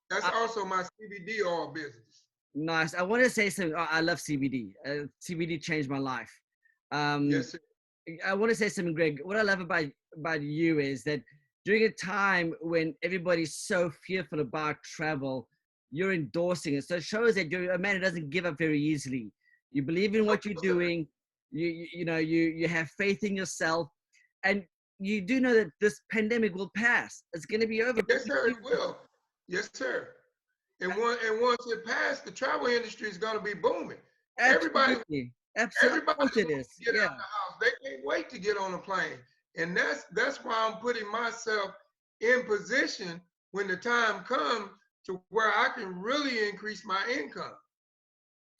that's 0.09 0.26
I- 0.26 0.39
also 0.39 0.66
my 0.66 0.84
CBD 0.84 1.45
oil 1.45 1.72
business. 1.74 2.24
Nice. 2.53 2.93
I 2.93 3.01
want 3.01 3.24
to 3.24 3.30
say 3.30 3.49
something. 3.49 3.76
Oh, 3.78 3.88
I 3.89 4.01
love 4.01 4.18
CBD. 4.18 4.74
Uh, 4.86 5.05
CBD 5.22 5.62
changed 5.62 5.89
my 5.89 5.97
life. 5.99 6.32
Um, 6.91 7.30
Yes, 7.30 7.51
sir. 7.51 7.59
I 8.26 8.34
want 8.34 8.49
to 8.49 8.55
say 8.55 8.68
something, 8.68 8.93
Greg. 8.93 9.22
What 9.24 9.38
I 9.38 9.41
love 9.41 9.62
about 9.62 9.86
about 10.18 10.41
you 10.41 10.80
is 10.80 11.03
that 11.03 11.22
during 11.64 11.84
a 11.84 11.91
time 11.91 12.53
when 12.59 12.93
everybody's 13.03 13.55
so 13.55 13.89
fearful 14.05 14.41
about 14.41 14.76
travel, 14.84 15.47
you're 15.91 16.12
endorsing 16.12 16.74
it. 16.74 16.84
So 16.84 16.95
it 16.95 17.03
shows 17.03 17.36
that 17.36 17.49
you're 17.51 17.72
a 17.72 17.78
man 17.80 17.95
who 17.95 18.01
doesn't 18.01 18.32
give 18.32 18.45
up 18.45 18.57
very 18.57 18.82
easily. 18.82 19.32
You 19.72 19.84
believe 19.84 20.15
in 20.15 20.26
what 20.26 20.45
you're 20.45 20.61
doing. 20.61 21.07
You 21.51 21.67
you, 21.67 21.88
you 21.93 22.05
know 22.05 22.17
you 22.17 22.41
you 22.43 22.67
have 22.67 22.89
faith 22.97 23.24
in 23.24 23.36
yourself, 23.36 23.89
and 24.43 24.63
you 24.99 25.22
do 25.22 25.39
know 25.39 25.53
that 25.53 25.69
this 25.80 25.99
pandemic 26.11 26.55
will 26.55 26.72
pass. 26.76 27.24
It's 27.34 27.45
going 27.45 27.61
to 27.61 27.67
be 27.67 27.82
over. 27.82 28.01
Yes, 28.07 28.26
sir, 28.26 28.47
it 28.49 28.61
will. 28.63 28.97
Yes, 29.47 29.69
sir. 29.74 30.09
And 30.82 30.95
one 30.95 31.17
and 31.26 31.41
once 31.41 31.65
it 31.67 31.86
passed, 31.86 32.26
the 32.26 32.32
travel 32.32 32.67
industry 32.67 33.07
is 33.09 33.17
gonna 33.17 33.41
be 33.41 33.53
booming. 33.53 33.97
everybody- 34.38 34.93
Absolutely. 34.93 35.34
Absolutely. 35.57 35.99
Of 35.99 36.17
course 36.17 36.38
it 36.38 36.49
is. 36.49 36.67
to 36.78 36.86
Get 36.86 36.95
Yeah. 36.95 37.05
out 37.05 37.17
the 37.17 37.24
house. 37.24 37.55
They 37.61 37.72
can't 37.89 38.05
wait 38.05 38.30
to 38.30 38.39
get 38.39 38.57
on 38.57 38.74
a 38.74 38.78
plane. 38.80 39.19
And 39.57 39.76
that's 39.76 40.05
that's 40.13 40.38
why 40.43 40.55
I'm 40.67 40.80
putting 40.80 41.09
myself 41.11 41.76
in 42.22 42.45
position 42.45 43.22
when 43.51 43.67
the 43.67 43.76
time 43.78 44.24
comes 44.24 44.69
to 45.05 45.22
where 45.30 45.51
I 45.53 45.69
can 45.76 45.99
really 45.99 46.47
increase 46.47 46.86
my 46.86 47.05
income. 47.09 47.53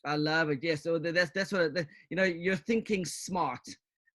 I 0.06 0.16
love 0.16 0.50
it. 0.50 0.60
Yes. 0.62 0.84
So 0.84 0.98
that's 0.98 1.32
that's 1.32 1.52
what 1.52 1.74
that- 1.74 1.88
you 2.10 2.18
know. 2.18 2.24
You're 2.24 2.56
thinking 2.56 3.06
smart. 3.06 3.60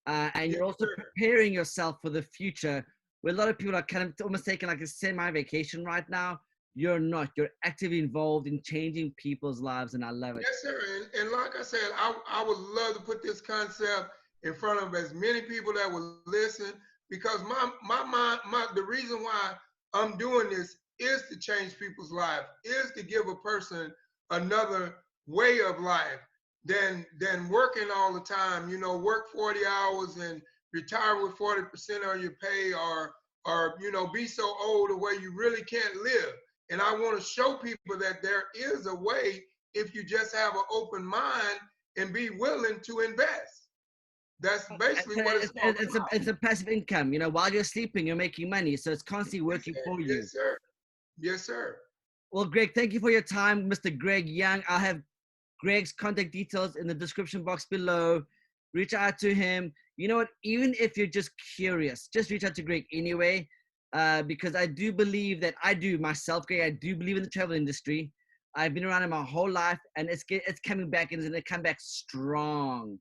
uh, 0.06 0.30
and 0.34 0.52
you're 0.52 0.62
also 0.62 0.86
preparing 0.96 1.52
yourself 1.52 1.98
for 2.00 2.10
the 2.10 2.22
future. 2.22 2.84
Where 3.22 3.34
a 3.34 3.36
lot 3.36 3.48
of 3.48 3.58
people 3.58 3.74
are 3.74 3.82
kind 3.82 4.04
of 4.04 4.14
almost 4.22 4.44
taking 4.44 4.68
like 4.68 4.80
a 4.80 4.86
semi-vacation 4.86 5.84
right 5.84 6.08
now. 6.08 6.40
You're 6.74 7.00
not. 7.00 7.30
You're 7.36 7.50
actively 7.64 7.98
involved 7.98 8.46
in 8.46 8.60
changing 8.62 9.14
people's 9.16 9.60
lives, 9.60 9.94
and 9.94 10.04
I 10.04 10.10
love 10.10 10.36
it. 10.36 10.44
Yes, 10.46 10.62
sir. 10.62 10.78
And, 10.96 11.22
and 11.22 11.30
like 11.32 11.56
I 11.58 11.62
said, 11.62 11.88
I, 11.96 12.14
I 12.28 12.44
would 12.44 12.58
love 12.58 12.94
to 12.96 13.00
put 13.02 13.22
this 13.22 13.40
concept 13.40 14.10
in 14.42 14.54
front 14.54 14.80
of 14.82 14.94
as 14.94 15.14
many 15.14 15.42
people 15.42 15.72
that 15.72 15.90
will 15.90 16.18
listen 16.26 16.72
because 17.10 17.42
my 17.44 17.70
my 17.82 18.04
mind 18.04 18.40
my 18.48 18.66
the 18.74 18.82
reason 18.82 19.22
why 19.22 19.54
I'm 19.94 20.16
doing 20.18 20.50
this 20.50 20.76
is 20.98 21.22
to 21.30 21.38
change 21.38 21.78
people's 21.78 22.12
lives, 22.12 22.46
is 22.64 22.92
to 22.96 23.02
give 23.02 23.26
a 23.28 23.34
person 23.36 23.92
another 24.30 24.96
way 25.26 25.60
of 25.60 25.80
life 25.80 26.20
than 26.64 27.06
than 27.18 27.48
working 27.48 27.88
all 27.94 28.12
the 28.12 28.20
time, 28.20 28.68
you 28.68 28.78
know, 28.78 28.96
work 28.96 29.28
40 29.34 29.60
hours 29.66 30.16
and 30.16 30.42
retire 30.72 31.22
with 31.22 31.36
40% 31.38 32.14
of 32.14 32.20
your 32.22 32.32
pay 32.42 32.72
or 32.72 33.14
or 33.44 33.74
you 33.80 33.92
know 33.92 34.08
be 34.08 34.26
so 34.26 34.56
old 34.60 34.90
to 34.90 34.96
where 34.96 35.18
you 35.20 35.32
really 35.36 35.62
can't 35.62 35.96
live. 36.02 36.32
And 36.70 36.80
I 36.80 36.92
want 36.92 37.18
to 37.18 37.24
show 37.24 37.54
people 37.54 37.98
that 37.98 38.22
there 38.22 38.44
is 38.54 38.86
a 38.86 38.94
way 38.94 39.44
if 39.74 39.94
you 39.94 40.04
just 40.04 40.34
have 40.34 40.54
an 40.54 40.62
open 40.72 41.04
mind 41.04 41.60
and 41.96 42.12
be 42.12 42.30
willing 42.30 42.80
to 42.82 43.00
invest. 43.00 43.68
That's 44.40 44.70
uh, 44.70 44.74
uh, 44.74 44.78
basically 44.78 45.22
what 45.22 45.36
it's, 45.36 45.52
it's, 45.54 45.80
it's, 45.80 45.94
a, 45.94 46.04
it's 46.12 46.26
a 46.26 46.34
passive 46.34 46.68
income. 46.68 47.12
You 47.12 47.20
know, 47.20 47.28
while 47.28 47.50
you're 47.50 47.64
sleeping, 47.64 48.06
you're 48.06 48.16
making 48.16 48.50
money, 48.50 48.76
so 48.76 48.90
it's 48.90 49.02
constantly 49.02 49.42
working 49.42 49.74
Yes, 49.74 49.84
for 49.84 50.00
you. 50.00 50.14
Yes, 50.14 50.32
sir. 50.32 50.58
Yes, 51.18 51.42
sir. 51.42 51.76
Well, 52.32 52.44
Greg, 52.44 52.72
thank 52.74 52.92
you 52.92 53.00
for 53.00 53.10
your 53.10 53.22
time, 53.22 53.70
Mr. 53.70 53.96
Greg 53.96 54.28
Young. 54.28 54.62
I'll 54.68 54.78
have 54.78 55.00
Greg's 55.60 55.92
contact 55.92 56.32
details 56.32 56.76
in 56.76 56.86
the 56.86 56.94
description 56.94 57.42
box 57.42 57.66
below. 57.70 58.22
Reach 58.74 58.94
out 58.94 59.18
to 59.18 59.34
him. 59.34 59.72
You 59.96 60.08
know 60.08 60.16
what? 60.16 60.28
Even 60.44 60.74
if 60.78 60.96
you're 60.96 61.06
just 61.06 61.30
curious, 61.56 62.08
just 62.12 62.30
reach 62.30 62.44
out 62.44 62.54
to 62.56 62.62
Greg 62.62 62.84
anyway, 62.92 63.48
uh, 63.94 64.22
because 64.22 64.54
I 64.54 64.66
do 64.66 64.92
believe 64.92 65.40
that 65.40 65.54
I 65.62 65.72
do 65.72 65.98
myself, 65.98 66.46
Greg. 66.46 66.60
I 66.60 66.70
do 66.70 66.94
believe 66.94 67.16
in 67.16 67.22
the 67.22 67.30
travel 67.30 67.56
industry. 67.56 68.12
I've 68.54 68.74
been 68.74 68.84
around 68.84 69.02
it 69.02 69.08
my 69.08 69.22
whole 69.22 69.50
life, 69.50 69.78
and 69.96 70.08
it's 70.08 70.24
get, 70.24 70.42
it's 70.46 70.60
coming 70.60 70.90
back, 70.90 71.12
and 71.12 71.20
it's 71.20 71.28
gonna 71.28 71.42
come 71.42 71.62
back 71.62 71.78
strong. 71.80 72.98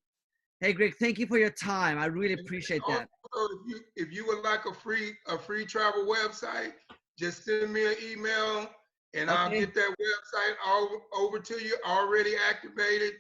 Hey, 0.62 0.72
Greg, 0.74 0.94
thank 1.00 1.20
you 1.20 1.28
for 1.28 1.38
your 1.38 1.50
time. 1.50 2.00
I 2.00 2.06
really 2.06 2.34
appreciate 2.34 2.82
that. 2.88 3.10
Also, 3.34 3.54
if 3.54 3.60
you 3.68 3.80
if 3.96 4.14
you 4.14 4.26
would 4.28 4.44
like 4.44 4.66
a 4.66 4.74
free 4.74 5.14
a 5.28 5.38
free 5.38 5.66
travel 5.66 6.06
website, 6.06 6.74
just 7.20 7.44
send 7.44 7.74
me 7.74 7.86
an 7.86 7.96
email 8.02 8.70
and 9.16 9.30
um, 9.30 9.38
I'll 9.38 9.50
get 9.50 9.74
that 9.74 9.96
website 10.00 10.56
all 10.66 10.90
over 11.14 11.40
to 11.40 11.64
you 11.64 11.78
already 11.88 12.34
activated, 12.50 13.14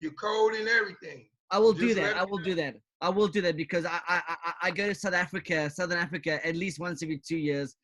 your 0.00 0.12
code 0.12 0.54
and 0.54 0.68
everything. 0.68 1.26
I 1.50 1.58
will 1.58 1.72
do 1.72 1.94
that. 1.94 2.16
I 2.16 2.24
will 2.24 2.38
do 2.38 2.54
that. 2.56 2.76
I 3.00 3.08
will 3.08 3.28
do 3.28 3.40
that 3.42 3.56
because 3.56 3.84
I, 3.84 4.00
I 4.08 4.22
I 4.28 4.52
I 4.62 4.70
go 4.70 4.88
to 4.88 4.94
South 4.94 5.14
Africa, 5.14 5.70
Southern 5.70 5.98
Africa, 5.98 6.44
at 6.46 6.56
least 6.56 6.80
once 6.80 7.02
every 7.02 7.18
two 7.18 7.36
years, 7.36 7.76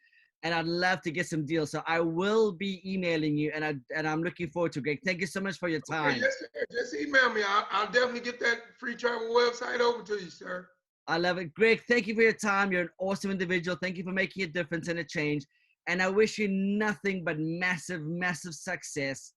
and 0.43 0.55
I'd 0.55 0.67
love 0.67 1.01
to 1.03 1.11
get 1.11 1.27
some 1.27 1.47
deals. 1.47 1.71
So 1.71 1.83
I 1.87 2.01
will 2.01 2.53
be 2.53 2.83
emailing 2.85 3.37
you, 3.37 3.53
and 3.55 3.65
I 3.65 3.75
and 3.95 4.09
I'm 4.09 4.23
looking 4.23 4.49
forward 4.49 4.73
to 4.73 4.81
it, 4.81 4.83
Greg. 4.83 5.01
Thank 5.05 5.21
you 5.21 5.27
so 5.27 5.41
much 5.41 5.59
for 5.59 5.69
your 5.69 5.81
Okay, 5.81 5.97
time. 5.97 6.21
yes, 6.21 6.35
sir. 6.41 6.65
Just 6.73 6.95
email 6.95 7.33
me. 7.33 7.43
I'll, 7.47 7.67
I'll 7.71 7.93
definitely 7.93 8.21
get 8.21 8.41
that 8.41 8.59
free 8.79 8.97
travel 8.97 9.29
website 9.29 9.81
over 9.81 10.03
to 10.03 10.15
you, 10.15 10.31
sir. 10.31 10.69
I 11.07 11.19
love 11.19 11.39
it, 11.39 11.53
Greg. 11.55 11.83
Thank 11.89 12.07
you 12.07 12.15
for 12.15 12.23
your 12.23 12.33
time. 12.33 12.73
You're 12.73 12.83
an 12.83 12.89
awesome 12.99 13.31
individual. 13.31 13.77
Thank 13.81 13.97
you 13.97 14.05
for 14.05 14.13
making 14.13 14.45
a 14.45 14.47
difference 14.47 14.89
and 14.89 15.01
a 15.01 15.05
change. 15.05 15.45
And 15.89 16.03
I 16.03 16.09
wish 16.09 16.39
you 16.39 16.49
nothing 16.49 17.25
but 17.25 17.39
massive, 17.39 18.03
massive 18.03 18.55
success. 18.55 19.33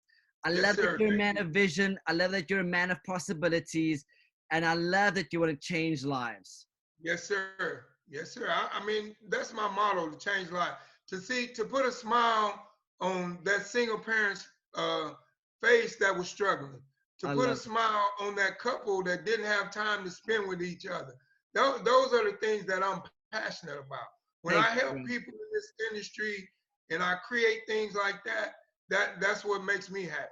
I 0.46 0.52
Yes, 0.52 0.62
love 0.62 0.76
sir. 0.76 0.82
that 0.84 1.00
you're 1.00 1.14
a 1.14 1.18
man 1.18 1.38
of 1.38 1.48
vision. 1.50 1.98
I 2.08 2.14
love 2.14 2.32
that 2.32 2.50
you're 2.50 2.60
a 2.60 2.64
man 2.64 2.92
of 2.92 3.04
possibilities. 3.04 4.06
And 4.52 4.64
I 4.66 4.76
love 4.76 5.16
that 5.16 5.34
you 5.34 5.40
want 5.40 5.52
to 5.52 5.58
change 5.58 6.06
lives. 6.06 6.68
Yes, 7.02 7.24
sir. 7.24 7.86
Yes, 8.08 8.32
sir. 8.32 8.48
I, 8.50 8.70
I 8.80 8.86
mean, 8.86 9.16
that's 9.30 9.54
my 9.54 9.68
motto 9.70 10.10
to 10.10 10.18
change 10.18 10.52
life. 10.52 10.76
To 11.08 11.18
see, 11.20 11.48
to 11.48 11.66
put 11.66 11.86
a 11.86 11.92
smile 11.92 12.68
on 13.02 13.40
that 13.44 13.66
single 13.66 13.98
parent's 13.98 14.48
uh, 14.76 15.12
face 15.64 15.96
that 15.98 16.16
was 16.16 16.28
struggling. 16.28 16.82
To 17.22 17.28
I 17.28 17.34
put 17.34 17.50
a 17.50 17.54
it. 17.54 17.58
smile 17.58 18.12
on 18.22 18.36
that 18.36 18.60
couple 18.60 19.02
that 19.04 19.26
didn't 19.26 19.46
have 19.46 19.72
time 19.72 20.04
to 20.04 20.12
spend 20.12 20.48
with 20.48 20.62
each 20.62 20.86
other. 20.86 21.14
Those, 21.54 21.82
those 21.84 22.14
are 22.14 22.30
the 22.30 22.38
things 22.38 22.66
that 22.68 22.84
I'm 22.84 23.02
passionate 23.32 23.80
about. 23.80 24.15
When 24.46 24.54
Thank 24.54 24.68
I 24.68 24.70
help 24.80 24.92
Greg. 24.94 25.08
people 25.08 25.34
in 25.34 25.50
this 25.56 25.74
industry 25.90 26.48
and 26.92 27.02
I 27.02 27.16
create 27.28 27.62
things 27.68 27.96
like 27.96 28.24
that, 28.26 28.54
that 28.90 29.20
that's 29.20 29.44
what 29.44 29.64
makes 29.64 29.90
me 29.90 30.04
happy. 30.04 30.30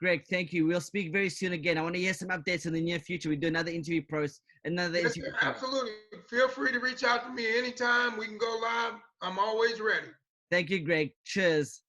Greg, 0.00 0.24
thank 0.28 0.52
you. 0.52 0.66
We'll 0.66 0.80
speak 0.80 1.12
very 1.12 1.30
soon 1.30 1.52
again. 1.52 1.78
I 1.78 1.82
want 1.82 1.94
to 1.94 2.00
hear 2.00 2.14
some 2.14 2.30
updates 2.30 2.66
in 2.66 2.72
the 2.72 2.80
near 2.80 2.98
future. 2.98 3.28
We 3.28 3.36
do 3.36 3.46
another 3.46 3.70
interview 3.70 4.02
process, 4.08 4.40
another 4.64 4.98
Yes, 4.98 5.16
interview. 5.16 5.32
absolutely. 5.40 5.92
Feel 6.28 6.48
free 6.48 6.72
to 6.72 6.80
reach 6.80 7.04
out 7.04 7.26
to 7.26 7.30
me 7.32 7.56
anytime. 7.56 8.18
We 8.18 8.26
can 8.26 8.38
go 8.38 8.58
live. 8.60 8.94
I'm 9.22 9.38
always 9.38 9.80
ready. 9.80 10.08
Thank 10.50 10.68
you, 10.70 10.80
Greg. 10.80 11.12
Cheers. 11.24 11.82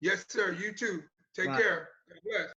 Yes, 0.00 0.24
sir. 0.28 0.56
You 0.60 0.72
too. 0.72 1.04
Take 1.36 1.50
Bye. 1.50 1.60
care. 1.60 1.88
God 2.08 2.18
bless. 2.24 2.52